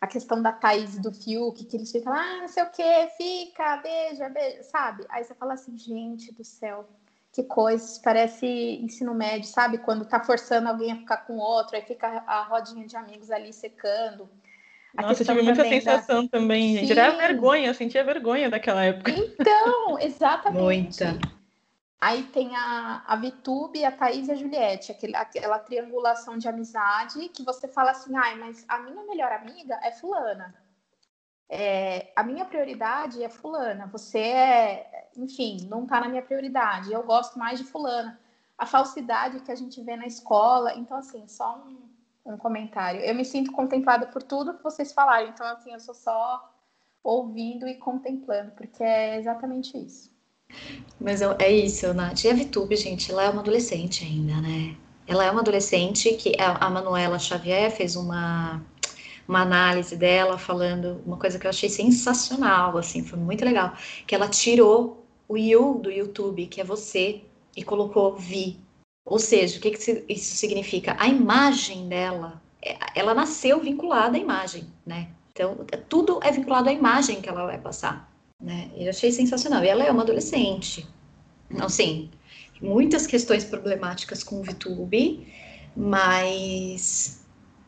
A 0.00 0.06
questão 0.06 0.42
da 0.42 0.52
Thaís 0.52 0.98
do 0.98 1.12
Fiuk, 1.12 1.64
que 1.64 1.76
eles 1.76 1.90
ficam, 1.90 2.12
ah, 2.12 2.38
não 2.42 2.48
sei 2.48 2.62
o 2.62 2.70
que, 2.70 3.08
fica, 3.16 3.78
beija, 3.78 4.28
beija, 4.28 4.62
sabe? 4.64 5.04
Aí 5.08 5.24
você 5.24 5.34
fala 5.34 5.54
assim, 5.54 5.78
gente 5.78 6.32
do 6.32 6.44
céu, 6.44 6.86
que 7.32 7.42
coisa, 7.42 8.00
parece 8.02 8.46
ensino 8.46 9.14
médio, 9.14 9.48
sabe? 9.48 9.78
Quando 9.78 10.04
tá 10.04 10.22
forçando 10.22 10.68
alguém 10.68 10.92
a 10.92 10.96
ficar 10.96 11.18
com 11.18 11.36
outro, 11.38 11.76
aí 11.76 11.82
fica 11.82 12.22
a 12.26 12.42
rodinha 12.42 12.86
de 12.86 12.96
amigos 12.96 13.30
ali 13.30 13.52
secando. 13.52 14.28
Nossa, 14.94 15.22
eu 15.22 15.26
tive 15.26 15.42
muita 15.42 15.64
sensação 15.64 16.24
da... 16.24 16.30
também, 16.30 16.76
gente. 16.76 16.86
Sim. 16.86 16.92
Era 16.92 17.16
vergonha, 17.16 17.68
eu 17.68 17.74
sentia 17.74 18.04
vergonha 18.04 18.48
daquela 18.48 18.84
época. 18.84 19.10
Então, 19.10 19.98
exatamente. 20.00 20.62
Muita. 20.62 21.18
Aí 22.00 22.22
tem 22.24 22.54
a, 22.54 23.02
a 23.06 23.16
Vitube, 23.16 23.84
a 23.84 23.90
Thaís 23.90 24.28
e 24.28 24.32
a 24.32 24.34
Juliette, 24.34 24.92
aquele, 24.92 25.16
aquela 25.16 25.58
triangulação 25.58 26.36
de 26.36 26.46
amizade 26.46 27.30
que 27.30 27.42
você 27.42 27.66
fala 27.66 27.92
assim, 27.92 28.14
ai, 28.14 28.36
mas 28.36 28.64
a 28.68 28.78
minha 28.78 29.02
melhor 29.04 29.32
amiga 29.32 29.80
é 29.82 29.90
fulana. 29.90 30.54
É, 31.48 32.12
a 32.14 32.22
minha 32.22 32.44
prioridade 32.44 33.22
é 33.22 33.28
fulana. 33.28 33.86
Você 33.86 34.18
é, 34.18 35.08
enfim, 35.16 35.66
não 35.70 35.86
tá 35.86 36.00
na 36.00 36.08
minha 36.08 36.22
prioridade. 36.22 36.92
Eu 36.92 37.02
gosto 37.02 37.38
mais 37.38 37.58
de 37.58 37.64
fulana. 37.64 38.20
A 38.56 38.66
falsidade 38.66 39.40
que 39.40 39.50
a 39.50 39.54
gente 39.54 39.80
vê 39.82 39.96
na 39.96 40.06
escola. 40.06 40.74
Então, 40.74 40.98
assim, 40.98 41.26
só 41.26 41.56
um, 41.56 41.83
um 42.24 42.36
comentário. 42.36 43.00
Eu 43.00 43.14
me 43.14 43.24
sinto 43.24 43.52
contemplada 43.52 44.06
por 44.06 44.22
tudo 44.22 44.54
que 44.54 44.62
vocês 44.62 44.92
falaram, 44.92 45.28
então 45.28 45.46
assim, 45.46 45.72
eu 45.72 45.80
sou 45.80 45.94
só 45.94 46.50
ouvindo 47.02 47.68
e 47.68 47.74
contemplando, 47.74 48.52
porque 48.52 48.82
é 48.82 49.18
exatamente 49.18 49.76
isso. 49.76 50.10
Mas 51.00 51.20
é 51.20 51.50
isso, 51.50 51.92
Nath. 51.92 52.24
E 52.24 52.30
a 52.30 52.34
Vitube, 52.34 52.76
gente, 52.76 53.10
ela 53.10 53.24
é 53.24 53.30
uma 53.30 53.42
adolescente 53.42 54.04
ainda, 54.04 54.40
né? 54.40 54.76
Ela 55.06 55.24
é 55.24 55.30
uma 55.30 55.40
adolescente 55.40 56.14
que 56.14 56.32
a 56.38 56.70
Manuela 56.70 57.18
Xavier 57.18 57.70
fez 57.70 57.94
uma, 57.94 58.62
uma 59.28 59.42
análise 59.42 59.96
dela 59.96 60.38
falando 60.38 61.02
uma 61.04 61.18
coisa 61.18 61.38
que 61.38 61.46
eu 61.46 61.50
achei 61.50 61.68
sensacional, 61.68 62.78
assim, 62.78 63.04
foi 63.04 63.18
muito 63.18 63.44
legal, 63.44 63.74
que 64.06 64.14
ela 64.14 64.28
tirou 64.28 65.04
o 65.28 65.36
You 65.36 65.78
do 65.78 65.90
YouTube, 65.90 66.46
que 66.46 66.60
é 66.60 66.64
você, 66.64 67.22
e 67.54 67.62
colocou 67.62 68.16
Vi, 68.16 68.58
ou 69.04 69.18
seja, 69.18 69.58
o 69.58 69.60
que, 69.60 69.70
que 69.72 70.04
isso 70.08 70.36
significa? 70.36 70.96
A 70.98 71.06
imagem 71.06 71.88
dela, 71.88 72.42
é, 72.62 72.76
ela 72.94 73.12
nasceu 73.12 73.60
vinculada 73.60 74.16
à 74.16 74.20
imagem, 74.20 74.66
né? 74.86 75.08
Então, 75.30 75.58
tudo 75.88 76.20
é 76.22 76.30
vinculado 76.30 76.70
à 76.70 76.72
imagem 76.72 77.20
que 77.20 77.28
ela 77.28 77.44
vai 77.44 77.58
passar, 77.58 78.10
né? 78.40 78.70
Eu 78.76 78.88
achei 78.88 79.12
sensacional. 79.12 79.62
E 79.62 79.68
ela 79.68 79.84
é 79.84 79.90
uma 79.90 80.02
adolescente. 80.02 80.86
Então, 81.50 81.68
sim, 81.68 82.10
muitas 82.62 83.06
questões 83.06 83.44
problemáticas 83.44 84.24
com 84.24 84.40
o 84.40 84.42
VTube, 84.42 85.26
mas 85.76 87.22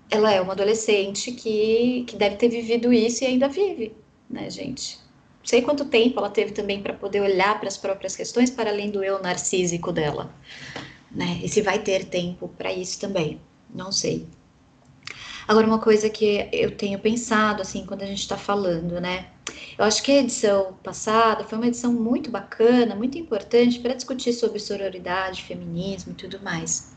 ela 0.09 0.32
é 0.32 0.41
uma 0.41 0.55
adolescente 0.55 1.32
que, 1.32 2.05
que 2.07 2.16
deve 2.16 2.37
ter 2.37 2.49
vivido 2.49 2.93
isso 2.93 3.24
e 3.24 3.26
ainda 3.26 3.49
vive, 3.49 3.95
né, 4.30 4.49
gente? 4.49 4.97
Não 5.41 5.47
sei 5.51 5.61
quanto 5.61 5.84
tempo 5.84 6.18
ela 6.18 6.30
teve 6.30 6.53
também 6.53 6.82
para 6.82 6.95
poder 6.95 7.20
olhar 7.20 7.59
para 7.59 7.68
as 7.68 7.76
próprias 7.76 8.16
questões 8.16 8.51
para 8.51 8.70
além 8.70 8.91
do 8.91 9.05
eu 9.05 9.20
narcísico 9.20 9.93
dela 9.93 10.32
né? 11.11 11.40
E 11.42 11.48
se 11.48 11.62
vai 11.62 11.78
ter 11.78 12.04
tempo 12.07 12.48
para 12.57 12.72
isso 12.72 13.00
também, 13.00 13.40
não 13.74 13.90
sei. 13.92 14.26
Agora, 15.48 15.66
uma 15.66 15.78
coisa 15.78 16.11
que 16.11 16.48
eu 16.52 16.76
tenho 16.76 16.98
pensado, 16.98 17.62
assim, 17.62 17.86
quando 17.86 18.02
a 18.02 18.07
gente 18.07 18.20
está 18.20 18.36
falando, 18.36 19.00
né? 19.00 19.28
Eu 19.78 19.84
acho 19.84 20.02
que 20.02 20.11
a 20.11 20.18
edição 20.18 20.76
passada 20.82 21.44
foi 21.44 21.57
uma 21.57 21.68
edição 21.68 21.92
muito 21.92 22.30
bacana, 22.30 22.96
muito 22.96 23.16
importante 23.16 23.78
para 23.78 23.94
discutir 23.94 24.32
sobre 24.32 24.59
sororidade, 24.59 25.44
feminismo 25.44 26.12
e 26.12 26.16
tudo 26.16 26.42
mais. 26.42 26.96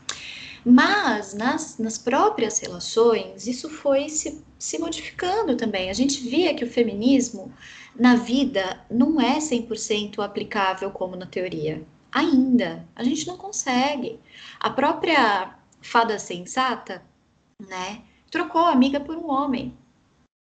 Mas 0.64 1.32
nas, 1.32 1.78
nas 1.78 1.96
próprias 1.96 2.58
relações, 2.58 3.46
isso 3.46 3.70
foi 3.70 4.08
se, 4.08 4.42
se 4.58 4.78
modificando 4.78 5.56
também. 5.56 5.88
A 5.88 5.94
gente 5.94 6.20
via 6.20 6.52
que 6.52 6.64
o 6.64 6.70
feminismo 6.70 7.52
na 7.94 8.16
vida 8.16 8.80
não 8.90 9.20
é 9.20 9.38
100% 9.38 10.18
aplicável 10.18 10.90
como 10.90 11.14
na 11.14 11.26
teoria 11.26 11.82
ainda. 12.12 12.86
A 12.94 13.04
gente 13.04 13.26
não 13.26 13.36
consegue. 13.36 14.18
A 14.58 14.70
própria 14.70 15.54
fada 15.80 16.18
sensata, 16.18 17.02
né, 17.68 18.02
trocou 18.30 18.62
a 18.62 18.72
amiga 18.72 19.00
por 19.00 19.16
um 19.16 19.30
homem, 19.30 19.74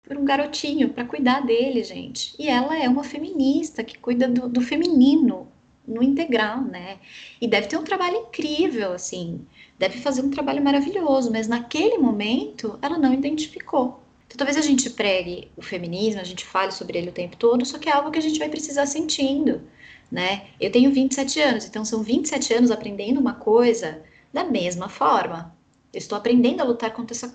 por 0.02 0.16
um 0.16 0.24
garotinho, 0.24 0.90
para 0.90 1.04
cuidar 1.04 1.40
dele, 1.40 1.82
gente. 1.82 2.34
E 2.38 2.48
ela 2.48 2.78
é 2.78 2.88
uma 2.88 3.04
feminista 3.04 3.82
que 3.82 3.98
cuida 3.98 4.28
do, 4.28 4.48
do 4.48 4.60
feminino 4.60 5.48
no 5.86 6.02
integral, 6.02 6.62
né? 6.62 6.98
E 7.40 7.46
deve 7.46 7.68
ter 7.68 7.76
um 7.76 7.84
trabalho 7.84 8.16
incrível, 8.16 8.92
assim, 8.92 9.46
deve 9.78 9.98
fazer 9.98 10.22
um 10.22 10.30
trabalho 10.30 10.62
maravilhoso, 10.62 11.30
mas 11.30 11.46
naquele 11.46 11.98
momento 11.98 12.78
ela 12.82 12.98
não 12.98 13.14
identificou. 13.14 14.00
Então, 14.26 14.36
talvez 14.36 14.56
a 14.56 14.62
gente 14.62 14.90
pregue 14.90 15.48
o 15.56 15.62
feminismo, 15.62 16.20
a 16.20 16.24
gente 16.24 16.44
fale 16.44 16.72
sobre 16.72 16.98
ele 16.98 17.10
o 17.10 17.12
tempo 17.12 17.36
todo, 17.36 17.64
só 17.64 17.78
que 17.78 17.88
é 17.88 17.92
algo 17.92 18.10
que 18.10 18.18
a 18.18 18.22
gente 18.22 18.38
vai 18.38 18.48
precisar 18.48 18.86
sentindo 18.86 19.62
né? 20.10 20.46
Eu 20.60 20.70
tenho 20.70 20.92
27 20.92 21.40
anos, 21.40 21.64
então 21.66 21.84
são 21.84 22.02
27 22.02 22.54
anos 22.54 22.70
aprendendo 22.70 23.20
uma 23.20 23.34
coisa 23.34 24.02
da 24.32 24.44
mesma 24.44 24.88
forma. 24.88 25.54
Eu 25.92 25.98
estou 25.98 26.16
aprendendo 26.16 26.60
a 26.60 26.64
lutar 26.64 26.92
contra 26.92 27.14
essa, 27.14 27.28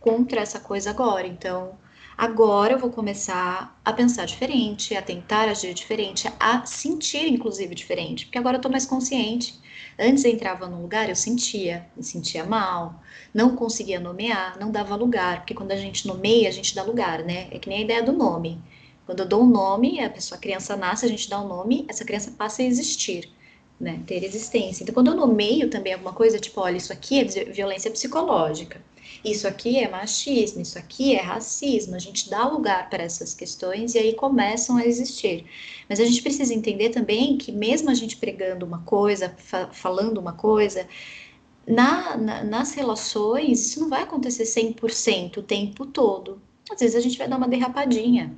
contra 0.00 0.40
essa 0.40 0.58
coisa 0.60 0.90
agora, 0.90 1.26
então 1.26 1.72
agora 2.16 2.72
eu 2.72 2.78
vou 2.78 2.90
começar 2.90 3.78
a 3.84 3.92
pensar 3.92 4.24
diferente, 4.24 4.96
a 4.96 5.02
tentar 5.02 5.48
agir 5.48 5.74
diferente, 5.74 6.26
a 6.40 6.64
sentir 6.64 7.28
inclusive 7.28 7.74
diferente, 7.74 8.24
porque 8.24 8.38
agora 8.38 8.56
eu 8.56 8.58
estou 8.58 8.72
mais 8.72 8.86
consciente. 8.86 9.60
Antes 9.98 10.24
eu 10.24 10.30
entrava 10.30 10.66
num 10.66 10.82
lugar, 10.82 11.08
eu 11.08 11.16
sentia, 11.16 11.86
me 11.96 12.02
sentia 12.02 12.44
mal, 12.44 13.02
não 13.32 13.56
conseguia 13.56 14.00
nomear, 14.00 14.58
não 14.58 14.70
dava 14.70 14.94
lugar, 14.94 15.40
porque 15.40 15.54
quando 15.54 15.72
a 15.72 15.76
gente 15.76 16.06
nomeia, 16.06 16.48
a 16.48 16.52
gente 16.52 16.74
dá 16.74 16.82
lugar, 16.82 17.22
né? 17.22 17.48
É 17.50 17.58
que 17.58 17.68
nem 17.68 17.78
a 17.78 17.82
ideia 17.82 18.02
do 18.02 18.12
nome. 18.12 18.60
Quando 19.06 19.20
eu 19.20 19.26
dou 19.26 19.42
um 19.44 19.46
nome, 19.46 20.00
a 20.00 20.10
pessoa, 20.10 20.36
a 20.36 20.40
criança 20.40 20.76
nasce, 20.76 21.06
a 21.06 21.08
gente 21.08 21.30
dá 21.30 21.40
um 21.40 21.46
nome, 21.46 21.86
essa 21.88 22.04
criança 22.04 22.32
passa 22.36 22.60
a 22.60 22.64
existir, 22.64 23.30
né? 23.80 24.02
Ter 24.04 24.24
existência. 24.24 24.82
Então, 24.82 24.92
quando 24.92 25.08
eu 25.08 25.14
nomeio 25.14 25.70
também 25.70 25.92
alguma 25.92 26.12
coisa, 26.12 26.40
tipo, 26.40 26.60
olha, 26.60 26.76
isso 26.76 26.92
aqui 26.92 27.20
é 27.20 27.24
violência 27.24 27.88
psicológica, 27.88 28.82
isso 29.24 29.46
aqui 29.46 29.78
é 29.78 29.88
machismo, 29.88 30.60
isso 30.60 30.76
aqui 30.76 31.14
é 31.14 31.20
racismo, 31.20 31.94
a 31.94 32.00
gente 32.00 32.28
dá 32.28 32.46
lugar 32.48 32.90
para 32.90 33.04
essas 33.04 33.32
questões 33.32 33.94
e 33.94 33.98
aí 33.98 34.14
começam 34.14 34.76
a 34.76 34.84
existir. 34.84 35.46
Mas 35.88 36.00
a 36.00 36.04
gente 36.04 36.20
precisa 36.20 36.52
entender 36.52 36.90
também 36.90 37.38
que, 37.38 37.52
mesmo 37.52 37.88
a 37.90 37.94
gente 37.94 38.16
pregando 38.16 38.66
uma 38.66 38.80
coisa, 38.82 39.34
fa 39.38 39.68
falando 39.72 40.18
uma 40.18 40.32
coisa, 40.32 40.86
na, 41.66 42.16
na, 42.16 42.44
nas 42.44 42.72
relações, 42.74 43.66
isso 43.66 43.80
não 43.80 43.88
vai 43.88 44.02
acontecer 44.02 44.44
100% 44.44 45.38
o 45.38 45.42
tempo 45.42 45.86
todo. 45.86 46.40
Às 46.70 46.80
vezes 46.80 46.96
a 46.96 47.00
gente 47.00 47.18
vai 47.18 47.28
dar 47.28 47.36
uma 47.36 47.48
derrapadinha, 47.48 48.36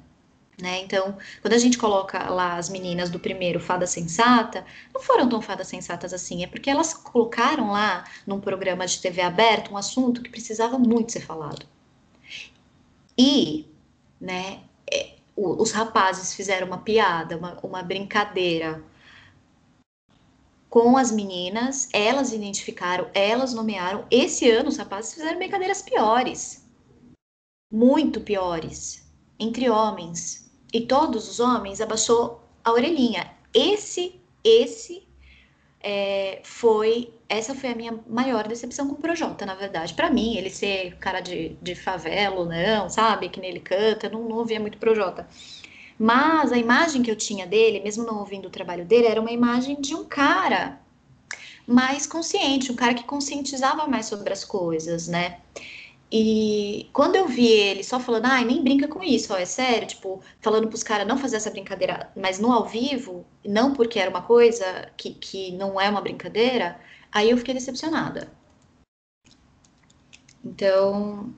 né? 0.61 0.81
Então, 0.81 1.17
quando 1.41 1.55
a 1.55 1.59
gente 1.59 1.79
coloca 1.79 2.29
lá 2.29 2.57
as 2.57 2.69
meninas 2.69 3.11
do 3.11 3.21
primeiro 3.21 3.61
Fada 3.61 3.87
Sensata, 3.87 4.65
não 4.93 5.01
foram 5.01 5.29
tão 5.29 5.41
fadas 5.41 5.69
sensatas 5.69 6.13
assim, 6.13 6.43
é 6.43 6.47
porque 6.47 6.69
elas 6.69 6.93
colocaram 6.93 7.71
lá 7.71 8.05
num 8.27 8.41
programa 8.41 8.87
de 8.87 9.01
TV 9.01 9.21
aberto 9.23 9.73
um 9.73 9.77
assunto 9.77 10.23
que 10.23 10.31
precisava 10.31 10.79
muito 10.79 11.13
ser 11.13 11.21
falado. 11.21 11.67
E, 13.17 13.67
né, 14.21 14.61
é, 14.93 15.15
os 15.37 15.71
rapazes 15.71 16.35
fizeram 16.35 16.67
uma 16.67 16.79
piada, 16.79 17.37
uma, 17.37 17.59
uma 17.63 17.83
brincadeira 17.83 18.83
com 20.69 20.97
as 20.97 21.11
meninas, 21.11 21.89
elas 21.93 22.33
identificaram, 22.33 23.09
elas 23.15 23.55
nomearam. 23.55 24.07
Esse 24.11 24.51
ano 24.51 24.69
os 24.69 24.77
rapazes 24.77 25.15
fizeram 25.15 25.39
brincadeiras 25.39 25.83
piores. 25.83 26.65
Muito 27.73 28.21
piores. 28.21 29.09
Entre 29.39 29.71
homens. 29.71 30.48
E 30.73 30.81
todos 30.83 31.29
os 31.29 31.41
homens 31.41 31.81
abaixou 31.81 32.41
a 32.65 32.73
orelhinha. 32.73 33.31
Esse, 33.55 34.21
esse 34.45 35.07
é, 35.81 36.41
foi 36.45 37.13
essa 37.29 37.55
foi 37.55 37.71
a 37.71 37.75
minha 37.75 37.99
maior 38.09 38.49
decepção 38.49 38.89
com 38.89 38.95
o 38.95 38.99
Projota, 38.99 39.45
na 39.45 39.55
verdade. 39.55 39.93
Para 39.93 40.11
mim, 40.11 40.37
ele 40.37 40.49
ser 40.49 40.97
cara 40.97 41.21
de, 41.21 41.57
de 41.61 41.75
favela 41.75 42.37
ou 42.37 42.47
não, 42.47 42.89
sabe? 42.89 43.29
Que 43.29 43.39
nele 43.39 43.61
canta, 43.61 44.09
não, 44.09 44.27
não 44.27 44.37
ouvia 44.39 44.59
muito 44.59 44.79
Projota. 44.79 45.29
Mas 45.99 46.53
a 46.53 46.57
imagem 46.57 47.03
que 47.03 47.11
eu 47.11 47.17
tinha 47.17 47.47
dele, 47.47 47.81
mesmo 47.81 48.05
não 48.05 48.19
ouvindo 48.21 48.47
o 48.47 48.51
trabalho 48.51 48.85
dele, 48.85 49.09
era 49.09 49.21
uma 49.21 49.31
imagem 49.31 49.79
de 49.81 49.95
um 49.95 50.05
cara 50.05 50.81
mais 51.67 52.07
consciente, 52.07 52.73
um 52.73 52.77
cara 52.77 52.95
que 52.95 53.05
conscientizava 53.05 53.87
mais 53.87 54.07
sobre 54.07 54.33
as 54.33 54.43
coisas, 54.43 55.07
né? 55.07 55.41
E 56.11 56.89
quando 56.93 57.17
eu 57.17 57.29
vi 57.29 57.47
ele 57.47 57.85
só 57.85 58.01
falando, 58.01 58.27
ai, 58.27 58.45
nem 58.45 58.63
brinca 58.63 58.89
com 58.89 59.03
isso, 59.03 59.33
ó, 59.35 59.37
é 59.37 59.45
sério, 59.45 59.87
tipo, 59.87 60.23
falando 60.41 60.69
pros 60.69 60.83
caras 60.83 61.07
não 61.07 61.19
fazer 61.19 61.37
essa 61.37 61.51
brincadeira, 61.51 62.11
mas 62.17 62.39
no 62.39 62.51
ao 62.51 62.67
vivo, 62.67 63.27
não 63.45 63.75
porque 63.75 63.99
era 63.99 64.09
uma 64.09 64.23
coisa 64.23 64.91
que, 64.97 65.13
que 65.13 65.53
não 65.53 65.79
é 65.79 65.89
uma 65.91 66.01
brincadeira, 66.01 66.81
aí 67.13 67.31
eu 67.31 67.37
fiquei 67.37 67.53
decepcionada. 67.53 68.33
Então, 70.43 71.35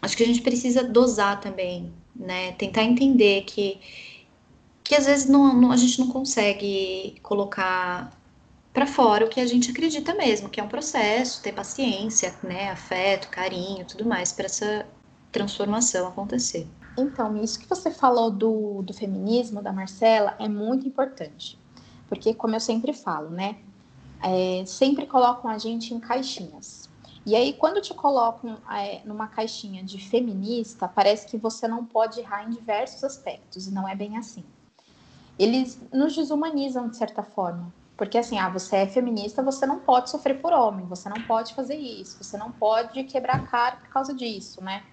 acho 0.00 0.16
que 0.16 0.22
a 0.22 0.26
gente 0.26 0.42
precisa 0.42 0.84
dosar 0.84 1.40
também, 1.40 1.92
né? 2.14 2.52
Tentar 2.52 2.84
entender 2.84 3.42
que, 3.42 3.80
que 4.84 4.94
às 4.94 5.06
vezes 5.06 5.28
não, 5.28 5.52
não 5.54 5.72
a 5.72 5.76
gente 5.76 5.98
não 5.98 6.08
consegue 6.08 7.18
colocar 7.22 8.17
para 8.78 8.86
fora 8.86 9.26
o 9.26 9.28
que 9.28 9.40
a 9.40 9.46
gente 9.46 9.72
acredita 9.72 10.14
mesmo, 10.14 10.48
que 10.48 10.60
é 10.60 10.62
um 10.62 10.68
processo, 10.68 11.42
ter 11.42 11.50
paciência, 11.50 12.32
né, 12.44 12.70
afeto, 12.70 13.28
carinho, 13.28 13.84
tudo 13.84 14.04
mais 14.04 14.32
para 14.32 14.44
essa 14.44 14.86
transformação 15.32 16.06
acontecer. 16.06 16.64
Então, 16.96 17.42
isso 17.42 17.58
que 17.58 17.68
você 17.68 17.90
falou 17.90 18.30
do, 18.30 18.80
do 18.82 18.94
feminismo, 18.94 19.60
da 19.60 19.72
Marcela, 19.72 20.36
é 20.38 20.48
muito 20.48 20.86
importante. 20.86 21.58
Porque, 22.08 22.32
como 22.32 22.54
eu 22.54 22.60
sempre 22.60 22.92
falo, 22.92 23.30
né? 23.30 23.56
É, 24.22 24.62
sempre 24.64 25.06
colocam 25.06 25.50
a 25.50 25.58
gente 25.58 25.92
em 25.92 25.98
caixinhas. 25.98 26.88
E 27.26 27.34
aí, 27.34 27.54
quando 27.54 27.80
te 27.80 27.92
colocam 27.92 28.58
é, 28.70 29.02
numa 29.04 29.26
caixinha 29.26 29.82
de 29.82 29.98
feminista, 29.98 30.86
parece 30.86 31.26
que 31.26 31.36
você 31.36 31.66
não 31.66 31.84
pode 31.84 32.20
errar 32.20 32.44
em 32.44 32.50
diversos 32.50 33.02
aspectos, 33.02 33.66
e 33.66 33.72
não 33.72 33.88
é 33.88 33.96
bem 33.96 34.16
assim. 34.16 34.44
Eles 35.36 35.80
nos 35.92 36.14
desumanizam 36.14 36.88
de 36.88 36.96
certa 36.96 37.24
forma, 37.24 37.72
porque 37.98 38.16
assim, 38.16 38.38
ah, 38.38 38.48
você 38.48 38.76
é 38.76 38.86
feminista, 38.86 39.42
você 39.42 39.66
não 39.66 39.80
pode 39.80 40.08
sofrer 40.08 40.40
por 40.40 40.52
homem, 40.52 40.86
você 40.86 41.08
não 41.08 41.20
pode 41.26 41.52
fazer 41.52 41.74
isso, 41.74 42.22
você 42.22 42.38
não 42.38 42.52
pode 42.52 43.02
quebrar 43.02 43.34
a 43.34 43.46
cara 43.48 43.76
por 43.76 43.88
causa 43.88 44.14
disso, 44.14 44.62
né? 44.62 44.84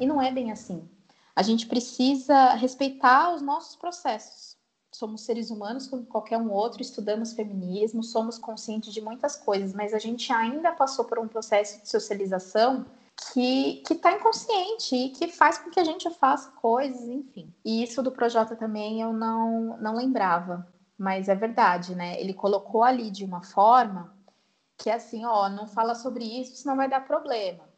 E 0.00 0.06
não 0.06 0.20
é 0.20 0.32
bem 0.32 0.50
assim. 0.50 0.88
A 1.36 1.42
gente 1.42 1.66
precisa 1.66 2.54
respeitar 2.54 3.34
os 3.34 3.42
nossos 3.42 3.76
processos. 3.76 4.56
Somos 4.90 5.20
seres 5.20 5.50
humanos 5.50 5.86
como 5.86 6.06
qualquer 6.06 6.38
um 6.38 6.50
outro, 6.50 6.80
estudamos 6.80 7.34
feminismo, 7.34 8.02
somos 8.02 8.38
conscientes 8.38 8.94
de 8.94 9.02
muitas 9.02 9.36
coisas, 9.36 9.74
mas 9.74 9.92
a 9.92 9.98
gente 9.98 10.32
ainda 10.32 10.72
passou 10.72 11.04
por 11.04 11.18
um 11.18 11.28
processo 11.28 11.82
de 11.82 11.88
socialização 11.90 12.86
que 13.34 13.82
está 13.90 14.12
inconsciente 14.12 14.96
e 14.96 15.10
que 15.10 15.28
faz 15.28 15.58
com 15.58 15.68
que 15.68 15.78
a 15.78 15.84
gente 15.84 16.08
faça 16.14 16.50
coisas, 16.52 17.06
enfim. 17.06 17.52
E 17.62 17.82
isso 17.82 18.02
do 18.02 18.10
Projota 18.10 18.56
também 18.56 19.02
eu 19.02 19.12
não, 19.12 19.76
não 19.78 19.94
lembrava 19.94 20.66
mas 20.98 21.28
é 21.28 21.34
verdade, 21.34 21.94
né? 21.94 22.20
Ele 22.20 22.34
colocou 22.34 22.82
ali 22.82 23.10
de 23.10 23.24
uma 23.24 23.42
forma 23.42 24.12
que 24.76 24.90
assim, 24.90 25.24
ó, 25.24 25.48
não 25.48 25.66
fala 25.66 25.94
sobre 25.94 26.24
isso, 26.24 26.56
senão 26.56 26.76
vai 26.76 26.88
dar 26.88 27.06
problema, 27.06 27.68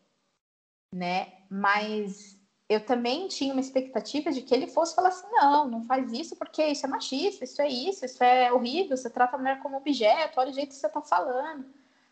né? 0.95 1.33
Mas 1.51 2.39
eu 2.69 2.85
também 2.85 3.29
tinha 3.29 3.53
uma 3.53 3.61
expectativa 3.61 4.31
de 4.31 4.43
que 4.43 4.55
ele 4.55 4.67
fosse 4.69 4.95
falar 4.95 5.09
assim, 5.09 5.27
não, 5.33 5.69
não 5.69 5.83
faz 5.83 6.13
isso 6.13 6.37
porque 6.37 6.65
isso 6.67 6.87
é 6.87 6.89
machista, 6.89 7.45
isso 7.45 7.61
é 7.61 7.69
isso, 7.69 8.05
isso 8.05 8.23
é 8.23 8.53
horrível, 8.53 8.97
você 8.97 9.11
trata 9.11 9.37
a 9.37 9.39
mulher 9.39 9.59
como 9.61 9.77
objeto, 9.77 10.41
olha 10.41 10.51
o 10.51 10.55
jeito 10.55 10.71
que 10.71 10.77
você 10.77 10.89
tá 10.89 11.01
falando. 11.03 11.67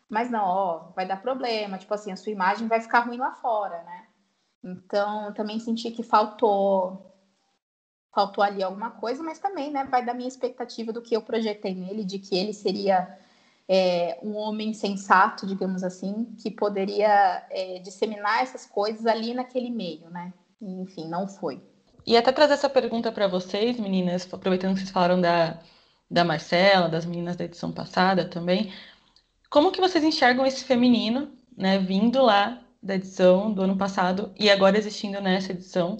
Mas 0.09 0.29
não, 0.29 0.43
ó, 0.43 0.77
vai 0.95 1.05
dar 1.07 1.21
problema, 1.21 1.77
tipo 1.77 1.93
assim, 1.93 2.11
a 2.11 2.17
sua 2.17 2.31
imagem 2.31 2.67
vai 2.67 2.81
ficar 2.81 3.01
ruim 3.01 3.17
lá 3.17 3.31
fora, 3.33 3.83
né? 3.83 4.07
Então, 4.63 5.33
também 5.33 5.59
senti 5.59 5.91
que 5.91 6.03
faltou 6.03 7.08
faltou 8.13 8.43
ali 8.43 8.63
alguma 8.63 8.91
coisa, 8.91 9.21
mas 9.23 9.39
também, 9.39 9.71
né, 9.71 9.85
vai 9.85 10.03
da 10.03 10.13
minha 10.13 10.27
expectativa 10.27 10.91
do 10.91 11.01
que 11.01 11.15
eu 11.15 11.21
projetei 11.21 11.75
nele, 11.75 12.03
de 12.03 12.19
que 12.19 12.37
ele 12.37 12.53
seria 12.53 13.17
é, 13.67 14.17
um 14.23 14.35
homem 14.35 14.73
sensato, 14.73 15.45
digamos 15.45 15.83
assim, 15.83 16.25
que 16.41 16.49
poderia 16.49 17.45
é, 17.51 17.79
disseminar 17.79 18.41
essas 18.41 18.65
coisas 18.65 19.05
ali 19.05 19.33
naquele 19.33 19.69
meio, 19.69 20.09
né? 20.09 20.33
enfim, 20.61 21.07
não 21.07 21.27
foi. 21.27 21.61
E 22.05 22.17
até 22.17 22.31
trazer 22.31 22.53
essa 22.53 22.69
pergunta 22.69 23.11
para 23.11 23.27
vocês, 23.27 23.79
meninas, 23.79 24.27
aproveitando 24.33 24.73
que 24.73 24.79
vocês 24.79 24.91
falaram 24.91 25.21
da, 25.21 25.59
da 26.09 26.23
Marcela, 26.23 26.89
das 26.89 27.05
meninas 27.05 27.35
da 27.35 27.45
edição 27.45 27.71
passada 27.71 28.25
também, 28.25 28.73
como 29.49 29.71
que 29.71 29.81
vocês 29.81 30.03
enxergam 30.03 30.45
esse 30.45 30.63
feminino, 30.63 31.31
né, 31.55 31.77
vindo 31.79 32.21
lá 32.21 32.61
da 32.81 32.95
edição 32.95 33.51
do 33.53 33.61
ano 33.61 33.77
passado 33.77 34.33
e 34.37 34.49
agora 34.49 34.77
existindo 34.77 35.19
nessa 35.21 35.51
edição? 35.51 35.97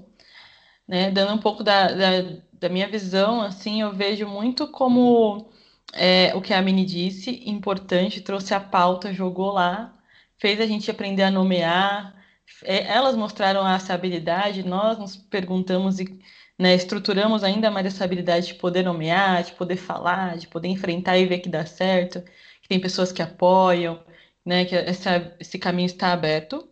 Né? 0.89 1.11
Dando 1.11 1.33
um 1.33 1.37
pouco 1.37 1.63
da, 1.63 1.87
da, 1.89 2.37
da 2.53 2.69
minha 2.69 2.87
visão, 2.89 3.41
assim, 3.41 3.81
eu 3.81 3.93
vejo 3.93 4.27
muito 4.27 4.67
como 4.67 5.49
é, 5.93 6.33
o 6.35 6.41
que 6.41 6.53
a 6.53 6.61
Mini 6.61 6.85
disse, 6.85 7.43
importante, 7.49 8.21
trouxe 8.21 8.53
a 8.55 8.59
pauta, 8.59 9.13
jogou 9.13 9.51
lá, 9.53 9.93
fez 10.39 10.59
a 10.59 10.65
gente 10.65 10.89
aprender 10.91 11.23
a 11.23 11.31
nomear. 11.31 12.15
É, 12.63 12.87
elas 12.91 13.15
mostraram 13.15 13.67
essa 13.67 13.93
habilidade, 13.93 14.63
nós 14.63 14.97
nos 14.97 15.15
perguntamos 15.15 15.99
e 15.99 16.19
né, 16.57 16.75
estruturamos 16.75 17.43
ainda 17.43 17.71
mais 17.71 17.85
essa 17.85 18.03
habilidade 18.03 18.47
de 18.47 18.55
poder 18.55 18.83
nomear, 18.83 19.43
de 19.43 19.53
poder 19.53 19.77
falar, 19.77 20.37
de 20.37 20.47
poder 20.47 20.69
enfrentar 20.69 21.17
e 21.17 21.25
ver 21.27 21.39
que 21.39 21.49
dá 21.49 21.65
certo, 21.65 22.21
que 22.61 22.67
tem 22.69 22.79
pessoas 22.79 23.11
que 23.11 23.21
apoiam, 23.21 24.03
né, 24.45 24.65
que 24.65 24.75
essa, 24.75 25.35
esse 25.39 25.59
caminho 25.59 25.85
está 25.87 26.13
aberto. 26.13 26.68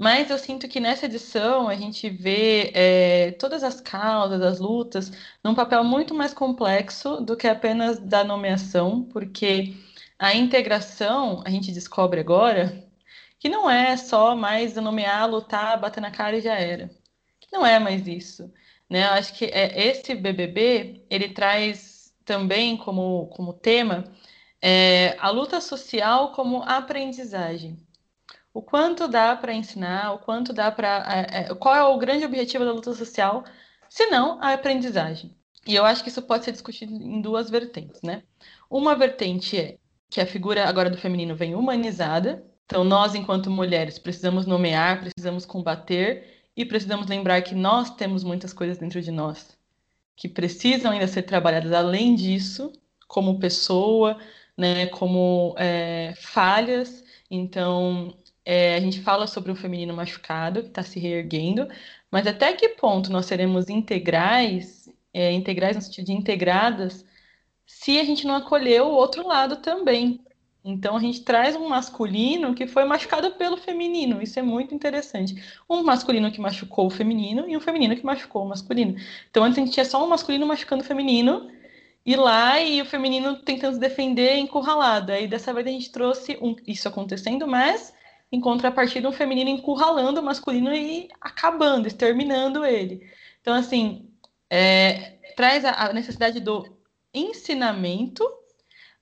Mas 0.00 0.30
eu 0.30 0.38
sinto 0.38 0.66
que 0.66 0.80
nessa 0.80 1.04
edição 1.04 1.68
a 1.68 1.74
gente 1.76 2.08
vê 2.08 2.72
é, 2.74 3.32
todas 3.32 3.62
as 3.62 3.82
causas, 3.82 4.40
as 4.40 4.58
lutas, 4.58 5.12
num 5.44 5.54
papel 5.54 5.84
muito 5.84 6.14
mais 6.14 6.32
complexo 6.32 7.20
do 7.20 7.36
que 7.36 7.46
apenas 7.46 7.98
da 8.00 8.24
nomeação, 8.24 9.04
porque 9.04 9.74
a 10.18 10.34
integração, 10.34 11.42
a 11.44 11.50
gente 11.50 11.70
descobre 11.70 12.18
agora, 12.18 12.82
que 13.38 13.48
não 13.50 13.70
é 13.70 13.94
só 13.96 14.34
mais 14.34 14.74
nomear, 14.76 15.28
lutar, 15.30 15.78
bater 15.78 16.00
na 16.00 16.10
cara 16.10 16.38
e 16.38 16.40
já 16.40 16.54
era. 16.54 16.90
Que 17.40 17.48
não 17.52 17.66
é 17.66 17.78
mais 17.78 18.06
isso. 18.08 18.50
Né? 18.88 19.04
Eu 19.04 19.10
acho 19.12 19.34
que 19.34 19.46
é, 19.46 19.86
esse 19.88 20.14
BBB, 20.14 21.04
ele 21.10 21.28
traz 21.30 22.14
também 22.24 22.76
como, 22.76 23.26
como 23.28 23.52
tema 23.52 24.04
é, 24.62 25.16
a 25.18 25.30
luta 25.30 25.60
social 25.60 26.32
como 26.32 26.62
aprendizagem 26.62 27.78
o 28.52 28.62
quanto 28.62 29.08
dá 29.08 29.36
para 29.36 29.54
ensinar, 29.54 30.12
o 30.12 30.18
quanto 30.18 30.52
dá 30.52 30.70
para. 30.70 31.04
É, 31.08 31.40
é, 31.40 31.54
qual 31.54 31.74
é 31.74 31.84
o 31.84 31.98
grande 31.98 32.24
objetivo 32.24 32.64
da 32.64 32.72
luta 32.72 32.92
social, 32.94 33.44
se 33.88 34.06
não 34.06 34.42
a 34.42 34.52
aprendizagem. 34.52 35.34
E 35.66 35.74
eu 35.74 35.84
acho 35.84 36.02
que 36.02 36.08
isso 36.08 36.22
pode 36.22 36.44
ser 36.44 36.52
discutido 36.52 36.92
em 36.94 37.20
duas 37.20 37.50
vertentes, 37.50 38.02
né? 38.02 38.22
Uma 38.68 38.96
vertente 38.96 39.58
é 39.58 39.78
que 40.08 40.20
a 40.20 40.26
figura 40.26 40.68
agora 40.68 40.90
do 40.90 40.96
feminino 40.96 41.36
vem 41.36 41.54
humanizada, 41.54 42.44
então 42.64 42.82
nós, 42.82 43.14
enquanto 43.14 43.50
mulheres, 43.50 43.98
precisamos 43.98 44.46
nomear, 44.46 45.00
precisamos 45.00 45.44
combater 45.44 46.44
e 46.56 46.64
precisamos 46.64 47.06
lembrar 47.06 47.42
que 47.42 47.54
nós 47.54 47.90
temos 47.90 48.24
muitas 48.24 48.52
coisas 48.52 48.78
dentro 48.78 49.00
de 49.00 49.10
nós 49.10 49.58
que 50.20 50.28
precisam 50.28 50.92
ainda 50.92 51.08
ser 51.08 51.22
trabalhadas 51.22 51.72
além 51.72 52.14
disso, 52.14 52.70
como 53.08 53.40
pessoa, 53.40 54.18
né, 54.54 54.84
como 54.88 55.54
é, 55.56 56.12
falhas. 56.14 57.02
Então, 57.30 58.14
é, 58.44 58.74
a 58.74 58.80
gente 58.80 59.00
fala 59.00 59.26
sobre 59.26 59.52
um 59.52 59.56
feminino 59.56 59.94
machucado 59.94 60.62
que 60.62 60.68
está 60.68 60.82
se 60.82 60.98
reerguendo, 60.98 61.68
mas 62.10 62.26
até 62.26 62.52
que 62.52 62.70
ponto 62.70 63.12
nós 63.12 63.26
seremos 63.26 63.68
integrais, 63.68 64.88
é, 65.12 65.32
integrais 65.32 65.76
no 65.76 65.82
sentido 65.82 66.06
de 66.06 66.12
integradas, 66.12 67.04
se 67.66 67.98
a 68.00 68.04
gente 68.04 68.26
não 68.26 68.36
acolher 68.36 68.82
o 68.82 68.88
outro 68.88 69.26
lado 69.26 69.56
também. 69.56 70.20
Então 70.64 70.96
a 70.96 71.00
gente 71.00 71.22
traz 71.22 71.56
um 71.56 71.68
masculino 71.68 72.54
que 72.54 72.66
foi 72.66 72.84
machucado 72.84 73.30
pelo 73.32 73.56
feminino. 73.56 74.20
Isso 74.22 74.38
é 74.38 74.42
muito 74.42 74.74
interessante. 74.74 75.42
Um 75.68 75.82
masculino 75.82 76.30
que 76.30 76.40
machucou 76.40 76.86
o 76.86 76.90
feminino 76.90 77.48
e 77.48 77.56
um 77.56 77.60
feminino 77.60 77.96
que 77.96 78.04
machucou 78.04 78.44
o 78.44 78.48
masculino. 78.48 78.96
Então 79.30 79.42
antes 79.44 79.58
a 79.58 79.62
gente 79.62 79.72
tinha 79.72 79.86
só 79.86 80.04
um 80.04 80.08
masculino 80.08 80.46
machucando 80.46 80.82
o 80.82 80.86
feminino 80.86 81.50
e 82.04 82.16
lá 82.16 82.60
e 82.60 82.82
o 82.82 82.84
feminino 82.84 83.36
tentando 83.36 83.74
se 83.74 83.80
defender 83.80 84.36
encurralado. 84.36 85.12
Aí 85.12 85.26
dessa 85.26 85.52
vez 85.54 85.66
a 85.66 85.70
gente 85.70 85.90
trouxe 85.90 86.36
um, 86.42 86.54
isso 86.66 86.88
acontecendo, 86.88 87.46
mas 87.46 87.94
em 88.32 88.40
contrapartida 88.40 89.08
um 89.08 89.12
feminino 89.12 89.50
encurralando 89.50 90.20
o 90.20 90.22
masculino 90.24 90.72
e 90.74 91.08
acabando, 91.20 91.86
exterminando 91.88 92.64
ele. 92.64 93.10
Então, 93.40 93.54
assim, 93.54 94.10
é, 94.50 95.18
traz 95.36 95.64
a, 95.64 95.86
a 95.88 95.92
necessidade 95.92 96.40
do 96.40 96.64
ensinamento, 97.14 98.24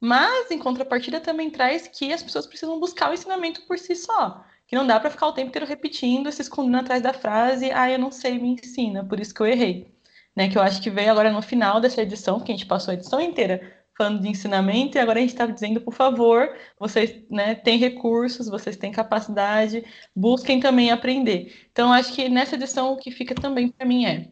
Mas, 0.01 0.51
em 0.51 0.59
contrapartida, 0.59 1.21
também 1.21 1.51
traz 1.51 1.89
que 1.89 2.13
as 2.13 2.23
pessoas 2.23 2.47
precisam 2.47 2.79
buscar 2.79 3.11
o 3.11 3.15
ensinamento 3.15 3.63
por 3.67 3.79
si 3.79 3.97
só. 3.97 4.45
Que 4.67 4.77
não 4.77 4.87
dá 4.87 5.01
para 5.01 5.11
ficar 5.11 5.27
o 5.29 5.33
tempo 5.33 5.49
inteiro 5.49 5.67
repetindo, 5.67 6.31
se 6.31 6.43
escondendo 6.43 6.79
atrás 6.79 7.03
da 7.03 7.13
frase, 7.13 7.71
ah, 7.73 7.91
eu 7.91 7.99
não 7.99 8.11
sei, 8.13 8.39
me 8.39 8.51
ensina, 8.51 9.05
por 9.05 9.19
isso 9.21 9.35
que 9.35 9.41
eu 9.41 9.47
errei. 9.47 9.93
Né, 10.37 10.49
que 10.49 10.57
eu 10.57 10.63
acho 10.63 10.81
que 10.81 10.91
veio 10.91 11.11
agora 11.11 11.33
no 11.33 11.43
final 11.43 11.81
dessa 11.81 12.01
edição, 12.03 12.41
que 12.41 12.53
a 12.53 12.55
gente 12.55 12.67
passou 12.67 12.93
a 12.93 12.95
edição 12.95 13.21
inteira 13.21 13.78
falando 13.99 14.23
de 14.23 14.29
ensinamento, 14.29 14.97
e 14.97 15.01
agora 15.01 15.19
a 15.19 15.21
gente 15.21 15.33
está 15.33 15.45
dizendo, 15.45 15.81
por 15.81 15.93
favor, 15.93 16.57
vocês 16.79 17.21
né, 17.29 17.57
têm 17.57 17.79
recursos, 17.79 18.49
vocês 18.49 18.77
têm 18.77 18.93
capacidade, 18.93 19.85
busquem 20.15 20.61
também 20.61 20.93
aprender. 20.93 21.53
Então, 21.73 21.93
acho 21.93 22.13
que 22.13 22.29
nessa 22.29 22.55
edição 22.55 22.93
o 22.93 22.97
que 22.97 23.11
fica 23.11 23.35
também 23.35 23.69
para 23.69 23.85
mim 23.85 24.07
é, 24.07 24.29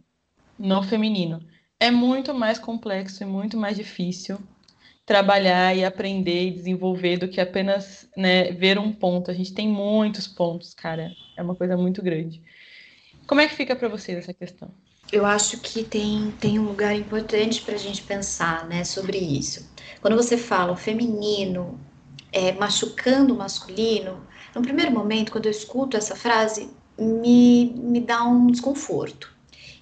no 0.57 0.85
feminino, 0.85 1.41
é 1.81 1.91
muito 1.91 2.33
mais 2.33 2.61
complexo 2.61 3.25
e 3.25 3.27
muito 3.27 3.57
mais 3.57 3.77
difícil 3.77 4.39
trabalhar 5.05 5.77
e 5.77 5.85
aprender 5.85 6.49
e 6.49 6.53
desenvolver 6.53 7.17
do 7.19 7.29
que 7.29 7.41
apenas 7.41 8.09
né, 8.17 8.53
ver 8.53 8.79
um 8.79 8.93
ponto. 8.93 9.31
A 9.31 9.35
gente 9.35 9.53
tem 9.53 9.69
muitos 9.69 10.27
pontos, 10.29 10.75
cara. 10.75 11.13
É 11.37 11.43
uma 11.43 11.55
coisa 11.55 11.77
muito 11.77 12.03
grande. 12.03 12.41
Como 13.27 13.41
é 13.41 13.49
que 13.49 13.55
fica 13.55 13.75
para 13.75 13.89
vocês 13.89 14.19
essa 14.19 14.33
questão? 14.33 14.71
Eu 15.13 15.25
acho 15.25 15.59
que 15.61 15.85
tem, 15.85 16.33
tem 16.41 16.59
um 16.59 16.65
lugar 16.65 16.95
importante 16.95 17.63
para 17.63 17.75
a 17.75 17.79
gente 17.79 18.03
pensar 18.03 18.67
né, 18.67 18.85
sobre 18.85 19.19
isso. 19.19 19.71
Quando 20.01 20.17
você 20.17 20.37
fala 20.37 20.73
o 20.73 20.77
feminino 20.77 21.79
é, 22.33 22.53
machucando 22.53 23.35
o 23.35 23.39
masculino, 23.39 24.27
no 24.55 24.63
primeiro 24.63 24.91
momento, 24.91 25.33
quando 25.33 25.47
eu 25.47 25.51
escuto 25.51 25.97
essa 25.97 26.17
frase, 26.17 26.71
me, 26.99 27.73
me 27.77 28.01
dá 28.01 28.25
um 28.25 28.49
desconforto. 28.49 29.33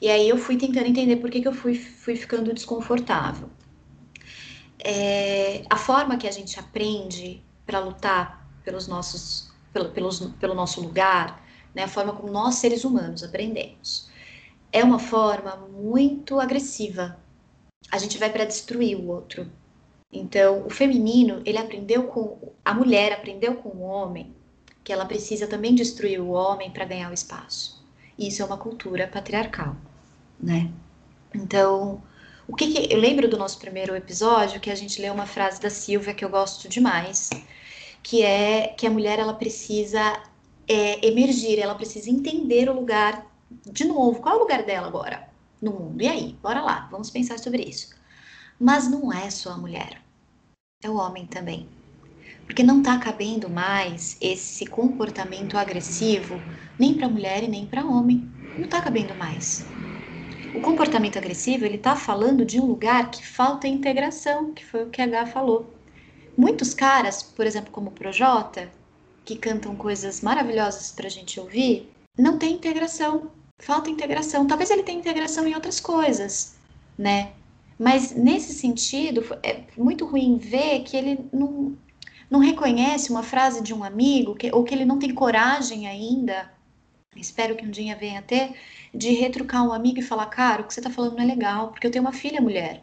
E 0.01 0.09
aí 0.09 0.29
eu 0.29 0.37
fui 0.37 0.57
tentando 0.57 0.87
entender 0.87 1.17
por 1.17 1.31
que, 1.31 1.41
que 1.41 1.49
eu 1.49 1.55
fui, 1.55 1.75
fui 1.75 2.17
ficando 2.17 2.53
desconfortável 2.53 3.49
é, 4.85 5.65
a 5.71 5.77
forma 5.77 6.19
que 6.19 6.29
a 6.29 6.31
gente 6.31 6.61
aprende 6.61 7.43
para 7.65 7.79
lutar 7.79 8.47
pelos 8.63 8.87
nossos, 8.87 9.51
pelo, 9.73 9.89
pelos, 9.91 10.21
pelo 10.39 10.55
nosso 10.55 10.81
lugar, 10.83 11.43
né, 11.75 11.85
a 11.85 11.89
forma 11.89 12.13
como 12.13 12.31
nós 12.31 12.57
seres 12.57 12.85
humanos 12.85 13.25
aprendemos, 13.25 14.11
é 14.75 14.83
uma 14.83 14.99
forma 14.99 15.55
muito 15.57 16.41
agressiva. 16.41 17.17
A 17.93 17.97
gente 17.97 18.19
vai 18.19 18.29
para 18.29 18.45
destruir 18.45 18.97
o 18.99 19.07
outro. 19.07 19.49
Então, 20.13 20.67
o 20.67 20.71
feminino, 20.71 21.41
ele 21.47 21.59
aprendeu 21.59 22.03
com 22.09 22.53
a 22.65 22.75
mulher 22.75 23.13
aprendeu 23.13 23.55
com 23.55 23.69
o 23.69 23.83
homem 23.83 24.35
que 24.83 24.93
ela 24.93 25.07
precisa 25.07 25.47
também 25.47 25.77
destruir 25.77 26.21
o 26.21 26.31
homem 26.31 26.73
para 26.73 26.85
ganhar 26.85 27.09
o 27.09 27.15
espaço. 27.15 27.85
Isso 28.19 28.43
é 28.43 28.45
uma 28.45 28.59
cultura 28.59 29.07
patriarcal, 29.07 29.77
né? 30.41 30.71
Então, 31.33 32.03
o 32.49 32.57
que, 32.57 32.73
que, 32.73 32.93
eu 32.93 32.99
lembro 32.99 33.29
do 33.29 33.39
nosso 33.39 33.59
primeiro 33.61 33.95
episódio 33.95 34.61
que 34.61 34.71
a 34.71 34.75
gente 34.75 35.01
leu 35.01 35.15
uma 35.15 35.27
frase 35.27 35.61
da 35.61 35.71
Silvia 35.71 36.15
que 36.15 36.25
eu 36.25 36.29
gosto 36.29 36.69
demais, 36.69 37.31
que 38.03 38.23
é 38.23 38.75
que 38.77 38.87
a 38.89 38.91
mulher 38.91 39.21
ela 39.21 39.35
precisa 39.35 40.21
é, 40.67 41.07
emergir, 41.07 41.61
ela 41.61 41.77
precisa 41.77 42.11
entender 42.11 42.69
o 42.69 42.75
lugar 42.75 43.34
de 43.67 43.85
novo. 43.85 44.21
Qual 44.21 44.35
é 44.35 44.39
o 44.39 44.41
lugar 44.41 44.63
dela 44.65 44.87
agora 44.87 45.29
no 45.61 45.73
mundo? 45.73 46.03
E 46.03 46.09
aí, 46.09 46.37
bora 46.43 46.61
lá, 46.61 46.89
vamos 46.91 47.11
pensar 47.11 47.39
sobre 47.39 47.63
isso. 47.63 47.95
Mas 48.59 48.89
não 48.89 49.13
é 49.13 49.31
só 49.31 49.53
a 49.53 49.59
mulher, 49.59 50.01
é 50.83 50.89
o 50.89 50.97
homem 50.97 51.27
também. 51.27 51.69
Porque 52.47 52.63
não 52.63 52.79
está 52.79 52.99
cabendo 52.99 53.49
mais 53.49 54.17
esse 54.21 54.67
comportamento 54.67 55.57
agressivo 55.57 56.41
nem 56.79 56.95
para 56.95 57.09
mulher 57.09 57.43
e 57.43 57.49
nem 57.49 57.67
para 57.67 57.85
homem. 57.85 58.31
Não 58.57 58.67
está 58.67 58.81
cabendo 58.81 59.15
mais. 59.15 59.67
O 60.55 60.61
comportamento 60.61 61.17
agressivo, 61.17 61.65
ele 61.65 61.77
está 61.77 61.97
falando 61.97 62.45
de 62.45 62.61
um 62.61 62.67
lugar 62.67 63.11
que 63.11 63.27
falta 63.27 63.67
integração, 63.67 64.53
que 64.53 64.65
foi 64.65 64.85
o 64.85 64.91
que 64.91 65.03
a 65.03 65.05
H 65.05 65.27
falou. 65.27 65.75
Muitos 66.37 66.73
caras, 66.73 67.23
por 67.23 67.47
exemplo, 67.47 67.73
como 67.73 67.89
o 67.89 67.93
Projota, 67.93 68.71
que 69.25 69.37
cantam 69.37 69.75
coisas 69.75 70.21
maravilhosas 70.21 70.93
para 70.93 71.07
a 71.07 71.11
gente 71.11 71.41
ouvir, 71.41 71.91
não 72.17 72.39
tem 72.39 72.55
integração, 72.55 73.31
falta 73.59 73.91
integração. 73.91 74.47
Talvez 74.47 74.71
ele 74.71 74.83
tenha 74.83 74.99
integração 74.99 75.47
em 75.47 75.55
outras 75.55 75.81
coisas, 75.81 76.57
né? 76.99 77.33
Mas 77.79 78.13
nesse 78.15 78.53
sentido, 78.53 79.25
é 79.43 79.63
muito 79.77 80.07
ruim 80.07 80.39
ver 80.39 80.81
que 80.81 80.97
ele 80.97 81.19
não, 81.33 81.77
não 82.31 82.41
reconhece 82.41 83.11
uma 83.11 83.23
frase 83.23 83.63
de 83.63 83.75
um 83.75 83.83
amigo, 83.83 84.35
que, 84.35 84.51
ou 84.55 84.65
que 84.65 84.75
ele 84.75 84.85
não 84.85 84.99
tem 84.99 85.13
coragem 85.13 85.87
ainda, 85.89 86.53
espero 87.17 87.57
que 87.57 87.65
um 87.65 87.71
dia 87.71 87.97
venha 87.97 88.23
ter, 88.23 88.55
de 88.95 89.13
retrucar 89.13 89.67
um 89.67 89.73
amigo 89.73 89.99
e 89.99 90.03
falar, 90.03 90.27
cara, 90.27 90.63
o 90.63 90.67
que 90.67 90.75
você 90.75 90.81
está 90.81 90.91
falando 90.91 91.17
não 91.17 91.23
é 91.23 91.27
legal, 91.27 91.69
porque 91.69 91.87
eu 91.87 91.91
tenho 91.91 92.05
uma 92.05 92.13
filha 92.13 92.41
mulher. 92.41 92.83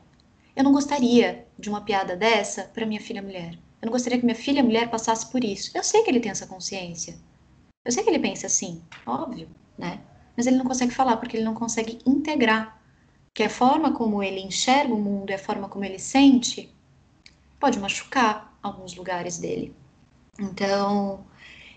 Eu 0.55 0.63
não 0.63 0.73
gostaria 0.73 1.47
de 1.57 1.69
uma 1.69 1.81
piada 1.81 2.15
dessa 2.15 2.63
para 2.63 2.85
minha 2.85 2.99
filha 2.99 3.21
mulher. 3.21 3.57
Eu 3.81 3.85
não 3.85 3.91
gostaria 3.91 4.19
que 4.19 4.25
minha 4.25 4.35
filha 4.35 4.61
mulher 4.61 4.89
passasse 4.89 5.31
por 5.31 5.43
isso. 5.43 5.71
Eu 5.73 5.83
sei 5.83 6.03
que 6.03 6.09
ele 6.09 6.19
tem 6.19 6.31
essa 6.31 6.45
consciência. 6.45 7.17
Eu 7.85 7.91
sei 7.91 8.03
que 8.03 8.09
ele 8.09 8.19
pensa 8.19 8.47
assim, 8.47 8.81
óbvio, 9.05 9.47
né? 9.77 10.01
Mas 10.41 10.47
ele 10.47 10.57
não 10.57 10.65
consegue 10.65 10.91
falar 10.91 11.17
porque 11.17 11.37
ele 11.37 11.43
não 11.45 11.53
consegue 11.53 11.99
integrar 12.03 12.81
que 13.31 13.43
a 13.43 13.49
forma 13.49 13.93
como 13.93 14.23
ele 14.23 14.39
enxerga 14.41 14.91
o 14.91 14.99
mundo 14.99 15.29
e 15.29 15.35
a 15.35 15.37
forma 15.37 15.69
como 15.69 15.85
ele 15.85 15.99
sente 15.99 16.73
pode 17.59 17.77
machucar 17.79 18.57
alguns 18.63 18.95
lugares 18.95 19.37
dele. 19.37 19.71
Então, 20.39 21.23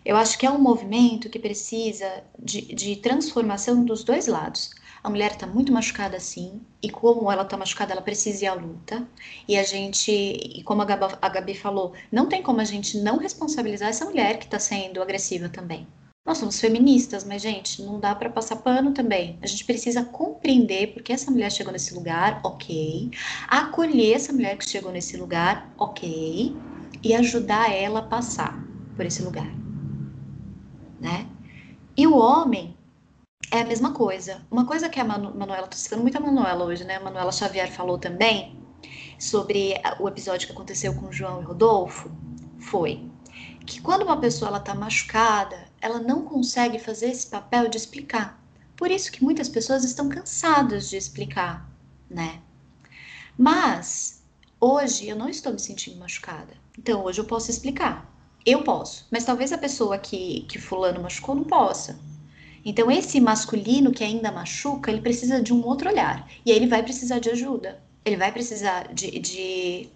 eu 0.02 0.16
acho 0.16 0.38
que 0.38 0.46
é 0.46 0.50
um 0.50 0.58
movimento 0.58 1.28
que 1.28 1.38
precisa 1.38 2.24
de, 2.38 2.62
de 2.74 2.96
transformação 2.96 3.84
dos 3.84 4.02
dois 4.02 4.28
lados. 4.28 4.70
A 5.02 5.10
mulher 5.10 5.32
está 5.32 5.46
muito 5.46 5.70
machucada 5.70 6.16
assim, 6.16 6.62
e 6.80 6.88
como 6.88 7.30
ela 7.30 7.42
está 7.42 7.58
machucada, 7.58 7.92
ela 7.92 8.00
precisa 8.00 8.46
ir 8.46 8.48
à 8.48 8.54
luta. 8.54 9.06
E 9.46 9.58
a 9.58 9.62
gente, 9.62 10.10
e 10.10 10.62
como 10.62 10.80
a 10.80 10.86
Gabi, 10.86 11.18
a 11.20 11.28
Gabi 11.28 11.54
falou, 11.54 11.92
não 12.10 12.30
tem 12.30 12.42
como 12.42 12.62
a 12.62 12.64
gente 12.64 12.96
não 12.96 13.18
responsabilizar 13.18 13.90
essa 13.90 14.06
mulher 14.06 14.38
que 14.38 14.46
está 14.46 14.58
sendo 14.58 15.02
agressiva 15.02 15.50
também. 15.50 15.86
Nós 16.24 16.38
somos 16.38 16.58
feministas, 16.58 17.24
mas, 17.24 17.42
gente, 17.42 17.82
não 17.82 18.00
dá 18.00 18.14
para 18.14 18.30
passar 18.30 18.56
pano 18.56 18.92
também. 18.92 19.38
A 19.42 19.46
gente 19.46 19.64
precisa 19.64 20.04
compreender 20.04 20.94
porque 20.94 21.12
essa 21.12 21.30
mulher 21.30 21.52
chegou 21.52 21.72
nesse 21.72 21.94
lugar, 21.94 22.40
ok. 22.42 23.10
Acolher 23.48 24.14
essa 24.16 24.32
mulher 24.32 24.56
que 24.56 24.68
chegou 24.68 24.90
nesse 24.90 25.16
lugar, 25.16 25.72
ok. 25.78 26.56
E 27.02 27.14
ajudar 27.14 27.70
ela 27.72 28.00
a 28.00 28.02
passar 28.02 28.58
por 28.96 29.04
esse 29.04 29.22
lugar 29.22 29.64
né? 31.04 31.28
E 31.96 32.06
o 32.06 32.16
homem 32.16 32.76
é 33.52 33.60
a 33.60 33.64
mesma 33.64 33.92
coisa. 33.92 34.44
Uma 34.50 34.66
coisa 34.66 34.88
que 34.88 34.98
a 34.98 35.04
Manu, 35.04 35.34
Manuela, 35.36 35.66
tô 35.66 35.76
citando 35.76 36.02
muito 36.02 36.16
a 36.16 36.20
Manuela 36.20 36.64
hoje, 36.64 36.82
né? 36.82 36.96
A 36.96 37.00
Manuela 37.00 37.30
Xavier 37.30 37.70
falou 37.70 37.98
também 37.98 38.58
sobre 39.18 39.74
o 40.00 40.08
episódio 40.08 40.46
que 40.46 40.52
aconteceu 40.52 40.94
com 40.94 41.12
João 41.12 41.42
e 41.42 41.44
Rodolfo, 41.44 42.10
foi 42.58 43.08
que 43.66 43.80
quando 43.80 44.02
uma 44.02 44.18
pessoa 44.18 44.48
ela 44.48 44.60
tá 44.60 44.74
machucada, 44.74 45.63
ela 45.84 46.00
não 46.00 46.22
consegue 46.22 46.78
fazer 46.78 47.10
esse 47.10 47.26
papel 47.26 47.68
de 47.68 47.76
explicar. 47.76 48.42
Por 48.74 48.90
isso 48.90 49.12
que 49.12 49.22
muitas 49.22 49.50
pessoas 49.50 49.84
estão 49.84 50.08
cansadas 50.08 50.88
de 50.88 50.96
explicar, 50.96 51.70
né? 52.08 52.40
Mas 53.36 54.22
hoje 54.58 55.06
eu 55.06 55.14
não 55.14 55.28
estou 55.28 55.52
me 55.52 55.58
sentindo 55.58 55.98
machucada. 55.98 56.54
Então 56.78 57.04
hoje 57.04 57.20
eu 57.20 57.26
posso 57.26 57.50
explicar. 57.50 58.10
Eu 58.46 58.62
posso, 58.62 59.06
mas 59.10 59.26
talvez 59.26 59.52
a 59.52 59.58
pessoa 59.58 59.98
que, 59.98 60.46
que 60.48 60.58
fulano 60.58 61.02
machucou 61.02 61.34
não 61.34 61.44
possa. 61.44 62.00
Então, 62.64 62.90
esse 62.90 63.20
masculino 63.20 63.92
que 63.92 64.02
ainda 64.02 64.32
machuca, 64.32 64.90
ele 64.90 65.02
precisa 65.02 65.42
de 65.42 65.52
um 65.52 65.62
outro 65.66 65.90
olhar. 65.90 66.26
E 66.46 66.50
aí 66.50 66.56
ele 66.56 66.66
vai 66.66 66.82
precisar 66.82 67.18
de 67.18 67.28
ajuda. 67.28 67.82
Ele 68.02 68.16
vai 68.16 68.32
precisar 68.32 68.90
de, 68.94 69.18
de, 69.18 69.88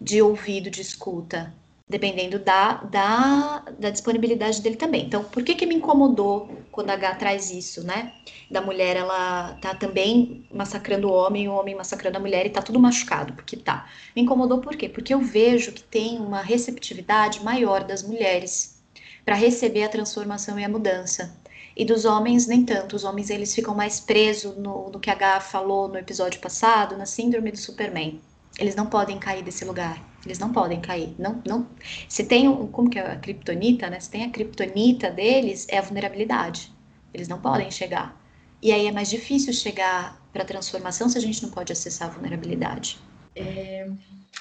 de 0.00 0.22
ouvido, 0.22 0.70
de 0.70 0.80
escuta 0.80 1.52
dependendo 1.86 2.38
da, 2.38 2.74
da, 2.84 3.58
da, 3.78 3.90
disponibilidade 3.90 4.62
dele 4.62 4.76
também. 4.76 5.04
Então, 5.04 5.22
por 5.22 5.42
que 5.42 5.54
que 5.54 5.66
me 5.66 5.74
incomodou 5.74 6.48
quando 6.72 6.88
a 6.90 6.94
H 6.94 7.16
traz 7.16 7.50
isso, 7.50 7.84
né? 7.84 8.14
Da 8.50 8.62
mulher, 8.62 8.96
ela 8.96 9.54
tá 9.60 9.74
também 9.74 10.46
massacrando 10.50 11.08
o 11.08 11.12
homem, 11.12 11.46
o 11.48 11.52
homem 11.52 11.74
massacrando 11.74 12.16
a 12.16 12.20
mulher 12.20 12.46
e 12.46 12.50
tá 12.50 12.62
tudo 12.62 12.80
machucado, 12.80 13.34
porque 13.34 13.56
tá. 13.56 13.86
Me 14.16 14.22
incomodou 14.22 14.60
por 14.60 14.76
quê? 14.76 14.88
Porque 14.88 15.12
eu 15.12 15.20
vejo 15.20 15.72
que 15.72 15.82
tem 15.82 16.18
uma 16.18 16.40
receptividade 16.40 17.44
maior 17.44 17.84
das 17.84 18.02
mulheres 18.02 18.82
para 19.24 19.34
receber 19.34 19.84
a 19.84 19.88
transformação 19.88 20.58
e 20.58 20.64
a 20.64 20.68
mudança. 20.68 21.36
E 21.76 21.84
dos 21.84 22.04
homens, 22.04 22.46
nem 22.46 22.64
tanto. 22.64 22.96
Os 22.96 23.04
homens, 23.04 23.28
eles 23.28 23.54
ficam 23.54 23.74
mais 23.74 24.00
presos 24.00 24.56
no, 24.56 24.90
no 24.90 25.00
que 25.00 25.10
a 25.10 25.14
H 25.14 25.40
falou 25.40 25.88
no 25.88 25.98
episódio 25.98 26.40
passado, 26.40 26.96
na 26.96 27.04
síndrome 27.04 27.50
do 27.50 27.58
Superman. 27.58 28.20
Eles 28.58 28.76
não 28.76 28.86
podem 28.86 29.18
cair 29.18 29.42
desse 29.42 29.64
lugar 29.64 30.13
eles 30.24 30.38
não 30.38 30.52
podem 30.52 30.80
cair. 30.80 31.14
Não, 31.18 31.42
não. 31.46 31.68
Se 32.08 32.24
tem 32.24 32.48
um, 32.48 32.66
como 32.66 32.88
que 32.88 32.98
é 32.98 33.12
a 33.12 33.16
criptonita, 33.16 33.90
né? 33.90 34.00
Se 34.00 34.10
tem 34.10 34.24
a 34.24 34.30
criptonita 34.30 35.10
deles, 35.10 35.66
é 35.68 35.78
a 35.78 35.82
vulnerabilidade. 35.82 36.72
Eles 37.12 37.28
não 37.28 37.40
podem 37.40 37.70
chegar. 37.70 38.20
E 38.62 38.72
aí 38.72 38.86
é 38.86 38.92
mais 38.92 39.10
difícil 39.10 39.52
chegar 39.52 40.20
para 40.32 40.42
a 40.42 40.46
transformação 40.46 41.08
se 41.08 41.18
a 41.18 41.20
gente 41.20 41.42
não 41.42 41.50
pode 41.50 41.72
acessar 41.72 42.08
a 42.08 42.12
vulnerabilidade. 42.12 42.98
É, 43.36 43.90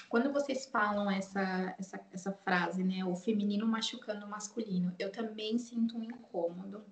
quando 0.07 0.31
vocês 0.31 0.65
falam 0.67 1.09
essa, 1.11 1.75
essa, 1.77 1.99
essa 2.13 2.31
frase, 2.31 2.83
né? 2.83 3.03
O 3.03 3.15
feminino 3.15 3.67
machucando 3.67 4.25
o 4.25 4.29
masculino, 4.29 4.93
eu 4.97 5.11
também 5.11 5.57
sinto 5.57 5.97
um 5.97 6.03
incômodo. 6.03 6.83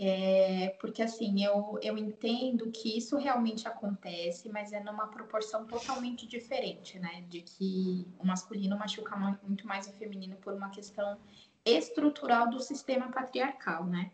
É, 0.00 0.76
porque 0.80 1.02
assim, 1.02 1.44
eu, 1.44 1.76
eu 1.82 1.98
entendo 1.98 2.70
que 2.70 2.96
isso 2.96 3.16
realmente 3.16 3.66
acontece, 3.66 4.48
mas 4.48 4.72
é 4.72 4.78
numa 4.78 5.08
proporção 5.08 5.66
totalmente 5.66 6.24
diferente, 6.24 7.00
né? 7.00 7.24
De 7.28 7.42
que 7.42 8.06
o 8.16 8.24
masculino 8.24 8.78
machuca 8.78 9.16
muito 9.42 9.66
mais 9.66 9.88
o 9.88 9.92
feminino 9.94 10.36
por 10.36 10.54
uma 10.54 10.70
questão 10.70 11.18
estrutural 11.64 12.48
do 12.48 12.60
sistema 12.60 13.10
patriarcal, 13.10 13.84
né? 13.86 14.12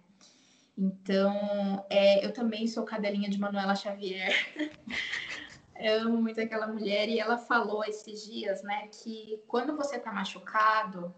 Então, 0.76 1.84
é, 1.90 2.24
eu 2.24 2.32
também 2.32 2.66
sou 2.66 2.84
cadelinha 2.84 3.28
de 3.28 3.38
Manuela 3.38 3.76
Xavier. 3.76 4.32
eu 5.76 6.00
amo 6.00 6.20
muito 6.20 6.40
aquela 6.40 6.66
mulher 6.66 7.10
e 7.10 7.20
ela 7.20 7.36
falou 7.36 7.84
esses 7.84 8.24
dias, 8.24 8.62
né, 8.62 8.88
que 8.88 9.38
quando 9.46 9.76
você 9.76 9.98
tá 9.98 10.10
machucado, 10.10 11.14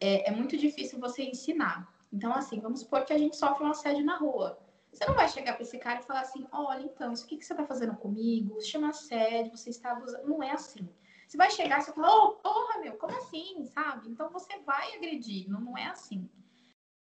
é, 0.00 0.28
é 0.28 0.32
muito 0.32 0.56
difícil 0.56 0.98
você 0.98 1.22
ensinar. 1.22 1.99
Então, 2.12 2.32
assim, 2.32 2.60
vamos 2.60 2.80
supor 2.80 3.04
que 3.04 3.12
a 3.12 3.18
gente 3.18 3.36
sofre 3.36 3.64
um 3.64 3.70
assédio 3.70 4.04
na 4.04 4.16
rua. 4.16 4.58
Você 4.92 5.04
não 5.06 5.14
vai 5.14 5.28
chegar 5.28 5.54
para 5.54 5.62
esse 5.62 5.78
cara 5.78 6.00
e 6.00 6.04
falar 6.04 6.20
assim: 6.20 6.46
olha, 6.50 6.82
então, 6.82 7.12
isso 7.12 7.24
aqui 7.24 7.36
que 7.36 7.44
você 7.44 7.52
está 7.52 7.64
fazendo 7.64 7.94
comigo, 7.96 8.60
chama 8.60 8.88
assédio, 8.88 9.56
você 9.56 9.70
está 9.70 9.92
abusando. 9.92 10.28
Não 10.28 10.42
é 10.42 10.50
assim. 10.50 10.88
Você 11.26 11.36
vai 11.36 11.50
chegar 11.50 11.78
e 11.78 11.82
você 11.82 11.92
fala: 11.92 12.12
oh, 12.12 12.32
porra, 12.32 12.80
meu, 12.80 12.94
como 12.96 13.16
assim, 13.16 13.64
sabe? 13.66 14.08
Então 14.08 14.28
você 14.30 14.58
vai 14.60 14.96
agredir, 14.96 15.48
não, 15.48 15.60
não 15.60 15.78
é 15.78 15.86
assim. 15.86 16.28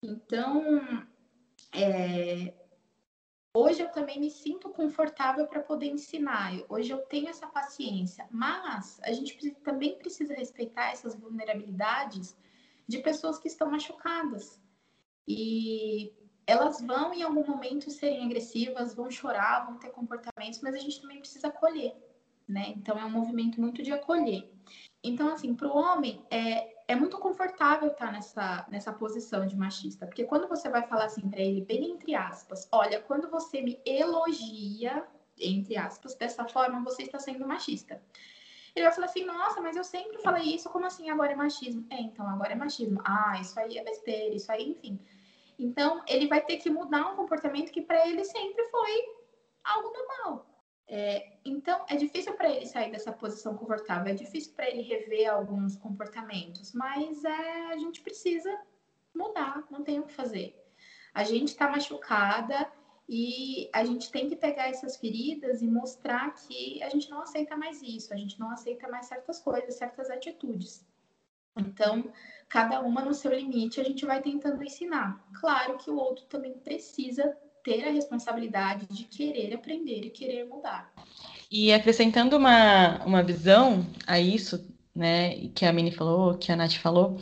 Então, 0.03 0.63
é... 1.73 2.53
hoje 3.53 3.81
eu 3.81 3.89
também 3.91 4.19
me 4.19 4.29
sinto 4.29 4.69
confortável 4.69 5.47
para 5.47 5.63
poder 5.63 5.87
ensinar. 5.87 6.53
Hoje 6.69 6.91
eu 6.91 6.99
tenho 7.07 7.27
essa 7.27 7.47
paciência, 7.47 8.27
mas 8.29 8.99
a 9.01 9.11
gente 9.11 9.51
também 9.63 9.97
precisa 9.97 10.35
respeitar 10.35 10.91
essas 10.91 11.15
vulnerabilidades 11.15 12.37
de 12.87 12.99
pessoas 12.99 13.39
que 13.39 13.47
estão 13.47 13.71
machucadas. 13.71 14.61
E 15.31 16.11
elas 16.47 16.81
vão 16.81 17.13
em 17.13 17.21
algum 17.21 17.45
momento 17.45 17.91
serem 17.91 18.25
agressivas, 18.25 18.95
vão 18.95 19.11
chorar, 19.11 19.67
vão 19.67 19.77
ter 19.77 19.91
comportamentos, 19.91 20.59
mas 20.61 20.73
a 20.73 20.79
gente 20.79 20.99
também 20.99 21.19
precisa 21.19 21.49
acolher, 21.49 21.95
né? 22.47 22.73
Então 22.75 22.97
é 22.97 23.05
um 23.05 23.11
movimento 23.11 23.61
muito 23.61 23.83
de 23.83 23.91
acolher. 23.91 24.51
Então, 25.03 25.31
assim, 25.31 25.53
para 25.53 25.67
o 25.67 25.77
homem 25.77 26.25
é, 26.31 26.75
é 26.87 26.95
muito 26.95 27.19
confortável 27.19 27.91
estar 27.91 28.07
tá 28.07 28.11
nessa, 28.11 28.67
nessa 28.71 28.91
posição 28.91 29.45
de 29.45 29.55
machista, 29.55 30.07
porque 30.07 30.23
quando 30.23 30.47
você 30.47 30.67
vai 30.67 30.81
falar 30.87 31.05
assim 31.05 31.29
para 31.29 31.39
ele, 31.39 31.61
bem 31.61 31.91
entre 31.91 32.15
aspas, 32.15 32.67
olha, 32.71 32.99
quando 32.99 33.29
você 33.29 33.61
me 33.61 33.79
elogia, 33.85 35.05
entre 35.39 35.77
aspas, 35.77 36.15
dessa 36.15 36.45
forma, 36.45 36.83
você 36.83 37.03
está 37.03 37.19
sendo 37.19 37.47
machista. 37.47 38.01
Ele 38.75 38.85
vai 38.85 38.93
falar 38.93 39.05
assim, 39.05 39.25
nossa, 39.25 39.61
mas 39.61 39.75
eu 39.75 39.83
sempre 39.83 40.17
falei 40.19 40.55
isso, 40.55 40.69
como 40.69 40.87
assim 40.87 41.09
agora 41.11 41.31
é 41.31 41.35
machismo? 41.35 41.85
É, 41.91 42.01
então 42.01 42.27
agora 42.27 42.53
é 42.53 42.55
machismo. 42.55 42.99
Ah, 43.05 43.37
isso 43.39 43.59
aí 43.59 43.77
é 43.77 43.83
besteira, 43.83 44.35
isso 44.35 44.51
aí, 44.51 44.71
enfim. 44.71 44.99
Então, 45.59 46.01
ele 46.07 46.27
vai 46.27 46.41
ter 46.41 46.55
que 46.55 46.69
mudar 46.69 47.11
um 47.11 47.17
comportamento 47.17 47.71
que 47.71 47.81
para 47.81 48.07
ele 48.07 48.23
sempre 48.23 48.63
foi 48.69 48.91
algo 49.61 49.91
normal. 49.91 50.45
É, 50.87 51.37
então, 51.45 51.85
é 51.87 51.95
difícil 51.97 52.33
para 52.33 52.49
ele 52.49 52.65
sair 52.65 52.91
dessa 52.91 53.11
posição 53.11 53.55
confortável, 53.55 54.11
é 54.11 54.15
difícil 54.15 54.53
para 54.55 54.69
ele 54.69 54.81
rever 54.81 55.29
alguns 55.29 55.75
comportamentos, 55.75 56.73
mas 56.73 57.23
é, 57.23 57.65
a 57.67 57.77
gente 57.77 58.01
precisa 58.01 58.49
mudar, 59.13 59.67
não 59.69 59.83
tem 59.83 59.99
o 59.99 60.03
que 60.03 60.13
fazer. 60.13 60.55
A 61.13 61.23
gente 61.23 61.49
está 61.49 61.69
machucada 61.69 62.71
e 63.07 63.69
a 63.73 63.83
gente 63.83 64.11
tem 64.11 64.29
que 64.29 64.35
pegar 64.35 64.69
essas 64.69 64.95
feridas 64.97 65.61
e 65.61 65.67
mostrar 65.67 66.33
que 66.33 66.81
a 66.81 66.89
gente 66.89 67.09
não 67.09 67.21
aceita 67.21 67.57
mais 67.57 67.81
isso, 67.81 68.13
a 68.13 68.17
gente 68.17 68.39
não 68.39 68.49
aceita 68.49 68.87
mais 68.87 69.07
certas 69.07 69.39
coisas, 69.39 69.75
certas 69.75 70.09
atitudes. 70.09 70.87
Então, 71.57 72.11
cada 72.47 72.81
uma 72.81 73.01
no 73.01 73.13
seu 73.13 73.33
limite, 73.33 73.79
a 73.79 73.83
gente 73.83 74.05
vai 74.05 74.21
tentando 74.21 74.63
ensinar. 74.63 75.23
Claro 75.39 75.77
que 75.77 75.89
o 75.89 75.97
outro 75.97 76.25
também 76.25 76.53
precisa 76.53 77.35
ter 77.63 77.85
a 77.87 77.91
responsabilidade 77.91 78.87
de 78.87 79.03
querer 79.03 79.53
aprender 79.53 80.05
e 80.05 80.09
querer 80.09 80.45
mudar. 80.45 80.91
E 81.51 81.71
acrescentando 81.73 82.37
uma, 82.37 83.03
uma 83.05 83.23
visão 83.23 83.85
a 84.07 84.19
isso, 84.19 84.65
né, 84.95 85.49
que 85.49 85.65
a 85.65 85.73
Mini 85.73 85.91
falou, 85.91 86.37
que 86.37 86.51
a 86.51 86.55
Nath 86.55 86.75
falou, 86.75 87.19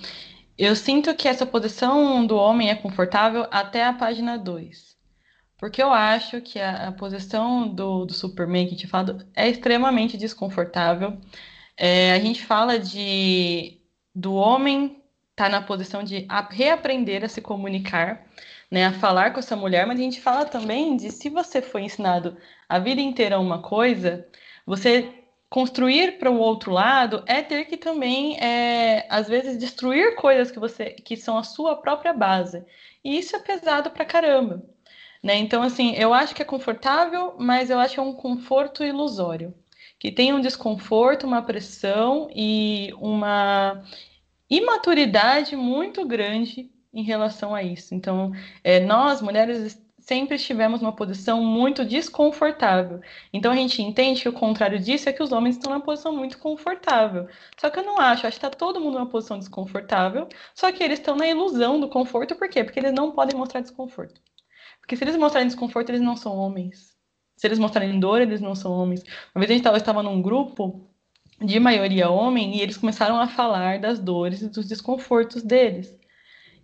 eu 0.57 0.75
sinto 0.75 1.13
que 1.15 1.28
essa 1.28 1.45
posição 1.45 2.25
do 2.25 2.36
homem 2.36 2.69
é 2.69 2.75
confortável 2.75 3.45
até 3.51 3.86
a 3.86 3.93
página 3.93 4.38
2. 4.38 4.97
Porque 5.57 5.82
eu 5.82 5.91
acho 5.91 6.41
que 6.41 6.59
a, 6.59 6.88
a 6.89 6.91
posição 6.91 7.67
do, 7.67 8.05
do 8.05 8.13
Superman 8.13 8.67
que 8.67 8.75
te 8.75 8.88
falado 8.88 9.25
é 9.36 9.49
extremamente 9.49 10.17
desconfortável. 10.17 11.17
É, 11.75 12.13
a 12.13 12.19
gente 12.19 12.45
fala 12.45 12.80
de 12.80 13.76
do 14.18 14.34
homem 14.34 15.03
tá 15.36 15.47
na 15.47 15.61
posição 15.61 16.03
de 16.03 16.26
reaprender 16.49 17.24
a 17.24 17.30
se 17.30 17.39
comunicar, 17.39 18.26
né, 18.72 18.88
a 18.88 18.93
falar 18.93 19.32
com 19.32 19.39
essa 19.39 19.55
mulher, 19.55 19.86
mas 19.86 19.99
a 19.99 20.01
gente 20.01 20.20
fala 20.20 20.43
também 20.43 20.97
de 20.97 21.11
se 21.11 21.30
você 21.30 21.61
foi 21.61 21.84
ensinado 21.84 22.36
a 22.68 22.80
vida 22.80 22.99
inteira 22.99 23.39
uma 23.39 23.61
coisa, 23.61 24.28
você 24.65 25.13
construir 25.49 26.18
para 26.18 26.32
o 26.32 26.39
outro 26.39 26.72
lado 26.72 27.24
é 27.28 27.43
ter 27.43 27.65
que 27.65 27.78
também, 27.78 28.38
é, 28.39 29.05
às 29.07 29.28
vezes, 29.28 29.57
destruir 29.57 30.15
coisas 30.15 30.49
que 30.49 30.59
você 30.59 30.89
que 30.89 31.15
são 31.15 31.38
a 31.38 31.43
sua 31.43 31.76
própria 31.76 32.11
base. 32.11 32.65
E 33.03 33.20
isso 33.20 33.36
é 33.36 33.39
pesado 33.39 33.91
para 33.91 34.03
caramba. 34.03 34.63
Né? 35.22 35.36
Então, 35.36 35.61
assim, 35.61 35.93
eu 35.95 36.11
acho 36.13 36.34
que 36.34 36.41
é 36.41 36.45
confortável, 36.45 37.36
mas 37.38 37.70
eu 37.70 37.80
acho 37.80 37.93
que 37.93 37.99
é 37.99 38.03
um 38.03 38.13
conforto 38.13 38.84
ilusório. 38.84 39.53
Que 39.99 40.11
tem 40.11 40.34
um 40.34 40.41
desconforto, 40.41 41.26
uma 41.26 41.41
pressão 41.41 42.30
e 42.36 42.93
uma 42.99 43.84
imaturidade 44.50 45.56
muito 45.56 46.06
grande 46.06 46.72
em 46.93 47.04
relação 47.04 47.54
a 47.54 47.62
isso. 47.62 47.93
Então, 47.93 48.32
é, 48.64 48.80
nós, 48.80 49.22
mulheres, 49.22 49.80
sempre 50.00 50.36
estivemos 50.36 50.82
numa 50.82 50.95
posição 50.95 51.43
muito 51.43 51.84
desconfortável. 51.84 53.02
Então, 53.34 53.52
a 53.52 53.56
gente 53.56 53.82
entende 53.82 54.22
que 54.22 54.30
o 54.30 54.34
contrário 54.34 54.80
disso 54.80 55.10
é 55.10 55.14
que 55.14 55.22
os 55.22 55.32
homens 55.32 55.56
estão 55.56 55.72
numa 55.74 55.84
posição 55.84 56.16
muito 56.16 56.38
confortável. 56.38 57.28
Só 57.60 57.70
que 57.70 57.80
eu 57.80 57.84
não 57.84 58.00
acho, 58.00 58.26
acho 58.26 58.39
que 58.39 58.45
está 58.45 58.50
todo 58.50 58.80
mundo 58.80 58.98
numa 58.98 59.10
posição 59.10 59.38
desconfortável, 59.38 60.28
só 60.56 60.72
que 60.72 60.84
eles 60.84 61.00
estão 61.00 61.16
na 61.16 61.28
ilusão 61.28 61.80
do 61.80 61.89
conforto, 61.89 62.36
por 62.36 62.50
quê? 62.50 62.64
Porque 62.64 62.80
eles 62.80 62.93
não 62.93 63.12
podem 63.12 63.38
mostrar 63.38 63.62
desconforto. 63.62 64.22
Porque 64.80 64.95
se 64.95 65.04
eles 65.04 65.18
mostrarem 65.18 65.48
desconforto, 65.48 65.89
eles 65.89 66.02
não 66.02 66.16
são 66.16 66.38
homens. 66.38 66.95
Se 67.36 67.45
eles 67.45 67.60
mostrarem 67.60 68.00
dor, 68.00 68.22
eles 68.22 68.41
não 68.41 68.56
são 68.56 68.72
homens. 68.72 69.04
Uma 69.36 69.45
vez 69.45 69.52
a 69.52 69.54
gente 69.54 69.78
estava 69.78 70.02
num 70.02 70.22
grupo 70.22 70.89
de 71.39 71.59
maioria 71.59 72.09
homem 72.09 72.57
e 72.57 72.61
eles 72.61 72.77
começaram 72.77 73.19
a 73.19 73.27
falar 73.27 73.79
das 73.79 73.99
dores 73.99 74.41
e 74.41 74.49
dos 74.49 74.67
desconfortos 74.67 75.43
deles. 75.43 75.95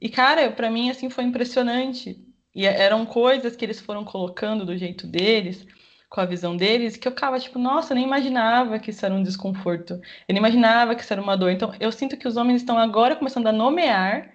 E 0.02 0.10
cara, 0.10 0.52
para 0.52 0.70
mim 0.70 0.90
assim 0.90 1.10
foi 1.10 1.24
impressionante. 1.24 2.20
E 2.56 2.66
eram 2.66 3.06
coisas 3.06 3.56
que 3.56 3.66
eles 3.66 3.80
foram 3.80 4.04
colocando 4.04 4.66
do 4.66 4.78
jeito 4.78 5.08
deles, 5.08 5.66
com 6.10 6.22
a 6.22 6.26
visão 6.26 6.56
deles, 6.56 6.96
que 6.96 7.08
eu 7.08 7.12
ficava 7.12 7.40
tipo, 7.40 7.58
nossa, 7.58 7.94
eu 7.94 7.96
nem 7.96 8.06
imaginava 8.06 8.78
que 8.78 8.92
isso 8.92 9.04
era 9.04 9.16
um 9.16 9.24
desconforto. 9.24 9.94
Eu 9.94 10.02
nem 10.30 10.38
imaginava 10.38 10.94
que 10.94 11.02
isso 11.02 11.12
era 11.12 11.22
uma 11.22 11.36
dor. 11.36 11.50
Então, 11.52 11.74
eu 11.80 11.92
sinto 11.92 12.16
que 12.16 12.28
os 12.28 12.38
homens 12.38 12.62
estão 12.62 12.78
agora 12.78 13.16
começando 13.16 13.48
a 13.48 13.52
nomear, 13.52 14.32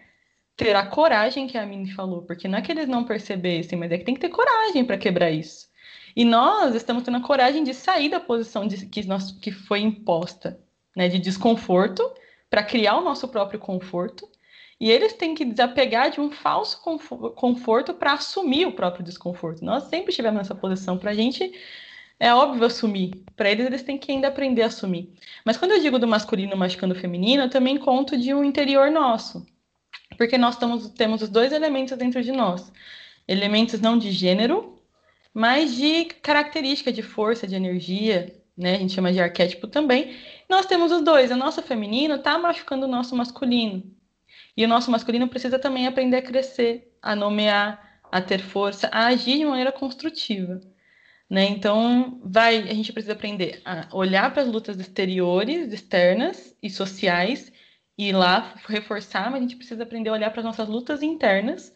ter 0.57 0.75
a 0.75 0.85
coragem 0.85 1.47
que 1.47 1.57
a 1.57 1.65
Mini 1.65 1.93
falou, 1.93 2.23
porque 2.23 2.49
não 2.49 2.59
é 2.59 2.63
que 2.63 2.73
eles 2.73 2.89
não 2.89 3.05
percebessem, 3.05 3.79
mas 3.79 3.93
é 3.93 3.99
que 3.99 4.05
tem 4.05 4.15
que 4.15 4.21
ter 4.21 4.29
coragem 4.29 4.85
para 4.85 4.99
quebrar 4.99 5.31
isso. 5.31 5.69
E 6.15 6.25
nós 6.25 6.75
estamos 6.75 7.03
tendo 7.03 7.17
a 7.17 7.23
coragem 7.23 7.63
de 7.63 7.75
sair 7.75 8.09
da 8.09 8.21
posição 8.21 8.67
de, 8.67 8.87
que, 8.87 9.07
nós, 9.07 9.33
que 9.33 9.51
foi 9.51 9.81
imposta, 9.81 10.61
né, 10.97 11.09
de 11.09 11.19
desconforto, 11.19 12.03
para 12.51 12.63
criar 12.63 12.97
o 12.97 13.05
nosso 13.05 13.29
próprio 13.29 13.61
conforto. 13.61 14.29
E 14.81 14.91
eles 14.91 15.13
têm 15.13 15.35
que 15.35 15.45
desapegar 15.45 16.11
de 16.11 16.21
um 16.21 16.31
falso 16.31 16.81
conforto 17.35 17.95
para 17.95 18.13
assumir 18.13 18.67
o 18.67 18.73
próprio 18.73 19.05
desconforto. 19.05 19.65
Nós 19.65 19.85
sempre 19.85 20.11
estivemos 20.11 20.39
nessa 20.39 20.55
posição. 20.55 20.97
Para 20.97 21.11
a 21.11 21.15
gente, 21.15 21.53
é 22.21 22.33
óbvio 22.33 22.65
assumir. 22.65 23.25
Para 23.37 23.51
eles, 23.51 23.67
eles 23.67 23.83
têm 23.83 23.99
que 23.99 24.13
ainda 24.13 24.29
aprender 24.29 24.63
a 24.63 24.67
assumir. 24.67 25.13
Mas 25.45 25.57
quando 25.57 25.73
eu 25.73 25.81
digo 25.81 25.99
do 25.99 26.07
masculino 26.07 26.57
machucando 26.57 26.95
o 26.95 26.99
feminino, 26.99 27.45
eu 27.45 27.51
também 27.51 27.77
conto 27.77 28.17
de 28.17 28.33
um 28.33 28.45
interior 28.45 28.91
nosso. 28.91 29.45
Porque 30.17 30.39
nós 30.39 30.55
estamos, 30.55 30.89
temos 30.91 31.23
os 31.23 31.29
dois 31.29 31.53
elementos 31.53 31.97
dentro 31.99 32.23
de 32.23 32.33
nós. 32.33 32.73
Elementos 33.27 33.81
não 33.81 33.99
de 33.99 34.11
gênero, 34.11 34.78
mas 35.39 35.77
de 35.77 36.07
característica 36.07 36.91
de 36.93 37.01
força, 37.01 37.47
de 37.47 37.55
energia, 37.55 38.35
né? 38.57 38.75
A 38.75 38.79
gente 38.79 38.93
chama 38.93 39.13
de 39.13 39.21
arquétipo 39.21 39.69
também. 39.69 40.17
Nós 40.49 40.67
temos 40.67 40.91
os 40.91 41.01
dois. 41.01 41.31
O 41.31 41.37
nosso 41.37 41.63
feminino 41.63 42.17
está 42.17 42.37
machucando 42.37 42.87
o 42.87 42.89
nosso 42.89 43.15
masculino. 43.15 43.85
E 44.57 44.65
o 44.65 44.69
nosso 44.69 44.91
masculino 44.91 45.29
precisa 45.29 45.57
também 45.57 45.87
aprender 45.87 46.17
a 46.17 46.23
crescer, 46.23 46.93
a 47.01 47.15
nomear, 47.15 48.01
a 48.11 48.21
ter 48.21 48.41
força, 48.41 48.89
a 48.89 49.07
agir 49.07 49.39
de 49.39 49.45
maneira 49.45 49.71
construtiva. 49.71 50.61
Né? 51.31 51.45
Então, 51.45 52.21
vai, 52.25 52.57
a 52.69 52.75
gente 52.75 52.93
precisa 52.93 53.13
aprender 53.13 53.63
a 53.65 53.87
olhar 53.93 54.33
para 54.33 54.43
as 54.43 54.49
lutas 54.49 54.77
exteriores, 54.81 55.73
externas 55.73 56.53
e 56.61 56.69
sociais, 56.69 57.53
e 57.97 58.11
lá 58.11 58.57
reforçar, 58.67 59.31
mas 59.31 59.39
a 59.39 59.43
gente 59.43 59.55
precisa 59.55 59.85
aprender 59.85 60.11
a 60.11 60.15
olhar 60.15 60.31
para 60.33 60.41
as 60.41 60.47
nossas 60.47 60.69
lutas 60.69 61.01
internas 61.01 61.73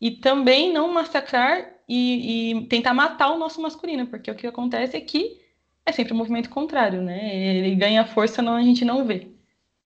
e 0.00 0.10
também 0.10 0.72
não 0.72 0.92
massacrar 0.92 1.68
e, 1.88 2.52
e, 2.52 2.66
tentar 2.66 2.94
matar 2.94 3.30
o 3.30 3.38
nosso 3.38 3.60
masculino, 3.60 4.06
porque 4.06 4.30
o 4.30 4.34
que 4.34 4.46
acontece 4.46 4.96
é 4.96 5.00
que 5.00 5.40
é 5.84 5.92
sempre 5.92 6.12
um 6.12 6.16
movimento 6.16 6.48
contrário, 6.48 7.02
né? 7.02 7.34
Ele 7.56 7.74
ganha 7.74 8.06
força 8.06 8.40
onde 8.42 8.50
a 8.50 8.62
gente 8.62 8.84
não 8.84 9.04
vê. 9.04 9.28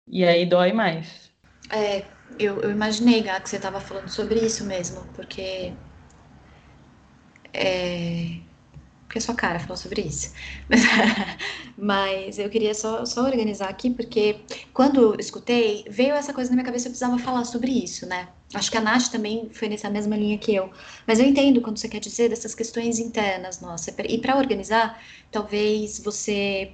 E 0.07 0.25
aí 0.25 0.45
dói 0.45 0.73
mais. 0.73 1.31
É, 1.71 2.03
eu, 2.39 2.61
eu 2.61 2.71
imaginei, 2.71 3.21
Gá, 3.21 3.39
que 3.39 3.49
você 3.49 3.57
estava 3.57 3.79
falando 3.79 4.09
sobre 4.09 4.39
isso 4.39 4.65
mesmo, 4.65 5.01
porque 5.13 5.71
é, 7.53 8.39
porque 9.13 9.19
a 9.19 9.21
sua 9.21 9.35
cara 9.35 9.59
falou 9.59 9.77
sobre 9.77 10.01
isso. 10.01 10.33
Mas, 10.67 10.81
mas, 11.77 12.39
eu 12.39 12.49
queria 12.49 12.73
só, 12.73 13.05
só 13.05 13.23
organizar 13.23 13.69
aqui, 13.69 13.89
porque 13.89 14.37
quando 14.73 15.19
escutei, 15.19 15.85
veio 15.87 16.15
essa 16.15 16.33
coisa 16.33 16.49
na 16.49 16.55
minha 16.55 16.65
cabeça, 16.65 16.87
eu 16.87 16.91
precisava 16.91 17.17
falar 17.19 17.43
sobre 17.45 17.71
isso, 17.71 18.05
né? 18.07 18.29
Acho 18.53 18.71
que 18.71 18.77
a 18.77 18.81
Nath 18.81 19.09
também 19.11 19.49
foi 19.51 19.67
nessa 19.69 19.89
mesma 19.89 20.15
linha 20.15 20.37
que 20.37 20.53
eu. 20.55 20.71
Mas 21.05 21.19
eu 21.19 21.25
entendo 21.25 21.61
quando 21.61 21.77
você 21.77 21.87
quer 21.87 21.99
dizer 21.99 22.29
dessas 22.29 22.55
questões 22.55 22.99
internas, 22.99 23.59
nossa. 23.59 23.93
E 24.07 24.17
para 24.17 24.37
organizar, 24.37 24.99
talvez 25.31 25.99
você 25.99 26.71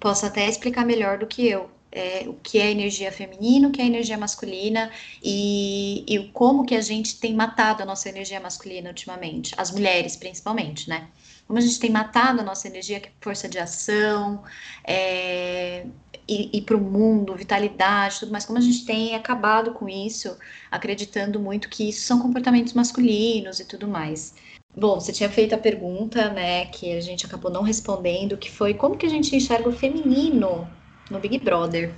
possa 0.00 0.26
até 0.26 0.48
explicar 0.48 0.84
melhor 0.84 1.18
do 1.18 1.26
que 1.26 1.46
eu. 1.46 1.70
É, 1.92 2.24
o 2.26 2.34
que 2.34 2.58
é 2.58 2.70
energia 2.70 3.12
feminina, 3.12 3.68
o 3.68 3.70
que 3.70 3.80
é 3.80 3.86
energia 3.86 4.18
masculina 4.18 4.90
e, 5.22 6.04
e 6.08 6.28
como 6.32 6.66
que 6.66 6.74
a 6.74 6.80
gente 6.80 7.20
tem 7.20 7.32
matado 7.34 7.82
a 7.82 7.86
nossa 7.86 8.08
energia 8.08 8.40
masculina 8.40 8.88
ultimamente, 8.88 9.54
as 9.56 9.70
mulheres 9.70 10.16
principalmente, 10.16 10.88
né? 10.88 11.08
Como 11.46 11.58
a 11.58 11.62
gente 11.62 11.78
tem 11.78 11.90
matado 11.90 12.40
a 12.40 12.44
nossa 12.44 12.68
energia, 12.68 13.00
que 13.00 13.08
é 13.08 13.12
força 13.20 13.48
de 13.48 13.58
ação, 13.58 14.42
é, 14.84 15.86
e, 16.26 16.58
e 16.58 16.62
para 16.62 16.76
o 16.76 16.80
mundo, 16.80 17.34
vitalidade, 17.34 18.20
tudo 18.20 18.32
mais, 18.32 18.44
como 18.44 18.58
a 18.58 18.62
gente 18.62 18.84
tem 18.84 19.14
acabado 19.14 19.72
com 19.72 19.88
isso, 19.88 20.36
acreditando 20.70 21.38
muito 21.38 21.68
que 21.68 21.88
isso 21.88 22.06
são 22.06 22.20
comportamentos 22.20 22.72
masculinos 22.72 23.60
e 23.60 23.64
tudo 23.64 23.86
mais. 23.86 24.34
Bom, 24.76 24.98
você 24.98 25.12
tinha 25.12 25.28
feito 25.30 25.54
a 25.54 25.58
pergunta, 25.58 26.30
né, 26.30 26.66
que 26.66 26.92
a 26.96 27.00
gente 27.00 27.26
acabou 27.26 27.50
não 27.50 27.62
respondendo, 27.62 28.36
que 28.36 28.50
foi 28.50 28.74
como 28.74 28.96
que 28.96 29.06
a 29.06 29.10
gente 29.10 29.34
enxerga 29.36 29.68
o 29.68 29.72
feminino 29.72 30.68
no 31.10 31.20
Big 31.20 31.38
Brother? 31.38 31.94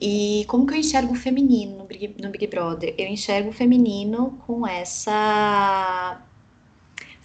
E 0.00 0.44
como 0.48 0.66
que 0.66 0.74
eu 0.74 0.78
enxergo 0.78 1.12
o 1.12 1.16
feminino 1.16 1.78
no 1.78 1.84
Big, 1.84 2.14
no 2.22 2.30
Big 2.30 2.46
Brother? 2.46 2.94
Eu 2.98 3.06
enxergo 3.08 3.50
o 3.50 3.52
feminino 3.52 4.38
com 4.46 4.66
essa 4.66 6.22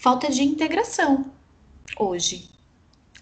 falta 0.02 0.32
de 0.32 0.42
integração 0.42 1.32
hoje. 1.96 2.50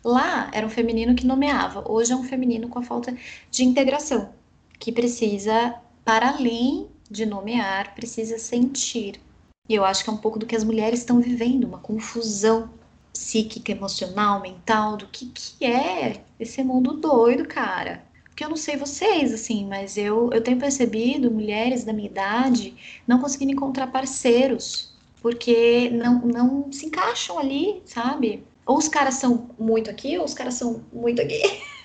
Lá 0.01 0.49
era 0.53 0.65
um 0.65 0.69
feminino 0.69 1.13
que 1.13 1.27
nomeava, 1.27 1.83
hoje 1.85 2.13
é 2.13 2.15
um 2.15 2.23
feminino 2.23 2.69
com 2.69 2.79
a 2.79 2.83
falta 2.83 3.13
de 3.51 3.65
integração, 3.65 4.33
que 4.79 4.89
precisa, 4.89 5.75
para 6.05 6.29
além 6.29 6.87
de 7.11 7.25
nomear, 7.25 7.93
precisa 7.93 8.39
sentir. 8.39 9.19
E 9.67 9.75
eu 9.75 9.83
acho 9.83 10.05
que 10.05 10.09
é 10.09 10.13
um 10.13 10.17
pouco 10.17 10.39
do 10.39 10.45
que 10.45 10.55
as 10.55 10.63
mulheres 10.63 10.99
estão 10.99 11.19
vivendo, 11.19 11.65
uma 11.65 11.79
confusão 11.79 12.69
psíquica, 13.11 13.73
emocional, 13.73 14.41
mental, 14.41 14.95
do 14.95 15.07
que, 15.07 15.25
que 15.25 15.65
é 15.65 16.23
esse 16.39 16.63
mundo 16.63 16.93
doido, 16.93 17.45
cara. 17.45 18.05
Porque 18.23 18.45
eu 18.45 18.49
não 18.49 18.55
sei 18.55 18.77
vocês, 18.77 19.33
assim, 19.33 19.67
mas 19.67 19.97
eu, 19.97 20.29
eu 20.31 20.41
tenho 20.41 20.57
percebido 20.57 21.29
mulheres 21.29 21.83
da 21.83 21.91
minha 21.91 22.07
idade 22.07 23.01
não 23.05 23.19
conseguindo 23.19 23.51
encontrar 23.51 23.87
parceiros 23.87 24.88
porque 25.21 25.89
não, 25.89 26.19
não 26.21 26.71
se 26.71 26.85
encaixam 26.85 27.37
ali, 27.39 27.81
sabe? 27.85 28.43
Ou 28.65 28.77
os 28.77 28.87
caras 28.87 29.15
são 29.15 29.49
muito 29.59 29.89
aqui, 29.89 30.17
ou 30.17 30.25
os 30.25 30.33
caras 30.33 30.55
são 30.55 30.83
muito 30.93 31.21
aqui. 31.21 31.41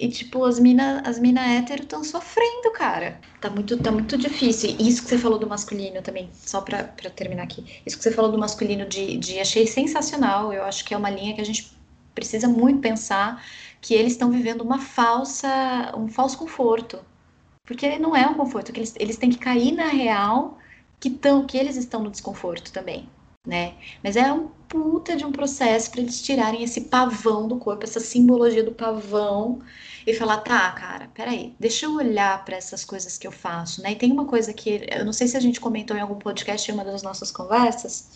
E, 0.00 0.08
tipo, 0.08 0.44
as 0.44 0.60
minas 0.60 1.02
as 1.04 1.18
mina 1.18 1.40
hétero 1.40 1.82
estão 1.82 2.04
sofrendo, 2.04 2.70
cara. 2.72 3.20
Tá 3.40 3.50
muito, 3.50 3.76
tá 3.78 3.90
muito 3.90 4.16
difícil. 4.16 4.76
E 4.78 4.88
isso 4.88 5.02
que 5.02 5.08
você 5.08 5.18
falou 5.18 5.38
do 5.38 5.46
masculino 5.48 6.00
também, 6.02 6.30
só 6.32 6.60
pra, 6.60 6.84
pra 6.84 7.10
terminar 7.10 7.42
aqui. 7.42 7.64
Isso 7.84 7.96
que 7.96 8.04
você 8.04 8.12
falou 8.12 8.30
do 8.30 8.38
masculino 8.38 8.86
de, 8.86 9.16
de 9.16 9.40
achei 9.40 9.66
sensacional. 9.66 10.52
Eu 10.52 10.62
acho 10.64 10.84
que 10.84 10.94
é 10.94 10.96
uma 10.96 11.10
linha 11.10 11.34
que 11.34 11.40
a 11.40 11.44
gente 11.44 11.72
precisa 12.14 12.46
muito 12.46 12.80
pensar 12.80 13.42
que 13.80 13.94
eles 13.94 14.12
estão 14.12 14.30
vivendo 14.30 14.60
uma 14.60 14.78
falsa, 14.78 15.48
um 15.96 16.06
falso 16.06 16.38
conforto. 16.38 17.00
Porque 17.64 17.98
não 17.98 18.14
é 18.14 18.26
um 18.26 18.34
conforto, 18.34 18.72
que 18.72 18.80
eles, 18.80 18.94
eles 18.98 19.16
têm 19.16 19.30
que 19.30 19.38
cair 19.38 19.72
na 19.72 19.88
real 19.88 20.58
que, 21.00 21.10
tão, 21.10 21.46
que 21.46 21.56
eles 21.56 21.76
estão 21.76 22.02
no 22.02 22.10
desconforto 22.10 22.72
também, 22.72 23.08
né? 23.46 23.74
Mas 24.02 24.16
é 24.16 24.32
um 24.32 24.48
puta 24.68 25.16
de 25.16 25.24
um 25.24 25.32
processo 25.32 25.90
para 25.90 26.00
eles 26.00 26.20
tirarem 26.20 26.62
esse 26.62 26.82
pavão 26.82 27.48
do 27.48 27.56
corpo, 27.56 27.84
essa 27.84 28.00
simbologia 28.00 28.62
do 28.62 28.72
pavão 28.72 29.60
e 30.06 30.12
falar, 30.14 30.38
tá, 30.38 30.70
cara, 30.72 31.08
peraí, 31.14 31.54
deixa 31.58 31.86
eu 31.86 31.94
olhar 31.94 32.44
para 32.44 32.56
essas 32.56 32.84
coisas 32.84 33.16
que 33.16 33.26
eu 33.26 33.32
faço, 33.32 33.82
né? 33.82 33.92
E 33.92 33.96
tem 33.96 34.12
uma 34.12 34.26
coisa 34.26 34.52
que 34.52 34.86
eu 34.90 35.04
não 35.04 35.12
sei 35.12 35.28
se 35.28 35.36
a 35.36 35.40
gente 35.40 35.60
comentou 35.60 35.96
em 35.96 36.00
algum 36.00 36.16
podcast 36.16 36.70
em 36.70 36.74
uma 36.74 36.84
das 36.84 37.02
nossas 37.02 37.30
conversas, 37.30 38.08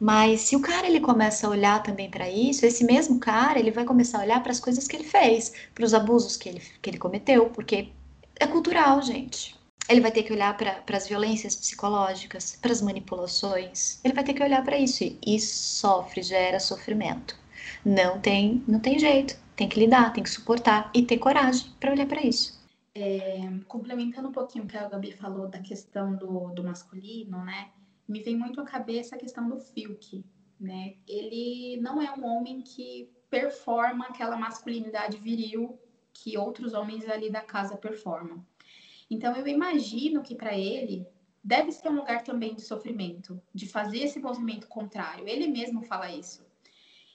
mas 0.00 0.42
se 0.42 0.54
o 0.54 0.60
cara 0.60 0.86
ele 0.86 1.00
começa 1.00 1.46
a 1.46 1.50
olhar 1.50 1.82
também 1.82 2.08
para 2.10 2.30
isso, 2.30 2.64
esse 2.64 2.84
mesmo 2.84 3.18
cara 3.18 3.58
ele 3.58 3.70
vai 3.70 3.84
começar 3.84 4.18
a 4.18 4.22
olhar 4.22 4.42
para 4.42 4.52
as 4.52 4.60
coisas 4.60 4.86
que 4.86 4.94
ele 4.94 5.04
fez, 5.04 5.52
para 5.74 5.84
os 5.84 5.92
abusos 5.92 6.36
que 6.36 6.48
ele, 6.48 6.62
que 6.80 6.90
ele 6.90 6.98
cometeu, 6.98 7.50
porque 7.50 7.88
é 8.38 8.46
cultural, 8.46 9.02
gente. 9.02 9.57
Ele 9.88 10.00
vai 10.00 10.12
ter 10.12 10.22
que 10.22 10.32
olhar 10.32 10.54
para 10.56 10.96
as 10.96 11.08
violências 11.08 11.56
psicológicas, 11.56 12.58
para 12.60 12.72
as 12.72 12.82
manipulações. 12.82 14.00
Ele 14.04 14.12
vai 14.12 14.22
ter 14.22 14.34
que 14.34 14.42
olhar 14.42 14.62
para 14.62 14.78
isso 14.78 15.02
e, 15.26 15.40
sofre, 15.40 16.22
gera 16.22 16.60
sofrimento. 16.60 17.34
Não 17.84 18.20
tem, 18.20 18.62
não 18.68 18.80
tem 18.80 18.98
jeito. 18.98 19.38
Tem 19.56 19.68
que 19.68 19.80
lidar, 19.80 20.12
tem 20.12 20.22
que 20.22 20.30
suportar 20.30 20.90
e 20.94 21.02
ter 21.02 21.18
coragem 21.18 21.72
para 21.80 21.90
olhar 21.90 22.06
para 22.06 22.22
isso. 22.22 22.58
É, 22.94 23.40
complementando 23.66 24.28
um 24.28 24.32
pouquinho 24.32 24.64
o 24.64 24.66
que 24.66 24.76
a 24.76 24.88
Gabi 24.88 25.12
falou 25.12 25.48
da 25.48 25.60
questão 25.60 26.14
do, 26.14 26.50
do 26.50 26.62
masculino, 26.62 27.44
né? 27.44 27.70
Me 28.06 28.20
vem 28.20 28.36
muito 28.36 28.60
à 28.60 28.64
cabeça 28.64 29.16
a 29.16 29.18
questão 29.18 29.48
do 29.48 29.58
Filk, 29.58 30.24
né? 30.60 30.94
Ele 31.06 31.78
não 31.80 32.00
é 32.00 32.12
um 32.12 32.26
homem 32.26 32.60
que 32.60 33.10
performa 33.30 34.06
aquela 34.06 34.36
masculinidade 34.36 35.16
viril 35.18 35.78
que 36.12 36.36
outros 36.36 36.74
homens 36.74 37.08
ali 37.08 37.30
da 37.30 37.40
casa 37.40 37.76
performam. 37.76 38.44
Então 39.10 39.34
eu 39.36 39.46
imagino 39.46 40.22
que 40.22 40.34
para 40.34 40.56
ele 40.56 41.06
deve 41.42 41.72
ser 41.72 41.88
um 41.88 41.96
lugar 41.96 42.22
também 42.22 42.54
de 42.54 42.62
sofrimento, 42.62 43.40
de 43.54 43.66
fazer 43.66 44.00
esse 44.00 44.18
movimento 44.18 44.66
contrário. 44.68 45.26
Ele 45.26 45.48
mesmo 45.48 45.82
fala 45.82 46.10
isso. 46.10 46.46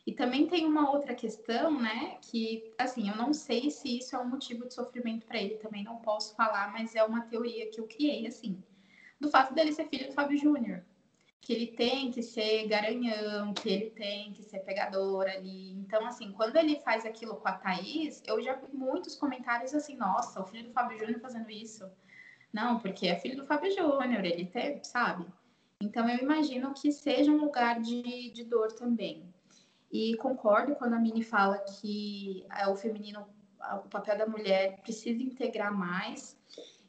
E 0.06 0.12
também 0.12 0.48
tem 0.48 0.66
uma 0.66 0.92
outra 0.92 1.14
questão, 1.14 1.80
né, 1.80 2.18
que 2.22 2.74
assim, 2.78 3.10
eu 3.10 3.16
não 3.16 3.34
sei 3.34 3.70
se 3.70 4.00
isso 4.00 4.16
é 4.16 4.20
um 4.20 4.30
motivo 4.30 4.68
de 4.68 4.74
sofrimento 4.74 5.26
para 5.26 5.42
ele, 5.42 5.56
também 5.56 5.84
não 5.84 5.98
posso 5.98 6.36
falar, 6.36 6.74
mas 6.74 6.94
é 6.94 7.04
uma 7.04 7.22
teoria 7.22 7.70
que 7.70 7.80
eu 7.80 7.88
criei 7.88 8.28
assim, 8.28 8.62
do 9.18 9.30
fato 9.30 9.54
dele 9.54 9.72
ser 9.72 9.88
filho 9.88 10.08
do 10.08 10.14
Fábio 10.14 10.38
Júnior 10.38 10.84
que 11.44 11.52
ele 11.52 11.68
tem 11.68 12.10
que 12.10 12.24
ser 12.24 12.68
garanhão, 12.70 13.54
que 13.54 13.70
ele 13.70 13.90
tem 13.90 14.32
que 14.32 14.42
ser 14.44 14.60
pegador 14.60 15.26
ali. 15.28 15.74
Então, 15.74 16.06
assim, 16.06 16.32
quando 16.32 16.56
ele 16.56 16.80
faz 16.80 17.06
aquilo 17.06 17.36
com 17.36 17.48
a 17.50 17.52
Thaís, 17.52 18.24
eu 18.26 18.42
já 18.42 18.56
vi 18.56 18.74
muitos 18.74 19.16
comentários 19.16 19.74
assim, 19.74 19.98
nossa, 19.98 20.42
o 20.42 20.46
filho 20.46 20.70
do 20.70 20.74
Fábio 20.74 20.98
Júnior 20.98 21.20
fazendo 21.20 21.52
isso. 21.52 21.86
Não, 22.52 22.80
porque 22.80 23.08
é 23.08 23.20
filho 23.20 23.36
do 23.36 23.46
Fábio 23.46 23.70
Júnior, 23.76 24.24
ele 24.24 24.46
tem, 24.46 24.82
sabe? 24.86 25.26
Então, 25.82 26.08
eu 26.08 26.20
imagino 26.20 26.74
que 26.74 26.94
seja 26.94 27.30
um 27.30 27.44
lugar 27.44 27.82
de, 27.82 28.32
de 28.32 28.46
dor 28.46 28.72
também. 28.72 29.28
E 29.92 30.16
concordo 30.18 30.76
quando 30.76 30.94
a 30.94 31.00
Mini 31.00 31.24
fala 31.24 31.58
que 31.58 32.46
é, 32.58 32.68
o 32.70 32.76
feminino, 32.76 33.28
o 33.84 33.90
papel 33.90 34.18
da 34.18 34.26
mulher 34.26 34.80
precisa 34.82 35.22
integrar 35.22 35.78
mais 35.78 36.38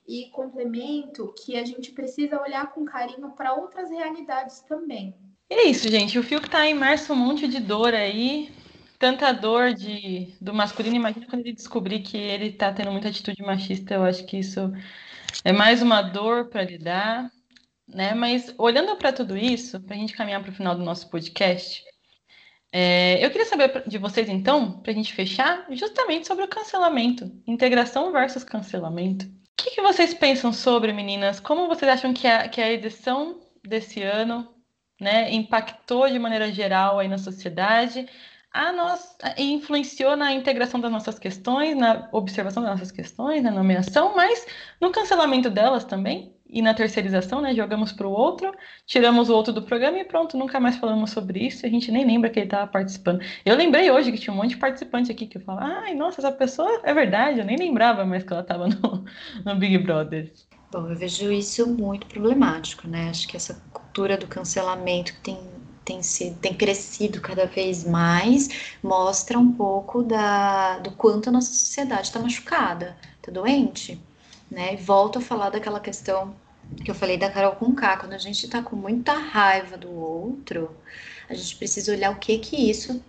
e 0.07 0.30
complemento 0.30 1.32
que 1.44 1.57
a 1.57 1.64
gente 1.64 1.92
precisa 1.92 2.40
olhar 2.40 2.72
com 2.72 2.84
carinho 2.84 3.30
para 3.32 3.55
outras 3.55 3.90
realidades 3.90 4.61
também. 4.61 5.14
É 5.48 5.64
isso, 5.64 5.88
gente. 5.88 6.18
O 6.18 6.22
fio 6.22 6.40
que 6.40 6.46
está 6.46 6.66
imerso 6.66 7.12
um 7.12 7.16
monte 7.16 7.46
de 7.46 7.61
dor 7.61 7.94
aí, 7.94 8.50
tanta 8.98 9.32
dor 9.32 9.72
de, 9.72 10.34
do 10.40 10.55
masculino. 10.55 10.96
Imagina 10.96 11.26
quando 11.26 11.42
ele 11.42 11.52
descobrir 11.52 12.00
que 12.00 12.16
ele 12.16 12.46
está 12.46 12.72
tendo 12.72 12.90
muita 12.90 13.09
atitude 13.09 13.42
machista. 13.42 13.94
Eu 13.94 14.05
acho 14.05 14.24
que 14.24 14.38
isso 14.38 14.72
é 15.44 15.52
mais 15.52 15.82
uma 15.82 16.02
dor 16.02 16.48
para 16.48 16.62
lidar, 16.62 17.30
né? 17.86 18.14
Mas 18.14 18.55
olhando 18.59 18.96
para 18.96 19.12
tudo 19.12 19.36
isso, 19.36 19.80
para 19.80 19.94
a 19.94 19.98
gente 19.98 20.14
caminhar 20.14 20.42
para 20.42 20.50
o 20.50 20.55
final 20.55 20.74
do 20.74 20.84
nosso 20.84 21.09
podcast, 21.11 21.82
é, 22.72 23.24
eu 23.24 23.30
queria 23.30 23.46
saber 23.46 23.84
de 23.86 23.98
vocês, 23.98 24.28
então, 24.28 24.80
para 24.80 24.90
a 24.90 24.94
gente 24.94 25.12
fechar, 25.12 25.64
justamente 25.70 26.26
sobre 26.26 26.44
o 26.44 26.48
cancelamento, 26.48 27.30
integração 27.46 28.11
versus 28.11 28.42
cancelamento. 28.42 29.26
Que, 29.75 29.83
vocês 29.83 30.14
pensam 30.14 30.53
sobre, 30.53 30.93
meninas? 30.93 31.41
Como 31.41 31.66
vocês 31.66 31.91
acham 31.91 32.14
que 32.14 32.29
a, 32.29 32.49
que 32.49 32.61
a 32.61 32.70
edição 32.70 33.41
desse 33.61 34.01
ano 34.03 34.49
né, 35.01 35.33
impactou 35.33 36.09
de 36.09 36.16
maneira 36.16 36.53
geral 36.53 37.01
aí 37.01 37.09
na 37.09 37.18
sociedade 37.18 38.09
a 38.53 38.72
influenciou 39.37 40.16
na 40.16 40.33
integração 40.33 40.79
das 40.79 40.93
nossas 40.93 41.18
questões, 41.18 41.77
na 41.77 42.09
observação 42.12 42.62
das 42.62 42.70
nossas 42.70 42.93
questões, 42.93 43.43
na 43.43 43.51
nomeação, 43.51 44.14
mas 44.14 44.47
no 44.81 44.93
cancelamento 44.93 45.51
delas 45.51 45.85
também? 45.85 46.33
E 46.55 46.62
na 46.62 46.72
terceirização, 46.72 47.40
né, 47.40 47.52
jogamos 47.52 47.90
para 47.90 48.07
o 48.07 48.12
outro, 48.12 48.55
tiramos 48.86 49.28
o 49.28 49.34
outro 49.34 49.52
do 49.52 49.61
programa 49.61 49.98
e 49.98 50.05
pronto, 50.05 50.38
nunca 50.38 50.61
mais 50.61 50.76
falamos 50.76 51.11
sobre 51.11 51.44
isso, 51.44 51.66
a 51.66 51.68
gente 51.68 51.90
nem 51.90 52.07
lembra 52.07 52.30
que 52.30 52.38
ele 52.38 52.46
estava 52.46 52.70
participando. 52.70 53.20
Eu 53.44 53.57
lembrei 53.57 53.90
hoje 53.90 54.12
que 54.12 54.18
tinha 54.18 54.32
um 54.32 54.36
monte 54.36 54.50
de 54.50 54.59
participante 54.59 55.11
aqui 55.11 55.26
que 55.26 55.36
eu 55.36 55.42
falo, 55.42 55.59
ai, 55.61 55.94
nossa, 55.94 56.20
essa 56.20 56.30
pessoa 56.30 56.80
é 56.84 56.94
verdade, 56.94 57.40
eu 57.40 57.44
nem 57.44 57.57
lembrava 57.57 58.05
mais 58.05 58.22
que 58.22 58.32
ela 58.32 58.42
estava 58.42 58.68
no, 58.70 59.05
no 59.44 59.57
Big 59.57 59.78
Brother. 59.78 60.32
Bom, 60.70 60.88
eu 60.88 60.96
vejo 60.96 61.32
isso 61.32 61.66
muito 61.66 62.07
problemático, 62.07 62.86
né? 62.86 63.11
Acho 63.11 63.26
que 63.26 63.36
essa 63.36 63.61
cultura 63.72 64.16
do 64.16 64.26
cancelamento 64.28 65.12
que 65.14 65.20
tem 65.20 65.38
tem, 65.84 66.02
sido, 66.02 66.38
tem 66.38 66.55
crescido 66.55 67.20
cada 67.20 67.46
vez 67.46 67.84
mais, 67.84 68.76
mostra 68.82 69.38
um 69.38 69.52
pouco 69.52 70.02
da, 70.02 70.78
do 70.78 70.90
quanto 70.92 71.28
a 71.28 71.32
nossa 71.32 71.52
sociedade 71.52 72.07
está 72.07 72.18
machucada, 72.18 72.96
está 73.16 73.30
doente, 73.30 74.00
né? 74.50 74.76
Volto 74.76 75.18
a 75.18 75.22
falar 75.22 75.50
daquela 75.50 75.80
questão 75.80 76.34
que 76.84 76.90
eu 76.90 76.94
falei 76.94 77.16
da 77.16 77.30
Carol 77.30 77.52
com 77.52 77.74
K, 77.74 77.96
quando 77.96 78.12
a 78.12 78.18
gente 78.18 78.48
tá 78.48 78.62
com 78.62 78.76
muita 78.76 79.14
raiva 79.14 79.76
do 79.76 79.90
outro, 79.90 80.76
a 81.28 81.34
gente 81.34 81.56
precisa 81.56 81.92
olhar 81.92 82.10
o 82.10 82.16
que 82.16 82.38
que 82.38 82.56
isso 82.70 83.02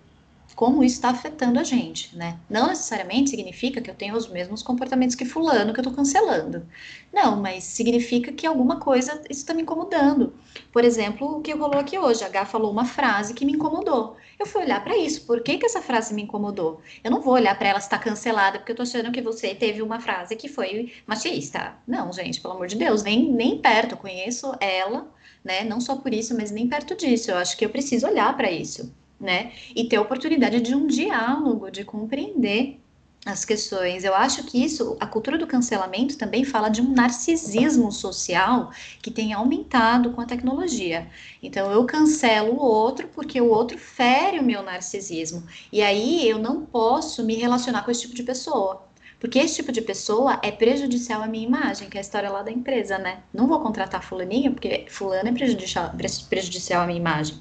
como 0.55 0.83
isso 0.83 0.95
está 0.95 1.09
afetando 1.09 1.59
a 1.59 1.63
gente, 1.63 2.15
né? 2.15 2.39
Não 2.49 2.67
necessariamente 2.67 3.29
significa 3.29 3.81
que 3.81 3.91
eu 3.91 3.95
tenho 3.95 4.15
os 4.15 4.27
mesmos 4.27 4.63
comportamentos 4.63 5.15
que 5.15 5.25
fulano 5.25 5.73
que 5.73 5.79
eu 5.81 5.83
tô 5.83 5.91
cancelando. 5.91 6.65
Não, 7.13 7.35
mas 7.35 7.65
significa 7.65 8.31
que 8.31 8.47
alguma 8.47 8.79
coisa 8.79 9.21
está 9.29 9.53
me 9.53 9.63
incomodando. 9.63 10.33
Por 10.71 10.85
exemplo, 10.85 11.37
o 11.37 11.41
que 11.41 11.53
rolou 11.53 11.77
aqui 11.77 11.99
hoje, 11.99 12.23
a 12.23 12.27
H 12.27 12.45
falou 12.45 12.71
uma 12.71 12.85
frase 12.85 13.33
que 13.33 13.45
me 13.45 13.51
incomodou. 13.51 14.15
Eu 14.39 14.45
fui 14.45 14.63
olhar 14.63 14.81
para 14.81 14.97
isso. 14.97 15.25
Por 15.25 15.41
que, 15.41 15.57
que 15.57 15.65
essa 15.65 15.81
frase 15.81 16.13
me 16.13 16.23
incomodou? 16.23 16.79
Eu 17.03 17.11
não 17.11 17.21
vou 17.21 17.33
olhar 17.33 17.57
para 17.57 17.69
ela 17.69 17.79
está 17.79 17.97
cancelada 17.99 18.57
porque 18.57 18.71
eu 18.71 18.75
tô 18.77 18.83
achando 18.83 19.11
que 19.11 19.21
você 19.21 19.53
teve 19.53 19.81
uma 19.81 19.99
frase 19.99 20.37
que 20.37 20.47
foi 20.47 20.93
machista. 21.05 21.75
Não, 21.85 22.13
gente, 22.13 22.39
pelo 22.39 22.53
amor 22.53 22.67
de 22.67 22.77
Deus, 22.77 23.03
nem, 23.03 23.29
nem 23.29 23.57
perto. 23.59 23.93
Eu 23.93 23.97
conheço 23.97 24.53
ela, 24.61 25.11
né? 25.43 25.65
Não 25.65 25.81
só 25.81 25.97
por 25.97 26.13
isso, 26.13 26.35
mas 26.35 26.49
nem 26.49 26.67
perto 26.67 26.95
disso. 26.95 27.31
Eu 27.31 27.37
acho 27.37 27.57
que 27.57 27.65
eu 27.65 27.69
preciso 27.69 28.07
olhar 28.07 28.35
para 28.37 28.49
isso 28.49 28.89
né? 29.19 29.51
E 29.75 29.85
ter 29.85 29.97
oportunidade 29.99 30.61
de 30.61 30.75
um 30.75 30.87
diálogo, 30.87 31.69
de 31.71 31.83
compreender 31.83 32.79
as 33.25 33.43
questões. 33.43 34.03
Eu 34.03 34.13
acho 34.13 34.43
que 34.43 34.63
isso, 34.63 34.95
a 34.99 35.07
cultura 35.07 35.37
do 35.37 35.47
cancelamento 35.47 36.15
também 36.15 36.43
fala 36.43 36.69
de 36.69 36.79
um 36.79 36.93
narcisismo 36.93 37.91
social 37.91 38.71
que 39.01 39.09
tem 39.09 39.33
aumentado 39.33 40.11
com 40.11 40.21
a 40.21 40.25
tecnologia. 40.25 41.09
Então 41.41 41.71
eu 41.71 41.83
cancelo 41.85 42.53
o 42.53 42.63
outro 42.63 43.07
porque 43.07 43.41
o 43.41 43.49
outro 43.49 43.79
fere 43.79 44.39
o 44.39 44.43
meu 44.43 44.61
narcisismo. 44.61 45.43
E 45.71 45.81
aí 45.81 46.29
eu 46.29 46.37
não 46.37 46.65
posso 46.65 47.23
me 47.23 47.35
relacionar 47.35 47.83
com 47.83 47.89
esse 47.89 48.01
tipo 48.01 48.13
de 48.13 48.23
pessoa. 48.23 48.85
Porque 49.19 49.39
esse 49.39 49.55
tipo 49.55 49.71
de 49.71 49.81
pessoa 49.81 50.39
é 50.43 50.51
prejudicial 50.51 51.23
à 51.23 51.27
minha 51.27 51.47
imagem, 51.47 51.89
que 51.89 51.97
é 51.97 51.99
a 51.99 52.01
história 52.01 52.29
lá 52.29 52.43
da 52.43 52.51
empresa, 52.51 52.99
né? 52.99 53.23
Não 53.33 53.47
vou 53.47 53.59
contratar 53.59 54.03
fulaninho, 54.03 54.51
porque 54.51 54.85
fulano 54.89 55.29
é 55.29 55.31
prejudicial, 55.31 55.91
prejudicial 56.29 56.83
à 56.83 56.85
minha 56.85 56.99
imagem. 56.99 57.35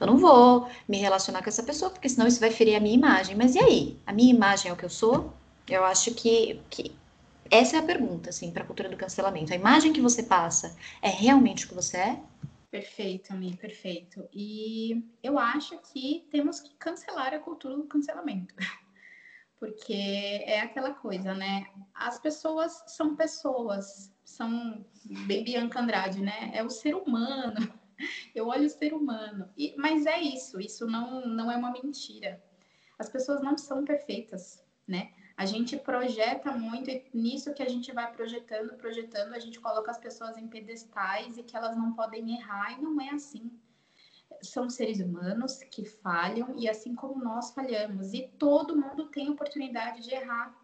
Eu 0.00 0.06
não 0.06 0.16
vou 0.16 0.66
me 0.88 0.96
relacionar 0.96 1.42
com 1.42 1.50
essa 1.50 1.62
pessoa, 1.62 1.90
porque 1.90 2.08
senão 2.08 2.26
isso 2.26 2.40
vai 2.40 2.50
ferir 2.50 2.74
a 2.74 2.80
minha 2.80 2.94
imagem. 2.94 3.36
Mas 3.36 3.54
e 3.54 3.58
aí? 3.58 3.98
A 4.06 4.12
minha 4.14 4.32
imagem 4.32 4.70
é 4.70 4.72
o 4.72 4.76
que 4.76 4.84
eu 4.84 4.90
sou? 4.90 5.32
Eu 5.68 5.84
acho 5.84 6.14
que, 6.14 6.58
que 6.70 6.96
essa 7.50 7.76
é 7.76 7.80
a 7.80 7.82
pergunta, 7.82 8.30
assim, 8.30 8.50
para 8.50 8.62
a 8.62 8.66
cultura 8.66 8.88
do 8.88 8.96
cancelamento. 8.96 9.52
A 9.52 9.56
imagem 9.56 9.92
que 9.92 10.00
você 10.00 10.22
passa 10.22 10.74
é 11.02 11.10
realmente 11.10 11.66
o 11.66 11.68
que 11.68 11.74
você 11.74 11.98
é? 11.98 12.20
Perfeito, 12.70 13.32
Ami, 13.32 13.56
perfeito. 13.56 14.26
E 14.32 15.04
eu 15.22 15.38
acho 15.38 15.76
que 15.92 16.26
temos 16.30 16.60
que 16.60 16.72
cancelar 16.76 17.34
a 17.34 17.38
cultura 17.38 17.76
do 17.76 17.84
cancelamento. 17.84 18.54
Porque 19.58 19.92
é 19.92 20.60
aquela 20.60 20.94
coisa, 20.94 21.34
né? 21.34 21.66
As 21.92 22.18
pessoas 22.18 22.82
são 22.86 23.14
pessoas, 23.14 24.10
são 24.24 24.82
bem 25.26 25.44
Bianca 25.44 25.80
Andrade, 25.80 26.22
né? 26.22 26.50
É 26.54 26.62
o 26.62 26.70
ser 26.70 26.94
humano 26.94 27.70
eu 28.34 28.48
olho 28.48 28.66
o 28.66 28.70
ser 28.70 28.92
humano. 28.92 29.48
E, 29.56 29.74
mas 29.76 30.06
é 30.06 30.20
isso, 30.20 30.60
isso 30.60 30.86
não, 30.86 31.26
não 31.26 31.50
é 31.50 31.56
uma 31.56 31.72
mentira. 31.72 32.42
As 32.98 33.08
pessoas 33.08 33.42
não 33.42 33.56
são 33.56 33.84
perfeitas, 33.84 34.62
né? 34.86 35.12
A 35.36 35.46
gente 35.46 35.74
projeta 35.78 36.52
muito 36.52 36.90
e 36.90 37.02
nisso 37.14 37.54
que 37.54 37.62
a 37.62 37.68
gente 37.68 37.90
vai 37.92 38.12
projetando, 38.12 38.74
projetando, 38.74 39.32
a 39.32 39.38
gente 39.38 39.58
coloca 39.58 39.90
as 39.90 39.96
pessoas 39.96 40.36
em 40.36 40.46
pedestais 40.46 41.38
e 41.38 41.42
que 41.42 41.56
elas 41.56 41.74
não 41.74 41.94
podem 41.94 42.34
errar 42.34 42.78
e 42.78 42.82
não 42.82 43.00
é 43.00 43.08
assim. 43.08 43.50
São 44.42 44.68
seres 44.68 45.00
humanos 45.00 45.58
que 45.70 45.86
falham 45.86 46.54
e 46.58 46.68
assim 46.68 46.94
como 46.94 47.24
nós 47.24 47.52
falhamos 47.52 48.12
e 48.12 48.28
todo 48.38 48.76
mundo 48.76 49.06
tem 49.06 49.30
oportunidade 49.30 50.02
de 50.02 50.12
errar. 50.12 50.54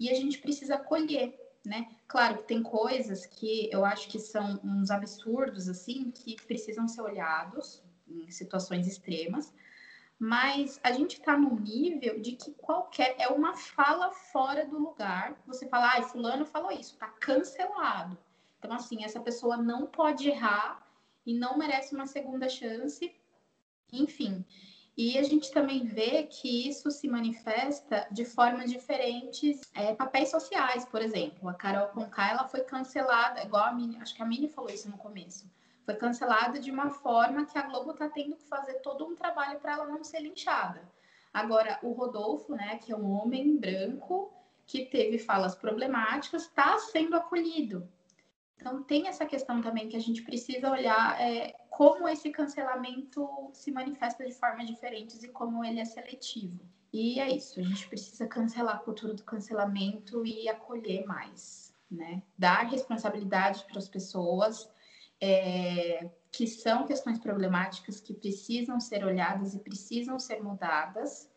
E 0.00 0.08
a 0.08 0.14
gente 0.14 0.38
precisa 0.38 0.76
acolher, 0.76 1.37
né? 1.64 1.88
Claro 2.06 2.38
que 2.38 2.44
tem 2.44 2.62
coisas 2.62 3.26
que 3.26 3.68
eu 3.72 3.84
acho 3.84 4.08
que 4.08 4.18
são 4.18 4.60
uns 4.64 4.90
absurdos, 4.90 5.68
assim, 5.68 6.10
que 6.10 6.36
precisam 6.46 6.88
ser 6.88 7.02
olhados 7.02 7.82
em 8.06 8.30
situações 8.30 8.86
extremas, 8.86 9.52
mas 10.18 10.80
a 10.82 10.90
gente 10.90 11.18
está 11.18 11.36
no 11.36 11.60
nível 11.60 12.20
de 12.20 12.32
que 12.32 12.52
qualquer 12.54 13.14
é 13.18 13.28
uma 13.28 13.54
fala 13.54 14.10
fora 14.10 14.66
do 14.66 14.78
lugar. 14.78 15.40
Você 15.46 15.68
fala, 15.68 15.92
ai, 15.92 16.02
fulano 16.02 16.44
falou 16.44 16.72
isso, 16.72 16.96
tá 16.96 17.06
cancelado. 17.06 18.18
Então, 18.58 18.72
assim, 18.72 19.04
essa 19.04 19.20
pessoa 19.20 19.56
não 19.56 19.86
pode 19.86 20.28
errar 20.28 20.84
e 21.24 21.32
não 21.32 21.56
merece 21.56 21.94
uma 21.94 22.06
segunda 22.06 22.48
chance. 22.48 23.14
Enfim, 23.92 24.44
e 24.98 25.16
a 25.16 25.22
gente 25.22 25.52
também 25.52 25.84
vê 25.84 26.24
que 26.24 26.68
isso 26.68 26.90
se 26.90 27.06
manifesta 27.06 28.08
de 28.10 28.24
formas 28.24 28.68
diferentes, 28.68 29.60
é, 29.72 29.94
papéis 29.94 30.28
sociais, 30.28 30.84
por 30.86 31.00
exemplo. 31.00 31.48
A 31.48 31.54
Carol 31.54 31.86
Conká, 31.90 32.30
ela 32.30 32.48
foi 32.48 32.62
cancelada, 32.62 33.40
igual 33.44 33.66
a 33.66 33.72
Mini, 33.72 33.96
acho 34.00 34.12
que 34.12 34.20
a 34.20 34.26
Mini 34.26 34.48
falou 34.48 34.68
isso 34.68 34.90
no 34.90 34.98
começo. 34.98 35.48
Foi 35.84 35.94
cancelada 35.94 36.58
de 36.58 36.72
uma 36.72 36.90
forma 36.90 37.46
que 37.46 37.56
a 37.56 37.62
Globo 37.62 37.92
está 37.92 38.08
tendo 38.08 38.34
que 38.34 38.48
fazer 38.48 38.80
todo 38.80 39.06
um 39.06 39.14
trabalho 39.14 39.60
para 39.60 39.74
ela 39.74 39.86
não 39.86 40.02
ser 40.02 40.18
linchada. 40.18 40.82
Agora, 41.32 41.78
o 41.80 41.92
Rodolfo, 41.92 42.56
né, 42.56 42.78
que 42.78 42.90
é 42.90 42.96
um 42.96 43.08
homem 43.08 43.56
branco 43.56 44.32
que 44.66 44.84
teve 44.86 45.16
falas 45.16 45.54
problemáticas, 45.54 46.42
está 46.42 46.76
sendo 46.76 47.14
acolhido. 47.14 47.88
Então, 48.56 48.82
tem 48.82 49.06
essa 49.06 49.24
questão 49.24 49.62
também 49.62 49.88
que 49.88 49.96
a 49.96 50.00
gente 50.00 50.22
precisa 50.22 50.68
olhar 50.68 51.20
é, 51.20 51.54
como 51.78 52.08
esse 52.08 52.30
cancelamento 52.30 53.50
se 53.52 53.70
manifesta 53.70 54.26
de 54.26 54.34
formas 54.34 54.66
diferentes 54.66 55.22
e 55.22 55.28
como 55.28 55.64
ele 55.64 55.78
é 55.78 55.84
seletivo. 55.84 56.58
E 56.92 57.20
é 57.20 57.30
isso, 57.30 57.60
a 57.60 57.62
gente 57.62 57.86
precisa 57.86 58.26
cancelar 58.26 58.74
a 58.74 58.78
cultura 58.80 59.14
do 59.14 59.22
cancelamento 59.22 60.26
e 60.26 60.48
acolher 60.48 61.06
mais, 61.06 61.72
né? 61.88 62.20
Dar 62.36 62.66
responsabilidade 62.66 63.64
para 63.68 63.78
as 63.78 63.88
pessoas 63.88 64.68
é, 65.20 66.10
que 66.32 66.48
são 66.48 66.84
questões 66.84 67.20
problemáticas 67.20 68.00
que 68.00 68.12
precisam 68.12 68.80
ser 68.80 69.04
olhadas 69.04 69.54
e 69.54 69.60
precisam 69.60 70.18
ser 70.18 70.42
mudadas, 70.42 71.30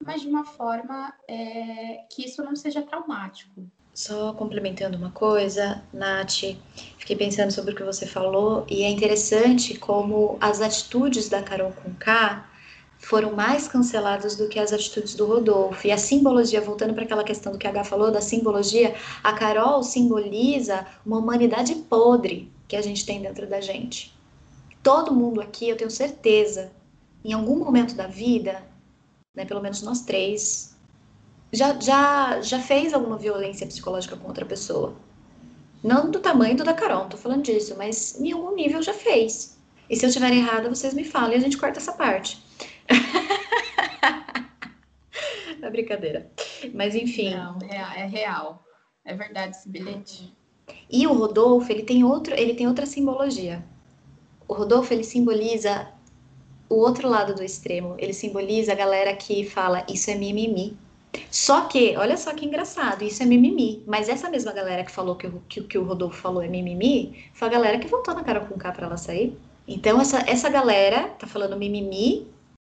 mas 0.00 0.20
de 0.20 0.28
uma 0.28 0.44
forma 0.44 1.12
é, 1.26 2.06
que 2.08 2.24
isso 2.24 2.40
não 2.44 2.54
seja 2.54 2.82
traumático, 2.82 3.68
só 3.98 4.32
complementando 4.32 4.96
uma 4.96 5.10
coisa, 5.10 5.82
Nath, 5.92 6.54
fiquei 6.98 7.16
pensando 7.16 7.50
sobre 7.50 7.72
o 7.72 7.76
que 7.76 7.82
você 7.82 8.06
falou 8.06 8.64
e 8.70 8.84
é 8.84 8.88
interessante 8.88 9.76
como 9.76 10.38
as 10.40 10.60
atitudes 10.60 11.28
da 11.28 11.42
Carol 11.42 11.74
K 11.98 12.48
foram 12.96 13.34
mais 13.34 13.66
canceladas 13.66 14.36
do 14.36 14.46
que 14.46 14.60
as 14.60 14.72
atitudes 14.72 15.16
do 15.16 15.26
Rodolfo. 15.26 15.84
E 15.84 15.90
a 15.90 15.98
simbologia, 15.98 16.60
voltando 16.60 16.94
para 16.94 17.02
aquela 17.02 17.24
questão 17.24 17.50
do 17.50 17.58
que 17.58 17.66
a 17.66 17.70
H 17.70 17.82
falou 17.82 18.12
da 18.12 18.20
simbologia, 18.20 18.94
a 19.24 19.32
Carol 19.32 19.82
simboliza 19.82 20.86
uma 21.04 21.18
humanidade 21.18 21.74
podre 21.74 22.52
que 22.68 22.76
a 22.76 22.82
gente 22.82 23.04
tem 23.04 23.20
dentro 23.20 23.48
da 23.48 23.60
gente. 23.60 24.16
Todo 24.80 25.12
mundo 25.12 25.40
aqui, 25.40 25.68
eu 25.68 25.76
tenho 25.76 25.90
certeza, 25.90 26.70
em 27.24 27.32
algum 27.32 27.56
momento 27.56 27.96
da 27.96 28.06
vida, 28.06 28.62
né, 29.34 29.44
pelo 29.44 29.60
menos 29.60 29.82
nós 29.82 30.02
três, 30.02 30.77
já, 31.52 31.78
já, 31.80 32.40
já 32.40 32.60
fez 32.60 32.92
alguma 32.92 33.16
violência 33.16 33.66
psicológica 33.66 34.16
com 34.16 34.28
outra 34.28 34.44
pessoa. 34.44 34.94
Não 35.82 36.10
do 36.10 36.18
tamanho 36.18 36.56
do 36.56 36.64
da 36.64 36.74
Carol, 36.74 37.02
não 37.02 37.08
tô 37.08 37.16
falando 37.16 37.44
disso, 37.44 37.74
mas 37.78 38.20
em 38.20 38.32
algum 38.32 38.54
nível 38.54 38.82
já 38.82 38.92
fez. 38.92 39.56
E 39.88 39.96
se 39.96 40.04
eu 40.04 40.08
estiver 40.08 40.32
errada, 40.32 40.68
vocês 40.68 40.92
me 40.92 41.04
falem 41.04 41.34
e 41.34 41.36
a 41.36 41.40
gente 41.40 41.56
corta 41.56 41.78
essa 41.78 41.92
parte. 41.92 42.42
é 45.62 45.70
brincadeira. 45.70 46.30
Mas 46.74 46.94
enfim. 46.94 47.34
Não, 47.34 47.58
é, 47.62 48.02
é 48.02 48.06
real. 48.06 48.64
É 49.04 49.14
verdade 49.14 49.56
esse 49.56 49.68
bilhete. 49.68 50.36
E 50.90 51.06
o 51.06 51.14
Rodolfo, 51.14 51.72
ele 51.72 51.82
tem 51.82 52.04
outro, 52.04 52.34
ele 52.34 52.54
tem 52.54 52.66
outra 52.66 52.84
simbologia. 52.84 53.64
O 54.46 54.52
Rodolfo, 54.52 54.92
ele 54.92 55.04
simboliza 55.04 55.90
o 56.68 56.76
outro 56.76 57.08
lado 57.08 57.34
do 57.34 57.42
extremo. 57.42 57.94
Ele 57.98 58.12
simboliza 58.12 58.72
a 58.72 58.76
galera 58.76 59.16
que 59.16 59.44
fala 59.44 59.86
isso 59.88 60.10
é 60.10 60.14
mimimi. 60.14 60.76
Só 61.30 61.62
que, 61.62 61.96
olha 61.96 62.16
só 62.16 62.32
que 62.34 62.44
engraçado, 62.44 63.02
isso 63.02 63.22
é 63.22 63.26
mimimi. 63.26 63.82
Mas 63.86 64.08
essa 64.08 64.30
mesma 64.30 64.52
galera 64.52 64.84
que 64.84 64.90
falou 64.90 65.16
que 65.16 65.26
o, 65.26 65.42
que, 65.48 65.62
que 65.62 65.78
o 65.78 65.84
Rodolfo 65.84 66.20
falou 66.20 66.42
é 66.42 66.48
mimimi, 66.48 67.24
foi 67.34 67.48
a 67.48 67.50
galera 67.50 67.78
que 67.78 67.88
votou 67.88 68.14
na 68.14 68.24
cara 68.24 68.40
com 68.40 68.58
K 68.58 68.72
pra 68.72 68.86
ela 68.86 68.96
sair. 68.96 69.38
Então, 69.66 70.00
essa, 70.00 70.18
essa 70.28 70.48
galera 70.48 71.08
tá 71.18 71.26
falando 71.26 71.56
mimimi, 71.56 72.26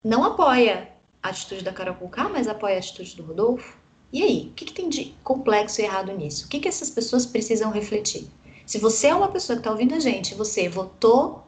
não 0.03 0.23
apoia 0.23 0.89
a 1.21 1.29
atitude 1.29 1.63
da 1.63 1.73
Carol 1.73 1.95
K, 1.95 2.29
mas 2.29 2.47
apoia 2.47 2.75
a 2.75 2.79
atitude 2.79 3.15
do 3.15 3.23
Rodolfo. 3.23 3.77
E 4.11 4.21
aí, 4.21 4.49
o 4.51 4.53
que, 4.53 4.65
que 4.65 4.73
tem 4.73 4.89
de 4.89 5.15
complexo 5.23 5.81
e 5.81 5.85
errado 5.85 6.11
nisso? 6.11 6.45
O 6.45 6.49
que, 6.49 6.59
que 6.59 6.67
essas 6.67 6.89
pessoas 6.89 7.25
precisam 7.25 7.71
refletir? 7.71 8.27
Se 8.65 8.77
você 8.77 9.07
é 9.07 9.15
uma 9.15 9.29
pessoa 9.29 9.55
que 9.55 9.61
está 9.61 9.71
ouvindo 9.71 9.95
a 9.95 9.99
gente, 9.99 10.35
você 10.35 10.69
votou 10.69 11.43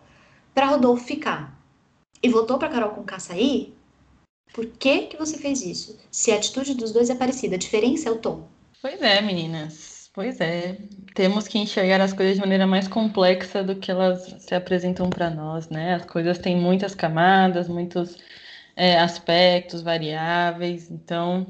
para 0.54 0.68
Rodolfo 0.68 1.06
ficar 1.06 1.56
e 2.24 2.30
votou 2.30 2.58
para 2.58 2.70
Carol 2.70 2.90
K 2.90 3.20
sair, 3.20 3.76
por 4.56 4.66
que, 4.66 5.08
que 5.08 5.18
você 5.18 5.38
fez 5.38 5.62
isso? 5.62 6.00
Se 6.10 6.32
a 6.32 6.36
atitude 6.36 6.76
dos 6.76 6.94
dois 6.94 7.10
é 7.10 7.16
parecida, 7.16 7.56
a 7.56 7.60
diferença 7.60 8.08
é 8.08 8.12
o 8.12 8.16
tom. 8.16 8.48
Pois 8.82 9.02
é, 9.02 9.22
meninas. 9.22 10.10
Pois 10.14 10.40
é. 10.40 10.78
Temos 11.14 11.46
que 11.46 11.60
enxergar 11.60 12.00
as 12.00 12.14
coisas 12.14 12.36
de 12.36 12.40
maneira 12.40 12.66
mais 12.66 12.88
complexa 12.88 13.62
do 13.62 13.76
que 13.76 13.92
elas 13.92 14.34
se 14.40 14.56
apresentam 14.56 15.10
para 15.10 15.30
nós, 15.30 15.68
né? 15.68 15.96
As 15.96 16.06
coisas 16.06 16.38
têm 16.38 16.56
muitas 16.56 16.96
camadas, 16.96 17.68
muitos 17.68 18.16
é, 18.78 18.98
aspectos, 18.98 19.82
variáveis. 19.82 20.90
Então, 20.90 21.46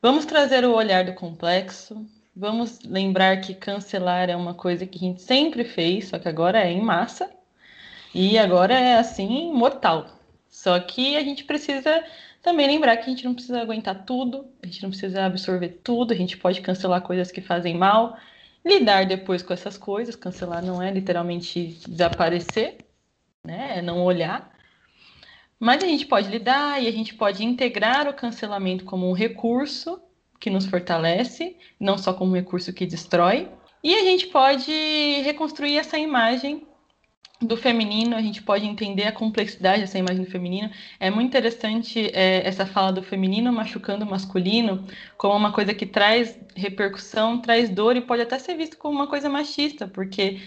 vamos 0.00 0.24
trazer 0.24 0.64
o 0.64 0.72
olhar 0.72 1.04
do 1.04 1.14
complexo, 1.14 2.06
Vamos 2.38 2.80
lembrar 2.84 3.40
que 3.40 3.54
cancelar 3.54 4.28
é 4.28 4.36
uma 4.36 4.52
coisa 4.52 4.84
que 4.84 4.98
a 4.98 5.00
gente 5.00 5.22
sempre 5.22 5.64
fez, 5.64 6.08
só 6.08 6.18
que 6.18 6.28
agora 6.28 6.60
é 6.60 6.70
em 6.70 6.82
massa. 6.82 7.30
E 8.14 8.36
agora 8.38 8.74
é 8.78 8.98
assim, 8.98 9.50
mortal. 9.54 10.06
Só 10.50 10.78
que 10.78 11.16
a 11.16 11.24
gente 11.24 11.44
precisa 11.44 12.04
também 12.46 12.68
lembrar 12.68 12.96
que 12.96 13.02
a 13.02 13.08
gente 13.08 13.24
não 13.24 13.34
precisa 13.34 13.60
aguentar 13.60 14.04
tudo, 14.04 14.46
a 14.62 14.66
gente 14.66 14.80
não 14.80 14.90
precisa 14.90 15.26
absorver 15.26 15.80
tudo, 15.82 16.12
a 16.12 16.16
gente 16.16 16.36
pode 16.36 16.60
cancelar 16.60 17.02
coisas 17.02 17.32
que 17.32 17.40
fazem 17.40 17.76
mal, 17.76 18.16
lidar 18.64 19.04
depois 19.04 19.42
com 19.42 19.52
essas 19.52 19.76
coisas. 19.76 20.14
Cancelar 20.14 20.64
não 20.64 20.80
é 20.80 20.92
literalmente 20.92 21.76
desaparecer, 21.88 22.76
né? 23.44 23.78
É 23.78 23.82
não 23.82 24.04
olhar. 24.04 24.48
Mas 25.58 25.82
a 25.82 25.88
gente 25.88 26.06
pode 26.06 26.28
lidar 26.28 26.80
e 26.80 26.86
a 26.86 26.92
gente 26.92 27.16
pode 27.16 27.44
integrar 27.44 28.08
o 28.08 28.14
cancelamento 28.14 28.84
como 28.84 29.10
um 29.10 29.12
recurso 29.12 30.00
que 30.38 30.48
nos 30.48 30.66
fortalece, 30.66 31.56
não 31.80 31.98
só 31.98 32.14
como 32.14 32.30
um 32.30 32.36
recurso 32.36 32.72
que 32.72 32.86
destrói. 32.86 33.48
E 33.82 33.92
a 33.92 34.04
gente 34.04 34.28
pode 34.28 34.70
reconstruir 35.24 35.78
essa 35.78 35.98
imagem 35.98 36.64
do 37.40 37.56
feminino, 37.56 38.16
a 38.16 38.22
gente 38.22 38.42
pode 38.42 38.64
entender 38.64 39.04
a 39.04 39.12
complexidade 39.12 39.80
dessa 39.80 39.98
imagem 39.98 40.24
do 40.24 40.30
feminino. 40.30 40.70
É 40.98 41.10
muito 41.10 41.28
interessante 41.28 42.10
é, 42.14 42.46
essa 42.46 42.64
fala 42.64 42.92
do 42.92 43.02
feminino 43.02 43.52
machucando 43.52 44.04
o 44.04 44.08
masculino 44.08 44.86
como 45.18 45.34
uma 45.34 45.52
coisa 45.52 45.74
que 45.74 45.84
traz 45.84 46.38
repercussão, 46.54 47.40
traz 47.40 47.68
dor 47.68 47.96
e 47.96 48.00
pode 48.00 48.22
até 48.22 48.38
ser 48.38 48.56
visto 48.56 48.78
como 48.78 48.94
uma 48.94 49.06
coisa 49.06 49.28
machista, 49.28 49.86
porque 49.86 50.40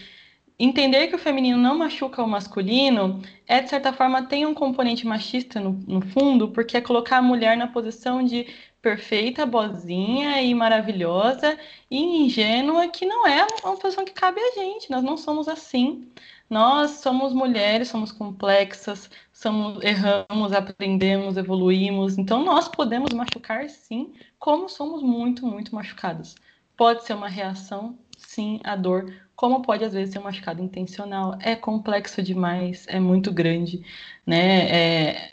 entender 0.58 1.08
que 1.08 1.16
o 1.16 1.20
feminino 1.20 1.58
não 1.58 1.78
machuca 1.78 2.24
o 2.24 2.28
masculino 2.28 3.22
é, 3.48 3.62
de 3.62 3.70
certa 3.70 3.94
forma, 3.94 4.24
tem 4.24 4.46
um 4.46 4.54
componente 4.54 5.06
machista 5.06 5.60
no, 5.60 5.72
no 5.88 6.02
fundo, 6.02 6.50
porque 6.50 6.76
é 6.76 6.82
colocar 6.82 7.18
a 7.18 7.22
mulher 7.22 7.56
na 7.56 7.68
posição 7.68 8.24
de 8.24 8.48
perfeita, 8.82 9.46
boazinha 9.46 10.42
e 10.42 10.54
maravilhosa 10.54 11.58
e 11.90 12.24
ingênua, 12.26 12.88
que 12.88 13.06
não 13.06 13.28
é 13.28 13.46
uma 13.64 13.78
posição 13.78 14.06
que 14.06 14.14
cabe 14.14 14.40
a 14.40 14.52
gente. 14.56 14.90
Nós 14.90 15.04
não 15.04 15.18
somos 15.18 15.48
assim. 15.48 16.08
Nós 16.50 16.92
somos 17.02 17.32
mulheres, 17.32 17.90
somos 17.90 18.12
complexas, 18.12 19.10
somos, 19.32 19.84
erramos, 19.84 20.52
aprendemos, 20.52 21.38
evoluímos. 21.38 22.18
Então, 22.18 22.44
nós 22.44 22.68
podemos 22.68 23.14
machucar, 23.14 23.70
sim, 23.70 24.14
como 24.40 24.68
somos 24.68 25.04
muito, 25.04 25.46
muito 25.46 25.76
machucadas. 25.76 26.36
Pode 26.76 27.06
ser 27.06 27.14
uma 27.14 27.30
reação, 27.30 28.00
sim, 28.18 28.60
à 28.64 28.76
dor, 28.76 29.14
como 29.36 29.62
pode 29.62 29.84
às 29.86 29.94
vezes 29.94 30.12
ser 30.12 30.20
um 30.20 30.24
machucado 30.24 30.62
intencional. 30.62 31.38
É 31.42 31.56
complexo 31.56 32.24
demais, 32.24 32.86
é 32.88 33.00
muito 33.00 33.32
grande, 33.32 33.86
né? 34.26 34.70
É, 34.70 35.32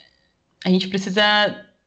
a 0.65 0.69
gente 0.69 0.89
precisa 0.89 1.23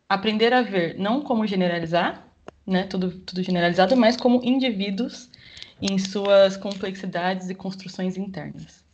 aprender 0.07 0.53
a 0.53 0.61
ver, 0.61 0.97
não 0.97 1.21
como 1.21 1.45
generalizar, 1.45 2.25
né? 2.65 2.83
Tudo, 2.83 3.11
tudo 3.11 3.43
generalizado, 3.43 3.95
mas 3.95 4.17
como 4.17 4.43
indivíduos 4.43 5.29
em 5.81 5.97
suas 5.99 6.57
complexidades 6.57 7.49
e 7.49 7.55
construções 7.55 8.17
internas. 8.17 8.88